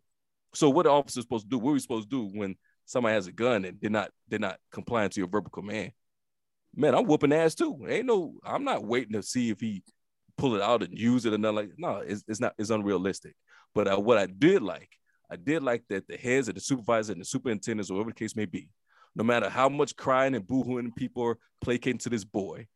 So 0.54 0.70
what 0.70 0.88
are 0.88 0.93
officers 0.93 1.24
supposed 1.24 1.46
to 1.46 1.50
do? 1.50 1.58
What 1.58 1.72
are 1.72 1.74
we 1.74 1.80
supposed 1.80 2.10
to 2.10 2.30
do 2.30 2.38
when 2.38 2.56
somebody 2.86 3.15
has 3.15 3.28
a 3.28 3.32
gun 3.32 3.65
and 3.65 3.78
they're 3.82 3.89
not 3.89 4.12
they're 4.28 4.39
not 4.39 4.58
complying 4.72 5.10
to 5.10 5.20
your 5.20 5.28
verbal 5.28 5.52
command? 5.52 5.91
Man, 6.80 6.94
I'm 6.94 7.06
whooping 7.06 7.34
ass 7.34 7.56
too. 7.56 7.86
Ain't 7.90 8.06
no, 8.06 8.36
I'm 8.46 8.63
not 8.63 8.86
waiting 8.86 9.13
to 9.13 9.24
see 9.24 9.50
if 9.50 9.60
he 9.60 9.84
pull 10.38 10.56
it 10.56 10.62
out 10.62 10.84
and 10.84 10.98
use 10.98 11.26
it 11.26 11.34
or 11.34 11.38
nothing 11.40 11.56
like 11.56 11.72
no, 11.78 11.98
it's, 11.98 12.24
it's 12.28 12.40
not 12.40 12.54
it's 12.60 12.70
unrealistic. 12.70 13.34
But 13.74 13.92
uh, 13.92 14.00
what 14.00 14.20
I 14.20 14.28
did 14.28 14.62
like, 14.62 14.90
I 15.30 15.38
did 15.38 15.63
like 15.63 15.84
that 15.90 16.08
the 16.08 16.16
heads 16.18 16.48
of 16.48 16.56
the 16.56 16.62
supervisor 16.62 17.13
and 17.13 17.22
the 17.22 17.26
superintendents, 17.26 17.90
or 17.90 17.96
whatever 17.96 18.12
the 18.12 18.16
case 18.16 18.36
may 18.36 18.46
be, 18.46 18.70
no 19.16 19.24
matter 19.24 19.50
how 19.50 19.68
much 19.68 19.96
crying 19.96 20.36
and 20.36 20.46
boohooing 20.46 20.96
people 20.96 21.24
are 21.24 21.38
placating 21.62 21.98
to 22.00 22.10
this 22.10 22.24
boy, 22.24 22.68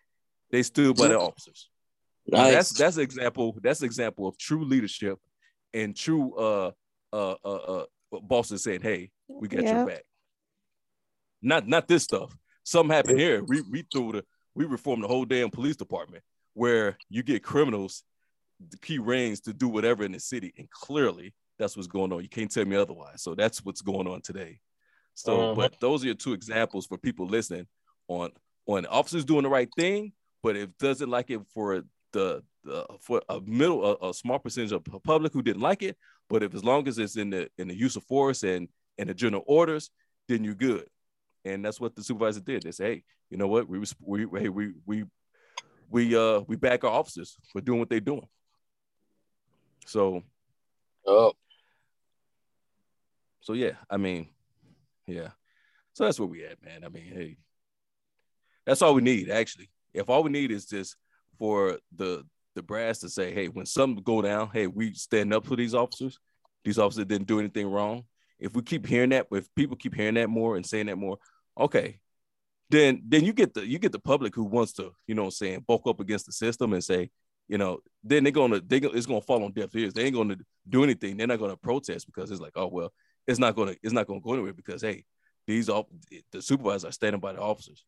they 0.52 0.64
stood 0.64 0.98
by 0.98 1.08
their 1.08 1.20
officers. 1.20 1.70
Nice. 2.26 2.54
That's 2.54 2.70
that's 2.72 2.98
an 2.98 3.04
example. 3.04 3.56
That's 3.62 3.82
an 3.82 3.86
example 3.86 4.28
of 4.28 4.36
true 4.38 4.66
leadership 4.66 5.20
and 5.76 5.96
true 5.96 6.34
uh 6.36 6.72
uh 7.14 7.36
uh, 7.46 7.56
uh 7.56 7.86
bosses 8.24 8.64
saying, 8.64 8.82
"Hey, 8.82 9.12
we 9.28 9.48
got 9.48 9.64
Yeah. 9.64 9.78
your 9.78 9.86
back." 9.86 10.04
Not 11.44 11.68
not 11.68 11.88
this 11.88 12.04
stuff. 12.04 12.36
Something 12.63 12.95
happened 12.95 13.19
here. 13.19 13.43
We 13.43 13.62
we 13.62 13.86
threw 13.91 14.12
the 14.13 14.26
we 14.56 14.65
reformed 14.65 15.04
the 15.04 15.08
whole 15.08 15.26
damn 15.26 15.50
police 15.50 15.76
department 15.76 16.24
where 16.54 16.97
you 17.10 17.24
get 17.24 17.43
criminals 17.43 18.04
the 18.69 18.78
key 18.78 19.00
reins 19.00 19.39
to 19.41 19.54
do 19.54 19.67
whatever 19.67 20.04
in 20.04 20.12
the 20.12 20.19
city, 20.19 20.54
and 20.58 20.69
clearly 20.69 21.33
that's 21.58 21.75
what's 21.75 21.88
going 21.88 22.13
on. 22.13 22.21
You 22.21 22.29
can't 22.29 22.52
tell 22.52 22.65
me 22.65 22.75
otherwise. 22.75 23.23
So 23.23 23.33
that's 23.33 23.65
what's 23.65 23.81
going 23.81 24.08
on 24.08 24.21
today. 24.21 24.60
So, 25.15 25.31
Mhm. 25.38 25.56
but 25.56 25.79
those 25.79 26.04
are 26.04 26.08
your 26.08 26.15
two 26.15 26.33
examples 26.33 26.86
for 26.86 26.98
people 26.98 27.25
listening 27.27 27.67
on 28.08 28.31
on 28.67 28.86
officers 28.86 29.25
doing 29.25 29.44
the 29.44 29.50
right 29.50 29.69
thing, 29.75 30.13
but 30.44 30.56
it 30.56 30.77
doesn't 30.77 31.10
like 31.10 31.31
it 31.31 31.42
for 31.54 31.83
the, 32.12 32.44
the 32.63 32.86
for 33.00 33.21
a 33.29 33.42
middle 33.42 33.83
a, 33.83 34.10
a 34.10 34.13
small 34.13 34.38
percentage 34.38 34.71
of 34.71 34.83
the 34.83 35.00
public 35.00 35.33
who 35.33 35.42
didn't 35.42 35.62
like 35.62 35.81
it. 35.81 35.98
But 36.29 36.44
if 36.44 36.54
as 36.54 36.63
long 36.63 36.88
as 36.88 37.00
it's 37.00 37.17
in 37.17 37.31
the 37.31 37.50
in 37.58 37.67
the 37.67 37.75
use 37.75 37.96
of 37.96 38.04
force 38.04 38.44
and 38.44 38.69
and 39.00 39.10
the 39.10 39.13
general 39.15 39.44
orders, 39.48 39.90
then 40.27 40.44
you're 40.44 40.54
good. 40.54 40.88
And 41.44 41.65
that's 41.65 41.79
what 41.79 41.96
the 41.96 42.04
supervisor 42.04 42.42
did. 42.42 42.63
They 42.63 42.71
say, 42.71 42.85
hey, 42.85 43.04
you 43.29 43.37
know 43.37 43.48
what? 43.48 43.67
We 43.67 43.79
we 44.02 44.39
hey, 44.39 44.50
we 44.50 44.73
we 44.85 45.06
we 45.89 46.15
uh 46.15 46.42
we 46.48 46.56
back 46.56 46.83
our 46.83 46.92
officers 46.92 47.37
for 47.52 47.62
doing 47.62 47.79
what 47.79 47.89
they're 47.89 48.00
doing. 48.00 48.27
So 49.85 50.23
Oh, 51.06 51.33
so 53.42 53.54
yeah, 53.54 53.73
I 53.89 53.98
mean, 53.98 54.29
yeah. 55.08 55.29
So 55.94 56.06
that's 56.06 56.19
where 56.19 56.29
we 56.29 56.46
at, 56.46 56.63
man. 56.63 56.83
I 56.85 56.89
mean, 56.89 57.12
hey, 57.12 57.37
that's 58.65 58.81
all 58.81 58.94
we 58.94 59.02
need 59.02 59.29
actually. 59.29 59.69
If 59.94 60.10
all 60.10 60.23
we 60.23 60.29
need 60.29 60.52
is 60.52 60.65
just 60.65 60.96
for 61.37 61.79
the 61.96 62.23
the 62.54 62.62
brass 62.62 63.00
to 63.00 63.10
say, 63.10 63.33
hey, 63.33 63.48
when 63.48 63.65
something 63.65 64.04
go 64.04 64.21
down, 64.21 64.50
hey, 64.54 64.67
we 64.67 64.94
stand 64.94 65.33
up 65.33 65.46
for 65.46 65.56
these 65.56 65.73
officers. 65.73 66.19
These 66.63 66.77
officers 66.77 67.06
didn't 67.06 67.27
do 67.27 67.39
anything 67.39 67.67
wrong. 67.67 68.04
If 68.39 68.54
we 68.54 68.62
keep 68.62 68.85
hearing 68.85 69.10
that, 69.12 69.27
if 69.31 69.48
people 69.56 69.77
keep 69.77 69.96
hearing 69.96 70.15
that 70.15 70.29
more 70.29 70.58
and 70.58 70.65
saying 70.65 70.87
that 70.87 70.98
more, 70.98 71.17
okay, 71.60 71.99
then 72.69 73.02
then 73.08 73.25
you 73.25 73.33
get 73.33 73.54
the 73.54 73.65
you 73.65 73.79
get 73.79 73.91
the 73.91 73.99
public 73.99 74.35
who 74.35 74.45
wants 74.45 74.73
to, 74.73 74.91
you 75.08 75.15
know, 75.15 75.23
what 75.23 75.27
I'm 75.27 75.31
saying 75.31 75.65
bulk 75.67 75.87
up 75.87 75.99
against 75.99 76.25
the 76.25 76.31
system 76.31 76.73
and 76.73 76.83
say, 76.83 77.10
you 77.47 77.58
know, 77.58 77.79
then 78.04 78.23
they're 78.23 78.31
gonna 78.31 78.62
they 78.62 78.77
it's 78.77 79.06
gonna 79.06 79.21
fall 79.21 79.43
on 79.43 79.52
deaf 79.52 79.75
ears. 79.75 79.93
They 79.93 80.04
ain't 80.04 80.15
gonna 80.15 80.37
do 80.67 80.83
anything. 80.83 81.17
They're 81.17 81.27
not 81.27 81.39
gonna 81.39 81.58
protest 81.58 82.06
because 82.06 82.31
it's 82.31 82.41
like, 82.41 82.54
oh 82.56 82.67
well, 82.67 82.93
it's 83.27 83.39
not 83.39 83.56
gonna 83.56 83.75
it's 83.83 83.93
not 83.93 84.08
gonna 84.08 84.21
go 84.21 84.33
anywhere 84.33 84.54
because 84.54 84.81
hey, 84.81 85.04
these 85.47 85.69
all 85.69 85.89
the 86.31 86.41
supervisors 86.41 86.85
are 86.85 86.91
standing 86.91 87.19
by 87.19 87.33
the 87.33 87.41
officers. 87.41 87.83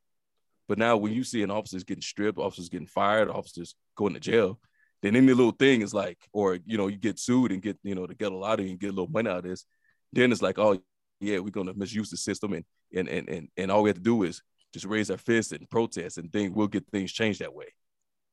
But 0.67 0.77
now 0.77 0.97
when 0.97 1.13
you 1.13 1.23
see 1.23 1.43
an 1.43 1.51
officers 1.51 1.83
getting 1.83 2.01
stripped, 2.01 2.37
officers 2.37 2.69
getting 2.69 2.87
fired, 2.87 3.29
officers 3.29 3.75
going 3.95 4.13
to 4.13 4.19
jail, 4.19 4.59
then 5.01 5.15
any 5.15 5.33
little 5.33 5.51
thing 5.51 5.81
is 5.81 5.93
like, 5.93 6.17
or 6.31 6.57
you 6.65 6.77
know, 6.77 6.87
you 6.87 6.97
get 6.97 7.19
sued 7.19 7.51
and 7.51 7.61
get, 7.61 7.77
you 7.83 7.95
know, 7.95 8.07
to 8.07 8.15
get 8.15 8.31
a 8.31 8.37
lot 8.37 8.59
of 8.59 8.65
and 8.65 8.79
get 8.79 8.87
a 8.87 8.93
little 8.93 9.11
money 9.11 9.29
out 9.29 9.37
of 9.37 9.43
this, 9.43 9.65
then 10.13 10.31
it's 10.31 10.41
like, 10.41 10.59
oh 10.59 10.79
yeah, 11.19 11.39
we're 11.39 11.51
gonna 11.51 11.73
misuse 11.73 12.09
the 12.09 12.17
system 12.17 12.53
and 12.53 12.65
and 12.93 13.07
and 13.07 13.29
and, 13.29 13.47
and 13.57 13.71
all 13.71 13.83
we 13.83 13.89
have 13.89 13.97
to 13.97 14.03
do 14.03 14.23
is 14.23 14.41
just 14.73 14.85
raise 14.85 15.11
our 15.11 15.17
fists 15.17 15.51
and 15.51 15.69
protest 15.69 16.17
and 16.17 16.31
think 16.31 16.55
we'll 16.55 16.67
get 16.67 16.87
things 16.87 17.11
changed 17.11 17.41
that 17.41 17.53
way. 17.53 17.67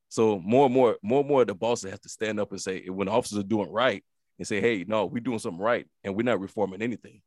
So 0.09 0.39
more 0.39 0.65
and 0.65 0.73
more, 0.73 0.97
more 1.01 1.21
and 1.21 1.29
more 1.29 1.45
the 1.45 1.55
bosses 1.55 1.91
have 1.91 2.01
to 2.01 2.09
stand 2.09 2.39
up 2.39 2.51
and 2.51 2.59
say 2.59 2.89
when 2.89 3.07
officers 3.07 3.37
are 3.37 3.43
doing 3.43 3.71
right 3.71 4.03
and 4.37 4.45
say, 4.45 4.59
hey, 4.59 4.83
no, 4.85 5.05
we're 5.05 5.21
doing 5.21 5.39
something 5.39 5.61
right 5.61 5.85
and 6.03 6.15
we're 6.15 6.23
not 6.23 6.41
reforming 6.41 6.81
anything. 6.81 7.21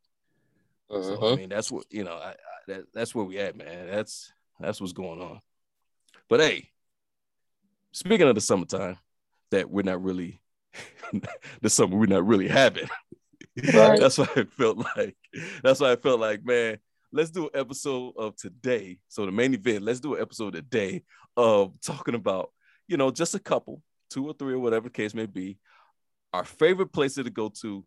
Uh-huh. 0.91 1.03
So 1.03 1.15
I 1.15 1.17
mm-hmm. 1.17 1.41
mean, 1.41 1.49
that's 1.49 1.71
what 1.71 1.87
you 1.91 2.05
know. 2.05 2.15
I, 2.15 2.31
I, 2.31 2.35
that, 2.69 2.85
that's 2.93 3.15
where 3.15 3.25
we 3.25 3.39
at, 3.39 3.57
man. 3.57 3.87
That's 3.87 4.33
that's 4.61 4.81
what's 4.81 4.93
going 4.93 5.23
on. 5.23 5.41
But 6.29 6.41
hey, 6.41 6.69
speaking 7.93 8.29
of 8.29 8.35
the 8.35 8.41
summertime, 8.41 8.99
that 9.51 9.71
we're 9.71 9.83
not 9.83 10.03
really 10.03 10.43
the 11.63 11.71
summer 11.71 11.97
we're 11.97 12.07
not 12.07 12.27
really 12.27 12.49
having. 12.49 12.89
Right. 13.73 14.01
that's 14.01 14.19
why 14.19 14.27
I 14.35 14.43
felt 14.43 14.85
like. 14.97 15.17
That's 15.63 15.79
why 15.79 15.93
I 15.93 15.97
felt 15.97 16.19
like, 16.19 16.45
man. 16.45 16.79
Let's 17.15 17.31
do 17.31 17.45
an 17.45 17.61
episode 17.61 18.15
of 18.19 18.35
today. 18.35 18.99
So 19.07 19.25
the 19.25 19.31
main 19.31 19.55
event. 19.55 19.85
Let's 19.85 20.01
do 20.01 20.17
an 20.17 20.21
episode 20.21 20.55
today 20.55 21.05
of 21.37 21.81
talking 21.81 22.17
about, 22.17 22.51
you 22.89 22.97
know, 22.97 23.13
just 23.13 23.37
a 23.37 23.39
couple, 23.39 23.83
two 24.11 24.27
or 24.27 24.33
three 24.33 24.55
or 24.55 24.59
whatever 24.59 24.89
the 24.89 24.93
case 24.93 25.15
may 25.15 25.27
be, 25.27 25.57
our 26.33 26.45
favorite 26.45 26.93
places 26.93 27.23
to 27.23 27.31
go 27.31 27.51
to 27.61 27.85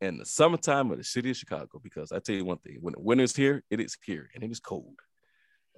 in 0.00 0.16
the 0.16 0.24
summertime 0.24 0.90
of 0.90 0.96
the 0.96 1.04
city 1.04 1.28
of 1.28 1.36
Chicago. 1.36 1.78
Because 1.82 2.10
I 2.10 2.20
tell 2.20 2.34
you 2.34 2.46
one 2.46 2.56
thing, 2.56 2.78
when 2.80 2.94
the 2.94 3.02
winter's 3.02 3.36
here, 3.36 3.62
it 3.68 3.80
is 3.80 3.98
here 4.02 4.30
and 4.34 4.42
it 4.42 4.50
is 4.50 4.60
cold. 4.60 4.98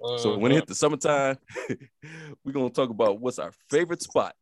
Uh-huh. 0.00 0.18
So 0.18 0.38
when 0.38 0.52
it 0.52 0.54
hit 0.54 0.68
the 0.68 0.76
summertime, 0.76 1.38
we're 2.44 2.52
gonna 2.52 2.70
talk 2.70 2.90
about 2.90 3.18
what's 3.18 3.40
our 3.40 3.52
favorite 3.68 4.02
spot 4.02 4.36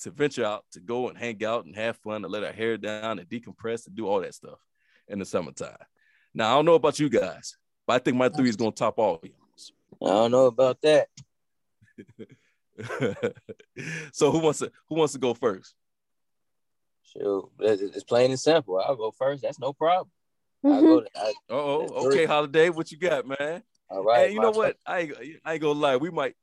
to 0.00 0.10
venture 0.10 0.44
out, 0.44 0.64
to 0.72 0.80
go 0.80 1.08
and 1.08 1.16
hang 1.16 1.44
out 1.44 1.64
and 1.64 1.76
have 1.76 1.96
fun, 1.98 2.22
to 2.22 2.28
let 2.28 2.42
our 2.42 2.52
hair 2.52 2.76
down 2.76 3.20
and 3.20 3.28
decompress 3.28 3.86
and 3.86 3.94
do 3.94 4.08
all 4.08 4.20
that 4.20 4.34
stuff 4.34 4.58
in 5.06 5.20
the 5.20 5.24
summertime. 5.24 5.76
Now 6.34 6.50
I 6.50 6.54
don't 6.56 6.64
know 6.64 6.74
about 6.74 6.98
you 6.98 7.08
guys, 7.08 7.56
but 7.88 7.94
I 7.94 7.98
think 8.00 8.18
my 8.18 8.28
three 8.28 8.50
is 8.50 8.56
gonna 8.56 8.70
top 8.70 8.98
all 8.98 9.18
yours. 9.22 9.72
I 10.04 10.10
don't 10.10 10.30
know 10.30 10.44
about 10.44 10.78
that. 10.82 11.08
so 14.12 14.30
who 14.30 14.40
wants 14.40 14.58
to 14.58 14.70
who 14.88 14.96
wants 14.96 15.14
to 15.14 15.18
go 15.18 15.32
first? 15.32 15.74
Sure, 17.02 17.48
it's 17.58 18.04
plain 18.04 18.30
and 18.30 18.38
simple. 18.38 18.78
I'll 18.78 18.94
go 18.94 19.10
first. 19.10 19.42
That's 19.42 19.58
no 19.58 19.72
problem. 19.72 20.10
Mm-hmm. 20.62 21.30
oh, 21.48 22.06
okay, 22.06 22.26
Holiday, 22.26 22.68
what 22.68 22.92
you 22.92 22.98
got, 22.98 23.26
man? 23.26 23.62
All 23.88 24.04
right. 24.04 24.26
And 24.26 24.34
you 24.34 24.40
know 24.40 24.50
what? 24.50 24.76
I 24.84 24.98
ain't, 25.00 25.14
I 25.44 25.52
ain't 25.54 25.62
gonna 25.62 25.78
lie. 25.78 25.96
We 25.96 26.10
might 26.10 26.34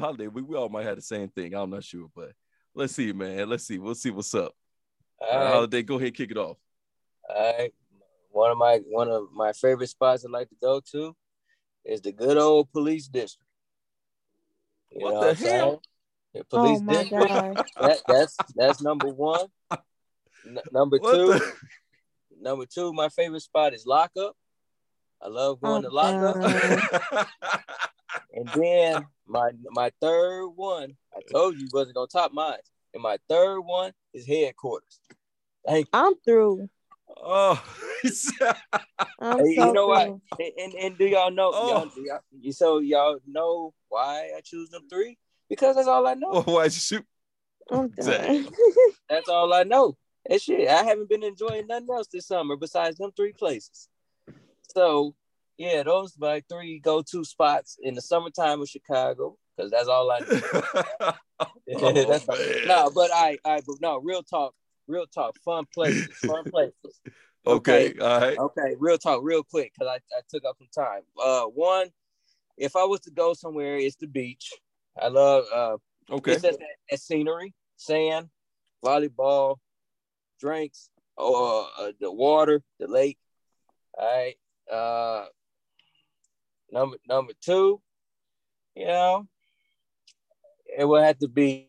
holiday. 0.00 0.28
We, 0.28 0.40
we 0.40 0.56
all 0.56 0.70
might 0.70 0.86
have 0.86 0.96
the 0.96 1.02
same 1.02 1.28
thing. 1.28 1.54
I'm 1.54 1.68
not 1.68 1.84
sure, 1.84 2.08
but 2.16 2.32
let's 2.74 2.94
see, 2.94 3.12
man. 3.12 3.50
Let's 3.50 3.66
see. 3.66 3.78
We'll 3.78 3.94
see 3.94 4.10
what's 4.10 4.34
up. 4.34 4.54
All 5.20 5.38
right. 5.38 5.48
Holiday, 5.48 5.82
go 5.82 5.96
ahead, 5.96 6.14
kick 6.14 6.30
it 6.30 6.38
off. 6.38 6.56
All 7.28 7.52
right. 7.58 7.74
One 8.34 8.50
of 8.50 8.58
my 8.58 8.80
one 8.88 9.08
of 9.08 9.28
my 9.32 9.52
favorite 9.52 9.86
spots 9.86 10.24
I 10.24 10.28
like 10.28 10.48
to 10.48 10.56
go 10.60 10.80
to 10.90 11.14
is 11.84 12.00
the 12.00 12.10
good 12.10 12.36
old 12.36 12.68
police 12.72 13.06
district. 13.06 13.48
You 14.90 15.04
what 15.04 15.20
the 15.20 15.26
what 15.28 15.38
hell? 15.38 15.82
The 16.34 16.44
police 16.44 16.80
oh 16.82 16.92
district. 16.92 17.72
That, 17.80 17.98
that's 18.08 18.36
that's 18.56 18.82
number 18.82 19.06
one. 19.06 19.46
N- 19.70 20.58
number 20.72 20.98
what 20.98 21.12
two. 21.12 21.26
The? 21.34 21.52
Number 22.40 22.66
two, 22.66 22.92
my 22.92 23.08
favorite 23.08 23.42
spot 23.42 23.72
is 23.72 23.86
lockup. 23.86 24.36
I 25.22 25.28
love 25.28 25.60
going 25.60 25.86
oh, 25.86 25.88
to 25.88 25.94
lockup. 25.94 27.28
and 28.34 28.48
then 28.48 29.06
my 29.28 29.50
my 29.70 29.92
third 30.00 30.48
one, 30.48 30.96
I 31.16 31.20
told 31.30 31.56
you 31.56 31.68
wasn't 31.72 31.94
gonna 31.94 32.08
top 32.08 32.32
mine. 32.32 32.58
And 32.94 33.02
my 33.02 33.18
third 33.28 33.60
one 33.60 33.92
is 34.12 34.26
headquarters. 34.26 34.98
Thank 35.64 35.86
you. 35.86 35.90
I'm 35.92 36.14
through. 36.24 36.68
Oh, 37.08 37.62
hey, 38.02 38.08
so 38.10 39.44
you 39.44 39.72
know 39.72 39.86
what? 39.86 40.08
And, 40.58 40.74
and 40.74 40.98
do 40.98 41.06
y'all 41.06 41.30
know? 41.30 41.50
Oh. 41.54 41.90
Y'all, 41.96 42.20
y'all, 42.32 42.52
so 42.52 42.78
y'all 42.78 43.18
know 43.26 43.72
why 43.88 44.30
I 44.36 44.40
choose 44.42 44.70
them 44.70 44.88
three? 44.90 45.18
Because 45.48 45.76
that's 45.76 45.88
all 45.88 46.06
I 46.06 46.14
know. 46.14 46.42
why'd 46.46 46.72
you 46.72 46.80
shoot? 46.80 47.04
that's 49.08 49.28
all 49.28 49.52
I 49.54 49.62
know. 49.62 49.96
And 50.28 50.40
shit, 50.40 50.68
I 50.68 50.82
haven't 50.82 51.08
been 51.08 51.22
enjoying 51.22 51.66
nothing 51.66 51.88
else 51.90 52.08
this 52.12 52.26
summer 52.26 52.56
besides 52.56 52.98
them 52.98 53.10
three 53.16 53.32
places. 53.32 53.88
So 54.74 55.14
yeah, 55.56 55.82
those 55.82 56.14
my 56.18 56.42
three 56.48 56.78
go-to 56.78 57.24
spots 57.24 57.78
in 57.80 57.94
the 57.94 58.02
summertime 58.02 58.60
of 58.60 58.68
Chicago 58.68 59.36
because 59.56 59.70
that's 59.70 59.88
all 59.88 60.10
I 60.10 60.20
do. 60.20 60.42
oh, 61.76 62.06
that's 62.06 62.26
no, 62.66 62.90
but 62.94 63.10
I, 63.12 63.38
I, 63.44 63.60
but 63.66 63.76
no, 63.80 63.98
real 63.98 64.22
talk, 64.22 64.54
real 64.86 65.06
talk, 65.06 65.36
fun 65.44 65.64
places, 65.72 66.08
fun 66.26 66.44
places. 66.50 67.00
Okay, 67.46 67.90
okay, 67.90 67.98
all 68.00 68.20
right. 68.20 68.38
Okay, 68.38 68.74
real 68.78 68.98
talk, 68.98 69.20
real 69.22 69.42
quick 69.42 69.72
because 69.76 69.90
I, 69.92 70.16
I 70.16 70.20
took 70.28 70.44
up 70.44 70.56
some 70.58 70.68
time. 70.74 71.02
Uh, 71.22 71.44
one, 71.44 71.88
if 72.56 72.76
I 72.76 72.84
was 72.84 73.00
to 73.00 73.10
go 73.10 73.34
somewhere, 73.34 73.76
it's 73.76 73.96
the 73.96 74.06
beach. 74.06 74.52
I 75.00 75.08
love 75.08 75.44
uh, 75.54 75.76
okay, 76.14 76.32
it's 76.32 76.42
that, 76.42 76.58
that 76.90 77.00
scenery, 77.00 77.54
sand, 77.76 78.28
volleyball, 78.84 79.56
drinks, 80.40 80.88
or 81.16 81.66
uh, 81.78 81.92
the 82.00 82.10
water, 82.12 82.62
the 82.78 82.86
lake. 82.86 83.18
All 83.98 84.06
right. 84.06 84.34
Uh, 84.72 85.26
number 86.70 86.96
number 87.08 87.32
two, 87.40 87.80
you 88.74 88.86
know, 88.86 89.26
it 90.78 90.84
will 90.84 91.02
have 91.02 91.18
to 91.18 91.28
be. 91.28 91.68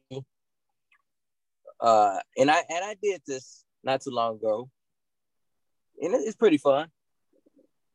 Uh, 1.79 2.19
and 2.37 2.49
I 2.49 2.63
and 2.69 2.85
I 2.85 2.95
did 3.01 3.21
this 3.27 3.63
not 3.83 4.01
too 4.01 4.11
long 4.11 4.35
ago, 4.35 4.69
and 6.01 6.13
it's 6.13 6.35
pretty 6.35 6.57
fun. 6.57 6.89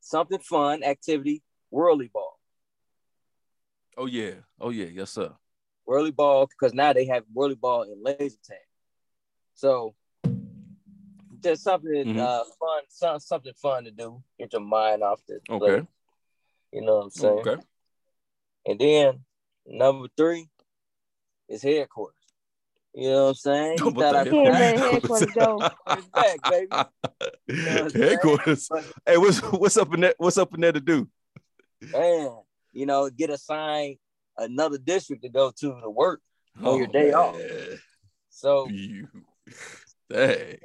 Something 0.00 0.38
fun 0.38 0.82
activity, 0.82 1.42
whirly 1.70 2.10
ball. 2.12 2.38
Oh 3.96 4.06
yeah, 4.06 4.34
oh 4.60 4.70
yeah, 4.70 4.86
yes 4.86 5.10
sir. 5.10 5.32
Whirly 5.84 6.10
ball 6.10 6.46
because 6.46 6.74
now 6.74 6.92
they 6.92 7.06
have 7.06 7.24
whirly 7.32 7.54
ball 7.54 7.82
in 7.82 8.02
laser 8.02 8.36
tag. 8.44 8.58
So 9.54 9.94
just 11.42 11.62
something 11.62 11.90
mm-hmm. 11.90 12.20
uh, 12.20 12.44
fun, 12.58 12.82
some, 12.88 13.18
something 13.18 13.52
fun 13.60 13.84
to 13.84 13.90
do. 13.90 14.22
Get 14.38 14.52
your 14.52 14.62
mind 14.62 15.02
off 15.02 15.20
the 15.26 15.40
okay. 15.50 15.86
You 16.72 16.82
know 16.82 16.96
what 16.96 17.04
I'm 17.04 17.10
saying? 17.10 17.38
Okay. 17.40 17.56
And 18.66 18.78
then 18.78 19.20
number 19.66 20.08
three 20.16 20.48
is 21.48 21.62
headquarters. 21.62 22.19
You 22.94 23.10
know 23.10 23.22
what 23.22 23.28
I'm 23.28 23.34
saying? 23.34 23.78
You 23.78 23.90
thought 23.92 24.16
I 24.16 24.24
headquarters 24.24 25.30
go. 25.34 25.58
back, 25.58 26.50
baby. 26.50 26.66
You 27.46 27.64
know 27.64 27.88
headquarters. 27.94 28.68
But, 28.68 28.84
hey, 29.06 29.16
what's 29.16 29.38
what's 29.38 29.76
up 29.76 29.94
in 29.94 30.00
there? 30.00 30.14
What's 30.18 30.38
up 30.38 30.52
in 30.54 30.60
there 30.60 30.72
to 30.72 30.80
do? 30.80 31.08
Man, 31.80 32.30
you 32.72 32.86
know, 32.86 33.08
get 33.08 33.30
assigned 33.30 33.96
another 34.36 34.78
district 34.78 35.22
to 35.22 35.28
go 35.28 35.52
to 35.60 35.80
to 35.80 35.90
work 35.90 36.20
on 36.58 36.66
oh, 36.66 36.78
your 36.78 36.88
day 36.88 37.10
man. 37.10 37.14
off. 37.14 37.36
So, 38.30 38.68
Dang. 40.10 40.58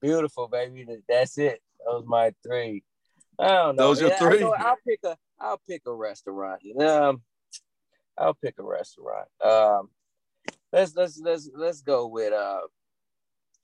Beautiful, 0.00 0.48
baby. 0.48 0.86
That's 1.08 1.36
it. 1.38 1.60
That 1.84 1.92
was 1.92 2.04
my 2.06 2.32
three. 2.46 2.84
I 3.38 3.48
don't 3.48 3.76
know. 3.76 3.94
Those 3.94 4.02
are 4.02 4.16
three. 4.16 4.42
I, 4.42 4.46
will 4.46 4.76
pick 4.86 5.00
a. 5.04 5.16
I'll 5.40 5.60
pick 5.68 5.82
a 5.86 5.92
restaurant. 5.92 6.62
Um, 6.80 7.22
I'll 8.16 8.34
pick 8.34 8.54
a 8.58 8.62
restaurant. 8.62 9.28
Um, 9.44 9.90
let's 10.72 10.94
let's 10.94 11.20
let's 11.20 11.50
let's 11.54 11.82
go 11.82 12.06
with 12.06 12.32
uh 12.32 12.60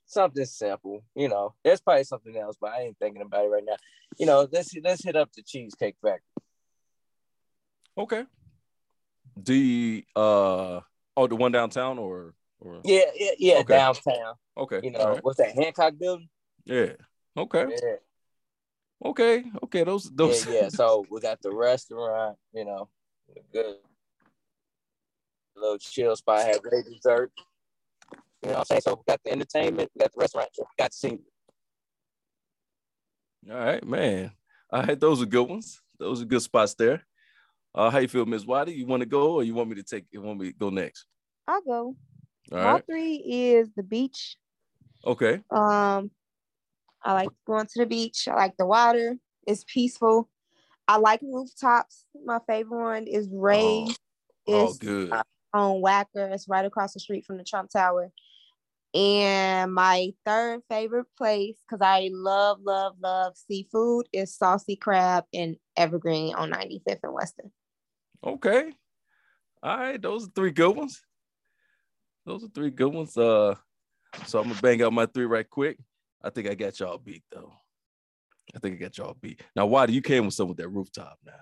something 0.06 0.44
simple. 0.44 1.02
You 1.14 1.28
know, 1.28 1.54
there's 1.62 1.80
probably 1.80 2.04
something 2.04 2.36
else, 2.36 2.56
but 2.60 2.72
I 2.72 2.82
ain't 2.82 2.98
thinking 2.98 3.22
about 3.22 3.44
it 3.44 3.48
right 3.48 3.64
now. 3.64 3.76
You 4.18 4.26
know, 4.26 4.48
let's 4.50 4.74
let's 4.82 5.04
hit 5.04 5.16
up 5.16 5.32
the 5.32 5.42
Cheesecake 5.42 5.96
Factory. 6.02 6.20
Okay. 7.96 8.24
The 9.36 10.04
uh 10.14 10.80
oh, 11.16 11.26
the 11.26 11.36
one 11.36 11.52
downtown 11.52 11.98
or 11.98 12.34
or 12.60 12.80
yeah 12.84 13.00
yeah 13.14 13.30
yeah 13.38 13.54
okay. 13.58 13.74
downtown. 13.74 14.34
Okay. 14.56 14.80
You 14.82 14.90
know 14.90 15.12
right. 15.14 15.24
what's 15.24 15.38
that 15.38 15.54
Hancock 15.54 15.94
building? 15.98 16.28
Yeah. 16.64 16.92
Okay. 17.36 17.66
Yeah. 17.70 17.96
Okay. 19.04 19.44
Okay. 19.64 19.84
Those 19.84 20.10
those. 20.14 20.46
Yeah. 20.46 20.52
yeah. 20.52 20.68
So 20.68 21.04
we 21.10 21.20
got 21.20 21.42
the 21.42 21.52
restaurant. 21.52 22.36
You 22.52 22.64
know, 22.64 22.88
good. 23.52 23.76
A 25.56 25.60
little 25.60 25.78
chill 25.78 26.16
spot, 26.16 26.42
have 26.46 26.62
great 26.62 26.84
dessert. 26.84 27.30
You 28.42 28.50
know 28.50 28.50
what 28.50 28.58
I'm 28.58 28.64
saying? 28.64 28.80
So 28.82 28.94
we 28.94 29.02
got 29.06 29.20
the 29.24 29.32
entertainment, 29.32 29.90
we 29.94 30.00
got 30.00 30.12
the 30.12 30.20
restaurant, 30.20 30.48
we 30.58 30.64
got 30.78 30.90
the 30.90 30.96
scenery. 30.96 31.20
All 33.50 33.56
right, 33.56 33.84
man. 33.84 34.32
All 34.70 34.82
right, 34.82 34.98
those 34.98 35.22
are 35.22 35.26
good 35.26 35.48
ones. 35.48 35.80
Those 35.98 36.22
are 36.22 36.26
good 36.26 36.42
spots 36.42 36.74
there. 36.74 37.02
Uh, 37.74 37.90
how 37.90 37.98
you 37.98 38.08
feel, 38.08 38.26
Ms. 38.26 38.46
Watty? 38.46 38.72
You 38.72 38.86
want 38.86 39.00
to 39.00 39.06
go, 39.06 39.34
or 39.34 39.42
you 39.42 39.54
want 39.54 39.68
me 39.68 39.76
to 39.76 39.82
take? 39.82 40.06
You 40.10 40.22
want 40.22 40.40
me 40.40 40.52
to 40.52 40.58
go 40.58 40.70
next? 40.70 41.06
I'll 41.46 41.60
go. 41.62 41.96
All 42.52 42.58
My 42.58 42.80
three 42.80 43.16
is 43.16 43.68
the 43.76 43.82
beach. 43.82 44.36
Okay. 45.06 45.40
Um, 45.50 46.10
I 47.02 47.12
like 47.12 47.30
going 47.46 47.66
to 47.66 47.78
the 47.80 47.86
beach. 47.86 48.28
I 48.28 48.34
like 48.34 48.56
the 48.56 48.66
water. 48.66 49.16
It's 49.46 49.64
peaceful. 49.64 50.28
I 50.86 50.98
like 50.98 51.20
rooftops. 51.22 52.04
My 52.24 52.40
favorite 52.46 52.82
one 52.82 53.06
is 53.06 53.28
Ray. 53.30 53.86
Oh, 54.48 54.68
It's 54.68 54.78
good. 54.78 55.12
On 55.54 55.80
Wacker. 55.80 56.32
It's 56.32 56.48
right 56.48 56.66
across 56.66 56.92
the 56.92 57.00
street 57.00 57.24
from 57.24 57.38
the 57.38 57.44
Trump 57.44 57.70
Tower. 57.70 58.12
And 58.94 59.74
my 59.74 60.12
third 60.24 60.60
favorite 60.68 61.06
place, 61.18 61.56
because 61.68 61.84
I 61.84 62.10
love, 62.12 62.58
love, 62.62 62.94
love 63.02 63.36
seafood, 63.36 64.06
is 64.12 64.36
Saucy 64.36 64.76
Crab 64.76 65.24
in 65.32 65.56
Evergreen 65.76 66.34
on 66.34 66.52
95th 66.52 67.00
and 67.02 67.12
Western. 67.12 67.50
Okay. 68.24 68.72
All 69.62 69.78
right. 69.78 70.00
Those 70.00 70.26
are 70.26 70.32
three 70.34 70.52
good 70.52 70.76
ones. 70.76 71.02
Those 72.24 72.44
are 72.44 72.48
three 72.48 72.70
good 72.70 72.92
ones. 72.92 73.16
Uh, 73.16 73.54
so 74.26 74.38
I'm 74.38 74.48
gonna 74.48 74.60
bang 74.60 74.82
out 74.82 74.92
my 74.92 75.06
three 75.06 75.26
right 75.26 75.48
quick. 75.48 75.78
I 76.22 76.30
think 76.30 76.48
I 76.48 76.54
got 76.54 76.78
y'all 76.78 76.98
beat 76.98 77.24
though. 77.32 77.52
I 78.54 78.58
think 78.60 78.76
I 78.76 78.78
got 78.78 78.96
y'all 78.96 79.16
beat. 79.20 79.42
Now, 79.56 79.66
why 79.66 79.86
do 79.86 79.92
you 79.92 80.00
came 80.00 80.24
with 80.24 80.34
some 80.34 80.48
with 80.48 80.56
that 80.58 80.68
rooftop 80.68 81.18
now? 81.24 81.32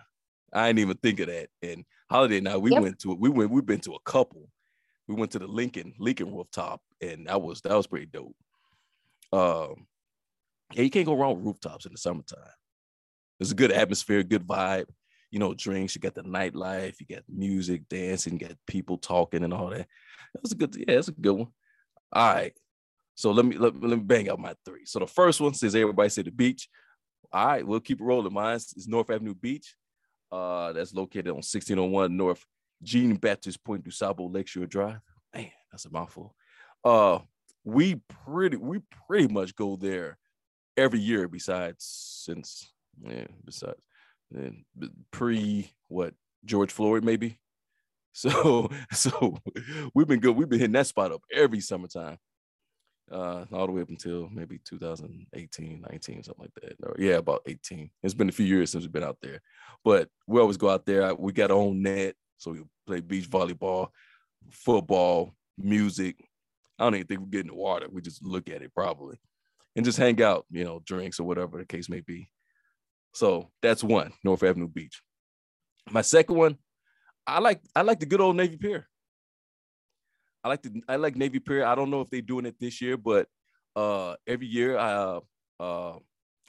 I 0.52 0.68
didn't 0.68 0.80
even 0.80 0.96
think 0.96 1.20
of 1.20 1.28
that. 1.28 1.48
And 1.62 1.84
holiday 2.12 2.40
now 2.40 2.58
we 2.58 2.70
Yep. 2.70 2.82
went 2.82 2.98
to 3.00 3.14
we 3.14 3.28
went 3.28 3.50
we've 3.50 3.66
been 3.66 3.80
to 3.80 3.94
a 3.94 4.00
couple. 4.00 4.48
We 5.08 5.14
went 5.16 5.32
to 5.32 5.38
the 5.38 5.46
Lincoln 5.48 5.94
Lincoln 5.98 6.32
rooftop, 6.34 6.80
and 7.00 7.26
that 7.26 7.42
was 7.42 7.60
that 7.62 7.76
was 7.76 7.86
pretty 7.86 8.06
dope. 8.06 8.36
Um, 9.32 9.86
yeah, 10.74 10.82
you 10.82 10.90
can't 10.90 11.06
go 11.06 11.14
wrong 11.14 11.36
with 11.36 11.44
rooftops 11.46 11.86
in 11.86 11.92
the 11.92 11.98
summertime. 11.98 12.38
It's 13.40 13.50
a 13.50 13.54
good 13.56 13.72
atmosphere, 13.72 14.22
good 14.22 14.46
vibe. 14.46 14.86
You 15.30 15.38
know, 15.38 15.54
drinks. 15.54 15.94
You 15.94 16.00
got 16.00 16.14
the 16.14 16.22
nightlife. 16.22 17.00
You 17.00 17.06
got 17.16 17.24
music, 17.28 17.88
dancing. 17.88 18.34
You 18.34 18.48
got 18.48 18.56
people 18.66 18.98
talking 18.98 19.42
and 19.44 19.52
all 19.52 19.70
that. 19.70 19.88
That's 20.34 20.52
a 20.52 20.54
good. 20.54 20.76
Yeah, 20.76 20.94
that's 20.94 21.08
a 21.08 21.12
good 21.12 21.32
one. 21.32 21.48
All 22.12 22.34
right. 22.34 22.52
So 23.14 23.30
let 23.32 23.44
me 23.44 23.56
let, 23.56 23.74
let 23.74 23.98
me 23.98 24.04
bang 24.04 24.28
out 24.28 24.38
my 24.38 24.54
three. 24.64 24.84
So 24.84 24.98
the 24.98 25.06
first 25.06 25.40
one 25.40 25.54
says 25.54 25.74
everybody 25.74 26.08
say 26.10 26.22
the 26.22 26.30
beach. 26.30 26.68
All 27.32 27.46
right, 27.46 27.66
we'll 27.66 27.80
keep 27.80 28.00
it 28.00 28.04
rolling. 28.04 28.32
Mine 28.32 28.56
is 28.56 28.86
North 28.86 29.10
Avenue 29.10 29.34
Beach. 29.34 29.74
Uh, 30.32 30.72
that's 30.72 30.94
located 30.94 31.28
on 31.28 31.36
1601 31.36 32.16
North 32.16 32.44
Jean 32.82 33.16
Baptiste 33.16 33.62
Point 33.62 33.84
du 33.84 33.90
Sable 33.90 34.30
Lakeshore 34.30 34.66
Drive. 34.66 35.00
Man, 35.34 35.50
that's 35.70 35.84
a 35.84 35.90
mouthful. 35.90 36.34
Uh, 36.82 37.18
we 37.64 38.00
pretty 38.24 38.56
we 38.56 38.80
pretty 39.06 39.32
much 39.32 39.54
go 39.54 39.76
there 39.76 40.18
every 40.76 41.00
year. 41.00 41.28
Besides, 41.28 41.84
since 42.24 42.72
yeah, 43.06 43.26
besides 43.44 43.78
and 44.34 44.64
pre 45.10 45.70
what 45.88 46.14
George 46.44 46.72
Floyd 46.72 47.04
maybe. 47.04 47.38
So 48.14 48.70
so 48.92 49.38
we've 49.94 50.06
been 50.06 50.20
good. 50.20 50.36
We've 50.36 50.46
been 50.46 50.58
hitting 50.58 50.74
that 50.74 50.86
spot 50.86 51.12
up 51.12 51.22
every 51.32 51.60
summertime 51.60 52.18
uh, 53.10 53.44
all 53.52 53.66
the 53.66 53.72
way 53.72 53.82
up 53.82 53.88
until 53.88 54.28
maybe 54.30 54.58
2018, 54.64 55.84
19, 55.90 56.22
something 56.22 56.42
like 56.42 56.54
that. 56.62 56.76
Or 56.86 56.96
yeah, 56.98 57.16
about 57.16 57.42
18. 57.46 57.90
It's 58.02 58.14
been 58.14 58.28
a 58.28 58.32
few 58.32 58.46
years 58.46 58.70
since 58.70 58.84
we've 58.84 58.92
been 58.92 59.04
out 59.04 59.18
there, 59.22 59.40
but 59.84 60.08
we 60.26 60.40
always 60.40 60.56
go 60.56 60.70
out 60.70 60.86
there. 60.86 61.14
We 61.14 61.32
got 61.32 61.50
our 61.50 61.56
own 61.56 61.82
net, 61.82 62.14
so 62.38 62.52
we 62.52 62.62
play 62.86 63.00
beach 63.00 63.28
volleyball, 63.28 63.88
football, 64.50 65.34
music. 65.58 66.16
I 66.78 66.84
don't 66.84 66.94
even 66.94 67.06
think 67.06 67.20
we 67.20 67.30
get 67.30 67.42
in 67.42 67.48
the 67.48 67.54
water. 67.54 67.86
We 67.90 68.02
just 68.02 68.24
look 68.24 68.48
at 68.48 68.62
it 68.62 68.74
probably 68.74 69.18
and 69.76 69.84
just 69.84 69.98
hang 69.98 70.20
out, 70.22 70.46
you 70.50 70.64
know, 70.64 70.80
drinks 70.84 71.20
or 71.20 71.24
whatever 71.24 71.58
the 71.58 71.64
case 71.64 71.88
may 71.88 72.00
be. 72.00 72.28
So 73.14 73.50
that's 73.60 73.84
one, 73.84 74.12
North 74.24 74.42
Avenue 74.42 74.68
Beach. 74.68 75.02
My 75.90 76.02
second 76.02 76.36
one, 76.36 76.58
I 77.26 77.38
like 77.40 77.60
I 77.74 77.82
like 77.82 78.00
the 78.00 78.06
good 78.06 78.20
old 78.20 78.36
Navy 78.36 78.56
Pier. 78.56 78.88
I 80.44 80.48
like 80.48 80.62
the 80.62 80.82
I 80.88 80.96
like 80.96 81.16
Navy 81.16 81.38
Pier. 81.38 81.64
I 81.64 81.74
don't 81.74 81.90
know 81.90 82.00
if 82.00 82.10
they're 82.10 82.20
doing 82.20 82.46
it 82.46 82.56
this 82.58 82.80
year, 82.80 82.96
but 82.96 83.28
uh 83.76 84.16
every 84.26 84.46
year 84.46 84.76
I 84.76 84.92
uh, 84.92 85.20
uh 85.60 85.98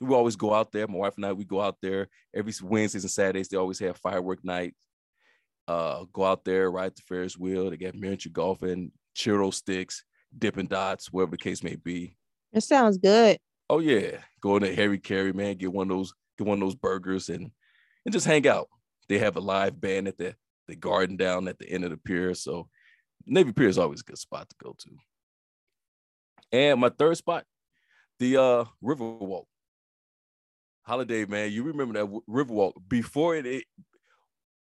we 0.01 0.13
always 0.13 0.35
go 0.35 0.53
out 0.53 0.71
there. 0.71 0.87
My 0.87 0.97
wife 0.97 1.15
and 1.15 1.25
I 1.25 1.33
we 1.33 1.45
go 1.45 1.61
out 1.61 1.77
there 1.81 2.07
every 2.35 2.53
Wednesdays 2.61 3.03
and 3.03 3.11
Saturdays. 3.11 3.47
They 3.47 3.57
always 3.57 3.79
have 3.79 3.97
firework 3.97 4.43
night. 4.43 4.75
Uh, 5.67 6.03
go 6.11 6.25
out 6.25 6.43
there, 6.43 6.69
ride 6.69 6.93
the 6.95 7.01
Ferris 7.03 7.37
wheel. 7.37 7.69
They 7.69 7.77
got 7.77 7.95
miniature 7.95 8.31
golfing, 8.33 8.91
churro 9.15 9.53
sticks, 9.53 10.03
dipping 10.37 10.67
dots, 10.67 11.11
whatever 11.11 11.31
the 11.31 11.37
case 11.37 11.63
may 11.63 11.75
be. 11.75 12.17
It 12.51 12.61
sounds 12.61 12.97
good. 12.97 13.37
Oh 13.69 13.79
yeah, 13.79 14.17
go 14.41 14.59
to 14.59 14.75
Harry 14.75 14.99
Caray, 14.99 15.31
man. 15.31 15.55
Get 15.55 15.71
one 15.71 15.89
of 15.89 15.97
those, 15.97 16.13
get 16.37 16.47
one 16.47 16.61
of 16.61 16.67
those 16.67 16.75
burgers, 16.75 17.29
and 17.29 17.51
and 18.05 18.11
just 18.11 18.25
hang 18.25 18.45
out. 18.47 18.67
They 19.07 19.19
have 19.19 19.37
a 19.37 19.41
live 19.41 19.79
band 19.79 20.07
at 20.07 20.17
the 20.17 20.35
the 20.67 20.75
garden 20.75 21.17
down 21.17 21.47
at 21.47 21.59
the 21.59 21.69
end 21.69 21.83
of 21.85 21.91
the 21.91 21.97
pier, 21.97 22.33
so 22.33 22.67
Navy 23.25 23.53
Pier 23.53 23.67
is 23.67 23.77
always 23.77 24.01
a 24.01 24.03
good 24.03 24.17
spot 24.17 24.49
to 24.49 24.55
go 24.61 24.75
to. 24.79 24.89
And 26.51 26.79
my 26.79 26.89
third 26.89 27.17
spot, 27.17 27.45
the 28.19 28.37
uh 28.37 28.65
Riverwalk. 28.83 29.45
Holiday, 30.83 31.25
man. 31.25 31.51
You 31.51 31.63
remember 31.63 31.93
that 31.93 32.21
Riverwalk 32.29 32.73
before 32.87 33.35
it, 33.35 33.45
it 33.45 33.63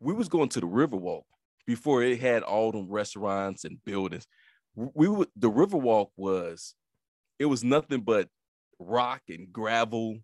we 0.00 0.14
was 0.14 0.28
going 0.28 0.48
to 0.50 0.60
the 0.60 0.66
Riverwalk 0.66 1.22
before 1.66 2.02
it 2.02 2.20
had 2.20 2.42
all 2.42 2.72
them 2.72 2.90
restaurants 2.90 3.64
and 3.64 3.82
buildings. 3.84 4.26
We 4.74 5.08
would 5.08 5.28
the 5.36 5.50
Riverwalk 5.50 6.08
was 6.16 6.74
it 7.38 7.46
was 7.46 7.64
nothing 7.64 8.00
but 8.00 8.28
rock 8.78 9.22
and 9.28 9.52
gravel 9.52 10.18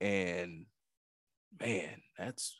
and 0.00 0.66
man, 1.60 2.02
that's 2.18 2.56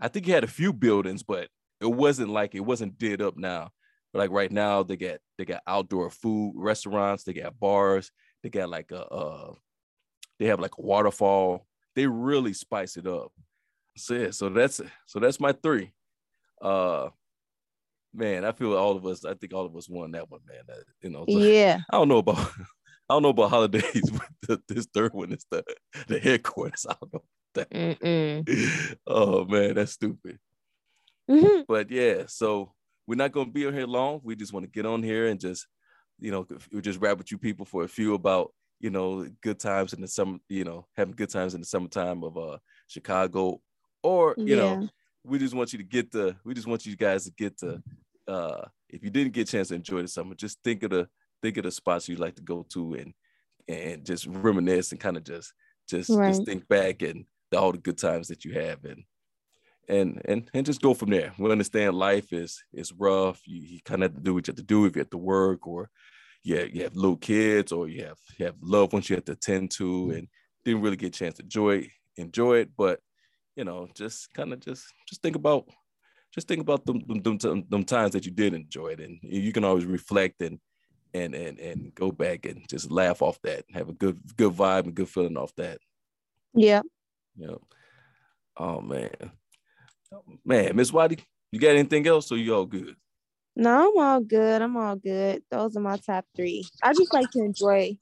I 0.00 0.08
think 0.08 0.26
he 0.26 0.32
had 0.32 0.44
a 0.44 0.48
few 0.48 0.72
buildings, 0.72 1.22
but 1.22 1.48
it 1.80 1.86
wasn't 1.86 2.30
like 2.30 2.54
it 2.54 2.60
wasn't 2.60 2.98
did 2.98 3.22
up 3.22 3.36
now. 3.36 3.70
But 4.16 4.22
like 4.22 4.30
right 4.30 4.50
now, 4.50 4.82
they 4.82 4.96
got 4.96 5.18
they 5.36 5.44
got 5.44 5.60
outdoor 5.66 6.08
food 6.08 6.54
restaurants, 6.56 7.24
they 7.24 7.34
got 7.34 7.60
bars, 7.60 8.10
they 8.42 8.48
got 8.48 8.70
like 8.70 8.90
a 8.90 9.04
uh 9.04 9.52
they 10.38 10.46
have 10.46 10.58
like 10.58 10.78
a 10.78 10.82
waterfall. 10.82 11.66
They 11.94 12.06
really 12.06 12.54
spice 12.54 12.96
it 12.96 13.06
up. 13.06 13.30
So 13.98 14.14
yeah, 14.14 14.30
so 14.30 14.48
that's 14.48 14.80
so 15.04 15.18
that's 15.20 15.38
my 15.38 15.52
three. 15.52 15.92
Uh 16.62 17.10
man, 18.14 18.46
I 18.46 18.52
feel 18.52 18.74
all 18.74 18.96
of 18.96 19.04
us, 19.04 19.22
I 19.26 19.34
think 19.34 19.52
all 19.52 19.66
of 19.66 19.76
us 19.76 19.86
won 19.86 20.12
that 20.12 20.30
one, 20.30 20.40
man. 20.48 20.62
That, 20.66 20.78
you 21.02 21.10
know, 21.10 21.26
so- 21.28 21.36
Yeah. 21.38 21.80
I 21.90 21.98
don't 21.98 22.08
know 22.08 22.16
about 22.18 22.38
I 23.10 23.14
don't 23.14 23.22
know 23.22 23.28
about 23.28 23.50
holidays, 23.50 24.10
but 24.10 24.28
the, 24.48 24.74
this 24.74 24.86
third 24.94 25.12
one 25.12 25.30
is 25.32 25.44
the 25.50 25.62
the 26.08 26.18
headquarters. 26.18 26.86
I 26.88 26.94
don't 27.02 27.12
know. 27.12 27.64
Mm-mm. 27.70 28.96
oh 29.06 29.44
man, 29.44 29.74
that's 29.74 29.92
stupid. 29.92 30.38
Mhm. 31.30 31.66
But 31.68 31.90
yeah, 31.90 32.24
so 32.28 32.72
we're 33.06 33.14
not 33.16 33.32
gonna 33.32 33.50
be 33.50 33.66
on 33.66 33.74
here 33.74 33.86
long. 33.86 34.20
We 34.24 34.36
just 34.36 34.52
want 34.52 34.64
to 34.64 34.70
get 34.70 34.86
on 34.86 35.02
here 35.02 35.26
and 35.28 35.40
just, 35.40 35.66
you 36.18 36.30
know, 36.30 36.46
we 36.72 36.80
just 36.80 37.00
rap 37.00 37.18
with 37.18 37.30
you 37.30 37.38
people 37.38 37.66
for 37.66 37.84
a 37.84 37.88
few 37.88 38.14
about, 38.14 38.52
you 38.80 38.90
know, 38.90 39.28
good 39.42 39.58
times 39.60 39.92
in 39.92 40.00
the 40.00 40.08
summer, 40.08 40.38
you 40.48 40.64
know, 40.64 40.86
having 40.96 41.14
good 41.14 41.30
times 41.30 41.54
in 41.54 41.60
the 41.60 41.66
summertime 41.66 42.22
of 42.24 42.36
uh 42.36 42.58
Chicago. 42.88 43.60
Or, 44.02 44.38
you 44.44 44.56
know, 44.56 44.80
we 45.24 45.38
just 45.38 45.54
want 45.54 45.72
you 45.72 45.78
to 45.78 45.84
get 45.84 46.10
the 46.12 46.36
we 46.44 46.54
just 46.54 46.66
want 46.66 46.86
you 46.86 46.96
guys 46.96 47.24
to 47.24 47.32
get 47.32 47.58
the, 47.58 47.82
uh 48.28 48.66
if 48.88 49.02
you 49.02 49.10
didn't 49.10 49.32
get 49.32 49.48
a 49.48 49.52
chance 49.52 49.68
to 49.68 49.74
enjoy 49.74 50.02
the 50.02 50.08
summer, 50.08 50.34
just 50.34 50.58
think 50.62 50.82
of 50.82 50.90
the 50.90 51.08
think 51.42 51.56
of 51.56 51.64
the 51.64 51.70
spots 51.70 52.08
you'd 52.08 52.18
like 52.18 52.34
to 52.36 52.42
go 52.42 52.64
to 52.70 52.94
and 52.94 53.12
and 53.68 54.04
just 54.04 54.26
reminisce 54.26 54.92
and 54.92 55.00
kind 55.00 55.16
of 55.16 55.24
just 55.24 55.52
just 55.88 56.10
Right. 56.10 56.28
just 56.28 56.44
think 56.44 56.66
back 56.68 57.02
and 57.02 57.26
the, 57.50 57.58
all 57.58 57.72
the 57.72 57.78
good 57.78 57.98
times 57.98 58.28
that 58.28 58.44
you 58.44 58.52
have 58.54 58.84
and 58.84 59.02
and 59.88 60.20
and 60.24 60.50
and 60.54 60.66
just 60.66 60.82
go 60.82 60.94
from 60.94 61.10
there. 61.10 61.32
We 61.38 61.50
understand 61.50 61.94
life 61.94 62.32
is 62.32 62.62
is 62.72 62.92
rough. 62.92 63.40
You, 63.46 63.60
you 63.62 63.80
kind 63.84 64.02
of 64.02 64.10
have 64.10 64.16
to 64.16 64.22
do 64.22 64.34
what 64.34 64.46
you 64.46 64.52
have 64.52 64.56
to 64.56 64.62
do 64.62 64.84
if 64.84 64.96
you 64.96 65.00
have 65.00 65.10
to 65.10 65.18
work 65.18 65.66
or 65.66 65.90
yeah, 66.42 66.62
you 66.62 66.84
have 66.84 66.94
little 66.94 67.16
kids 67.16 67.72
or 67.72 67.88
you 67.88 68.04
have 68.04 68.18
you 68.38 68.46
have 68.46 68.56
loved 68.60 68.92
ones 68.92 69.10
you 69.10 69.16
have 69.16 69.24
to 69.26 69.32
attend 69.32 69.70
to 69.72 69.84
mm-hmm. 69.84 70.18
and 70.18 70.28
didn't 70.64 70.82
really 70.82 70.96
get 70.96 71.08
a 71.08 71.18
chance 71.18 71.34
to 71.34 71.42
enjoy 71.42 71.88
enjoy 72.16 72.58
it. 72.58 72.70
But 72.76 73.00
you 73.56 73.64
know, 73.64 73.88
just 73.94 74.32
kind 74.34 74.52
of 74.52 74.60
just 74.60 74.84
just 75.08 75.22
think 75.22 75.36
about 75.36 75.68
just 76.34 76.48
think 76.48 76.60
about 76.60 76.84
them 76.84 77.02
them, 77.06 77.38
them 77.38 77.64
them 77.68 77.84
times 77.84 78.12
that 78.12 78.26
you 78.26 78.32
did 78.32 78.54
enjoy 78.54 78.88
it, 78.88 79.00
and 79.00 79.18
you 79.22 79.52
can 79.52 79.64
always 79.64 79.86
reflect 79.86 80.40
and 80.42 80.58
and 81.14 81.34
and 81.34 81.58
and 81.58 81.94
go 81.94 82.12
back 82.12 82.46
and 82.46 82.68
just 82.68 82.90
laugh 82.90 83.22
off 83.22 83.40
that, 83.42 83.64
have 83.72 83.88
a 83.88 83.94
good 83.94 84.20
good 84.36 84.52
vibe 84.52 84.84
and 84.84 84.94
good 84.94 85.08
feeling 85.08 85.36
off 85.36 85.54
that. 85.56 85.78
Yeah. 86.54 86.82
Yeah. 87.36 87.56
Oh 88.56 88.80
man, 88.80 89.10
man, 90.44 90.76
Miss 90.76 90.92
Watty, 90.92 91.18
you 91.50 91.60
got 91.60 91.70
anything 91.70 92.06
else? 92.06 92.30
Or 92.32 92.36
you 92.36 92.54
all 92.54 92.66
good? 92.66 92.96
No, 93.54 93.90
I'm 93.90 93.98
all 93.98 94.20
good. 94.20 94.62
I'm 94.62 94.76
all 94.76 94.96
good. 94.96 95.42
Those 95.50 95.76
are 95.76 95.80
my 95.80 95.96
top 95.96 96.26
three. 96.34 96.64
I 96.82 96.92
just 96.92 97.12
like 97.14 97.30
to 97.32 97.40
enjoy 97.40 97.96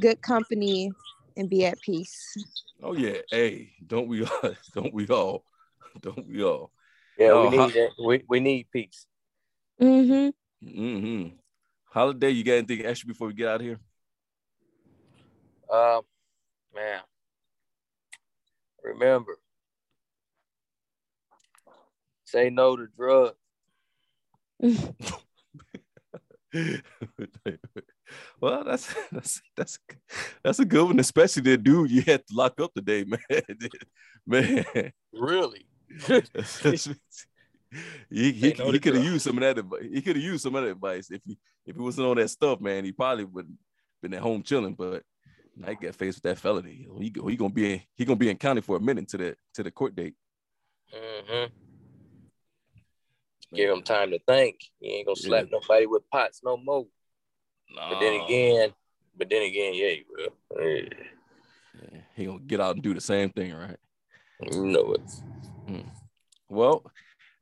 good 0.00 0.20
company 0.22 0.90
and 1.36 1.50
be 1.50 1.66
at 1.66 1.80
peace. 1.80 2.36
Oh 2.82 2.94
yeah, 2.94 3.18
hey, 3.30 3.72
don't 3.86 4.08
we 4.08 4.24
all? 4.24 4.54
Don't 4.74 4.92
we 4.92 5.06
all? 5.08 5.44
Don't 6.00 6.26
we 6.26 6.42
all? 6.44 6.72
Yeah, 7.18 7.30
Oh, 7.30 7.48
we 7.48 7.56
need 7.56 7.72
that. 7.72 7.90
We, 8.04 8.22
we 8.28 8.40
need 8.40 8.66
peace. 8.70 9.06
Mm-hmm. 9.80 10.68
Mm-hmm. 10.68 11.36
Holiday, 11.86 12.30
you 12.30 12.44
got 12.44 12.52
anything 12.52 12.84
extra 12.84 13.08
before 13.08 13.28
we 13.28 13.34
get 13.34 13.48
out 13.48 13.56
of 13.56 13.62
here? 13.62 13.80
Um, 15.72 16.02
man, 16.74 17.00
remember, 18.82 19.38
say 22.36 22.50
no 22.50 22.76
to 22.76 22.86
drugs. 22.96 23.34
well, 28.40 28.64
that's 28.64 28.94
that's 29.12 29.40
that's 29.56 29.78
that's 30.44 30.58
a 30.58 30.64
good 30.64 30.84
one, 30.84 31.00
especially 31.00 31.42
the 31.42 31.56
dude 31.56 31.90
you 31.90 32.02
had 32.02 32.26
to 32.26 32.34
lock 32.34 32.60
up 32.60 32.74
today, 32.74 33.04
man. 33.30 33.56
man, 34.26 34.92
Really? 35.12 35.66
he 38.10 38.32
he, 38.32 38.54
no 38.58 38.70
he 38.70 38.78
could 38.78 38.94
have 38.96 39.04
used 39.04 39.24
some 39.24 39.36
of 39.38 39.42
that 39.42 39.58
advice. 39.58 39.82
He 39.92 40.02
could 40.02 40.16
have 40.16 40.24
used 40.24 40.42
some 40.42 40.54
of 40.54 40.62
that 40.64 40.70
advice 40.70 41.10
if 41.10 41.22
he 41.24 41.38
if 41.64 41.74
he 41.74 41.80
wasn't 41.82 42.06
on 42.06 42.16
that 42.16 42.28
stuff, 42.28 42.60
man. 42.60 42.84
He 42.84 42.92
probably 42.92 43.24
would 43.24 43.48
been 44.02 44.14
at 44.14 44.20
home 44.20 44.42
chilling, 44.42 44.74
but 44.74 45.02
he 45.66 45.74
got 45.74 45.94
faced 45.94 46.18
with 46.18 46.22
that 46.24 46.38
felony. 46.38 46.86
He, 46.98 47.12
he 47.28 47.36
gonna 47.36 47.52
be 47.52 47.74
in, 47.74 47.82
he 47.94 48.04
gonna 48.04 48.16
be 48.16 48.28
in 48.28 48.36
county 48.36 48.60
for 48.60 48.76
a 48.76 48.80
minute 48.80 49.08
to 49.08 49.16
the 49.16 49.36
to 49.54 49.62
the 49.62 49.70
court 49.70 49.96
date. 49.96 50.14
Mm-hmm. 50.94 51.65
Give 53.56 53.70
him 53.70 53.82
time 53.82 54.10
to 54.10 54.18
think. 54.20 54.56
He 54.80 54.88
ain't 54.96 55.06
gonna 55.06 55.16
slap 55.16 55.44
Yeah. 55.44 55.58
nobody 55.58 55.86
with 55.86 56.08
pots 56.10 56.42
no 56.44 56.56
more. 56.56 56.86
But 57.74 58.00
then 58.00 58.20
again, 58.22 58.74
but 59.16 59.28
then 59.30 59.42
again, 59.42 59.74
yeah, 59.74 59.88
he 59.88 60.04
will. 60.08 60.32
Yeah, 60.58 60.88
Yeah, 61.82 62.00
he 62.14 62.24
gonna 62.26 62.38
get 62.40 62.60
out 62.60 62.74
and 62.74 62.82
do 62.82 62.94
the 62.94 63.00
same 63.00 63.30
thing, 63.30 63.54
right? 63.54 63.76
You 64.52 64.66
know 64.66 64.92
it. 64.94 65.00
Well, 66.48 66.84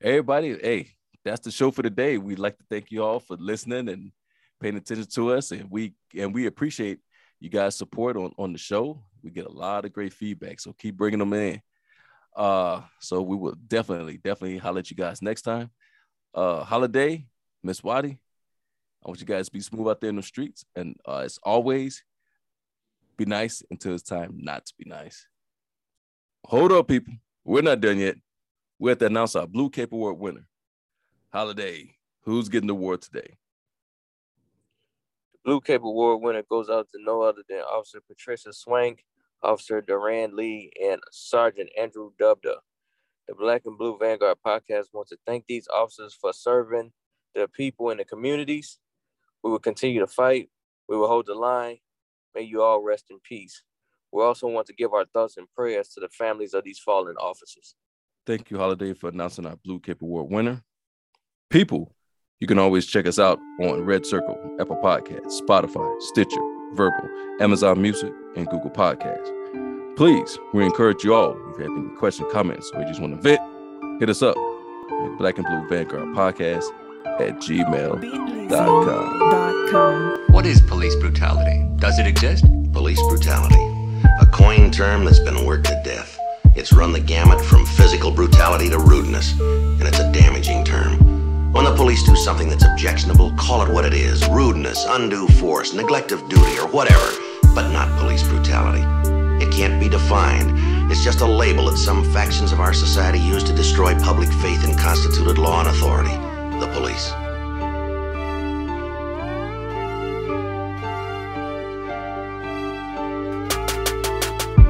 everybody, 0.02 0.56
hey, 0.58 0.94
that's 1.24 1.40
the 1.40 1.50
show 1.50 1.70
for 1.70 1.82
today. 1.82 2.16
We'd 2.16 2.38
like 2.38 2.56
to 2.58 2.64
thank 2.70 2.90
you 2.90 3.04
all 3.04 3.20
for 3.20 3.36
listening 3.36 3.88
and 3.88 4.12
paying 4.60 4.76
attention 4.76 5.06
to 5.06 5.34
us, 5.34 5.50
and 5.50 5.70
we 5.70 5.94
and 6.16 6.32
we 6.32 6.46
appreciate 6.46 7.00
you 7.38 7.50
guys' 7.50 7.76
support 7.76 8.16
on 8.16 8.32
on 8.38 8.52
the 8.52 8.58
show. 8.58 9.02
We 9.22 9.30
get 9.30 9.46
a 9.46 9.52
lot 9.52 9.84
of 9.84 9.92
great 9.92 10.12
feedback, 10.12 10.60
so 10.60 10.72
keep 10.72 10.96
bringing 10.96 11.18
them 11.18 11.32
in. 11.34 11.60
Uh, 12.34 12.82
so 12.98 13.22
we 13.22 13.36
will 13.36 13.54
definitely, 13.68 14.16
definitely 14.16 14.58
holler 14.58 14.80
at 14.80 14.90
you 14.90 14.96
guys 14.96 15.22
next 15.22 15.42
time. 15.42 15.70
Uh, 16.34 16.64
holiday, 16.64 17.24
Miss 17.62 17.82
Watty, 17.84 18.18
I 19.04 19.08
want 19.08 19.20
you 19.20 19.26
guys 19.26 19.46
to 19.46 19.52
be 19.52 19.60
smooth 19.60 19.86
out 19.86 20.00
there 20.00 20.10
in 20.10 20.16
the 20.16 20.22
streets, 20.22 20.64
and 20.74 20.96
uh, 21.06 21.18
as 21.18 21.38
always, 21.44 22.02
be 23.16 23.24
nice 23.24 23.62
until 23.70 23.94
it's 23.94 24.02
time 24.02 24.38
not 24.38 24.66
to 24.66 24.74
be 24.76 24.84
nice. 24.88 25.28
Hold 26.46 26.72
up, 26.72 26.88
people. 26.88 27.14
We're 27.44 27.62
not 27.62 27.80
done 27.80 27.98
yet. 27.98 28.16
We 28.80 28.90
have 28.90 28.98
to 28.98 29.06
announce 29.06 29.36
our 29.36 29.46
Blue 29.46 29.70
Cape 29.70 29.92
Award 29.92 30.18
winner. 30.18 30.46
Holiday, 31.32 31.96
who's 32.22 32.48
getting 32.48 32.66
the 32.66 32.74
award 32.74 33.02
today? 33.02 33.36
The 35.32 35.38
Blue 35.44 35.60
Cape 35.60 35.84
Award 35.84 36.20
winner 36.22 36.42
goes 36.50 36.68
out 36.68 36.88
to 36.90 36.98
no 37.00 37.22
other 37.22 37.42
than 37.48 37.58
Officer 37.60 38.00
Patricia 38.00 38.52
Swank, 38.52 39.04
Officer 39.42 39.80
Duran 39.80 40.34
Lee, 40.34 40.72
and 40.82 41.00
Sergeant 41.12 41.70
Andrew 41.78 42.10
Dubda. 42.20 42.56
The 43.26 43.34
Black 43.34 43.62
and 43.64 43.78
Blue 43.78 43.96
Vanguard 43.98 44.36
podcast 44.46 44.86
wants 44.92 45.10
to 45.10 45.18
thank 45.26 45.46
these 45.46 45.66
officers 45.72 46.14
for 46.20 46.32
serving 46.32 46.92
the 47.34 47.48
people 47.48 47.90
in 47.90 47.98
the 47.98 48.04
communities. 48.04 48.78
We 49.42 49.50
will 49.50 49.58
continue 49.58 50.00
to 50.00 50.06
fight. 50.06 50.50
We 50.88 50.96
will 50.96 51.08
hold 51.08 51.26
the 51.26 51.34
line. 51.34 51.78
May 52.34 52.42
you 52.42 52.62
all 52.62 52.82
rest 52.82 53.06
in 53.10 53.18
peace. 53.20 53.62
We 54.12 54.22
also 54.22 54.46
want 54.46 54.66
to 54.66 54.74
give 54.74 54.92
our 54.92 55.06
thoughts 55.06 55.38
and 55.38 55.46
prayers 55.56 55.88
to 55.90 56.00
the 56.00 56.08
families 56.08 56.52
of 56.52 56.64
these 56.64 56.78
fallen 56.78 57.16
officers. 57.16 57.74
Thank 58.26 58.50
you, 58.50 58.58
Holiday, 58.58 58.92
for 58.92 59.08
announcing 59.08 59.46
our 59.46 59.56
Blue 59.64 59.80
Cape 59.80 60.02
Award 60.02 60.30
winner. 60.30 60.62
People, 61.50 61.94
you 62.40 62.46
can 62.46 62.58
always 62.58 62.86
check 62.86 63.06
us 63.06 63.18
out 63.18 63.38
on 63.60 63.84
Red 63.84 64.04
Circle, 64.04 64.56
Apple 64.60 64.76
Podcasts, 64.76 65.40
Spotify, 65.40 66.00
Stitcher, 66.02 66.40
Verbal, 66.74 67.08
Amazon 67.40 67.80
Music, 67.80 68.12
and 68.36 68.48
Google 68.48 68.70
Podcasts. 68.70 69.43
Please, 69.96 70.40
we 70.52 70.64
encourage 70.64 71.04
you 71.04 71.14
all, 71.14 71.36
if 71.52 71.58
you 71.58 71.70
have 71.70 71.78
any 71.78 71.96
questions, 71.96 72.28
comments, 72.32 72.68
or 72.74 72.80
you 72.80 72.88
just 72.88 73.00
want 73.00 73.14
to 73.14 73.22
vent, 73.22 73.40
hit 74.00 74.10
us 74.10 74.22
up 74.22 74.36
at 74.36 75.18
Black 75.18 75.38
and 75.38 75.46
Blue 75.46 75.68
Vanguard 75.68 76.08
Podcast 76.16 76.64
at 77.20 77.36
gmail.com. 77.36 78.50
com. 79.70 80.18
What 80.30 80.46
is 80.46 80.60
police 80.62 80.96
brutality? 80.96 81.64
Does 81.76 82.00
it 82.00 82.08
exist? 82.08 82.44
Police 82.72 83.00
brutality. 83.08 83.54
A 84.20 84.26
coined 84.26 84.74
term 84.74 85.04
that's 85.04 85.20
been 85.20 85.46
worked 85.46 85.66
to 85.66 85.80
death. 85.84 86.18
It's 86.56 86.72
run 86.72 86.90
the 86.92 87.00
gamut 87.00 87.40
from 87.40 87.64
physical 87.64 88.10
brutality 88.10 88.68
to 88.70 88.80
rudeness, 88.80 89.38
and 89.38 89.82
it's 89.82 90.00
a 90.00 90.10
damaging 90.10 90.64
term. 90.64 91.52
When 91.52 91.66
the 91.66 91.74
police 91.76 92.02
do 92.02 92.16
something 92.16 92.48
that's 92.48 92.64
objectionable, 92.64 93.32
call 93.36 93.62
it 93.64 93.72
what 93.72 93.84
it 93.84 93.94
is 93.94 94.26
rudeness, 94.28 94.84
undue 94.88 95.28
force, 95.28 95.72
neglect 95.72 96.10
of 96.10 96.28
duty, 96.28 96.58
or 96.58 96.66
whatever, 96.66 97.12
but 97.54 97.70
not 97.72 97.96
police 98.00 98.24
brutality. 98.24 98.82
It 99.40 99.52
can't 99.52 99.80
be 99.80 99.88
defined. 99.88 100.52
It's 100.90 101.02
just 101.02 101.20
a 101.20 101.26
label 101.26 101.66
that 101.66 101.76
some 101.76 102.04
factions 102.12 102.52
of 102.52 102.60
our 102.60 102.72
society 102.72 103.18
use 103.18 103.44
to 103.44 103.52
destroy 103.52 103.94
public 104.00 104.30
faith 104.32 104.64
in 104.64 104.76
constituted 104.76 105.38
law 105.38 105.60
and 105.60 105.68
authority 105.68 106.14
the 106.60 106.70
police. 106.72 107.23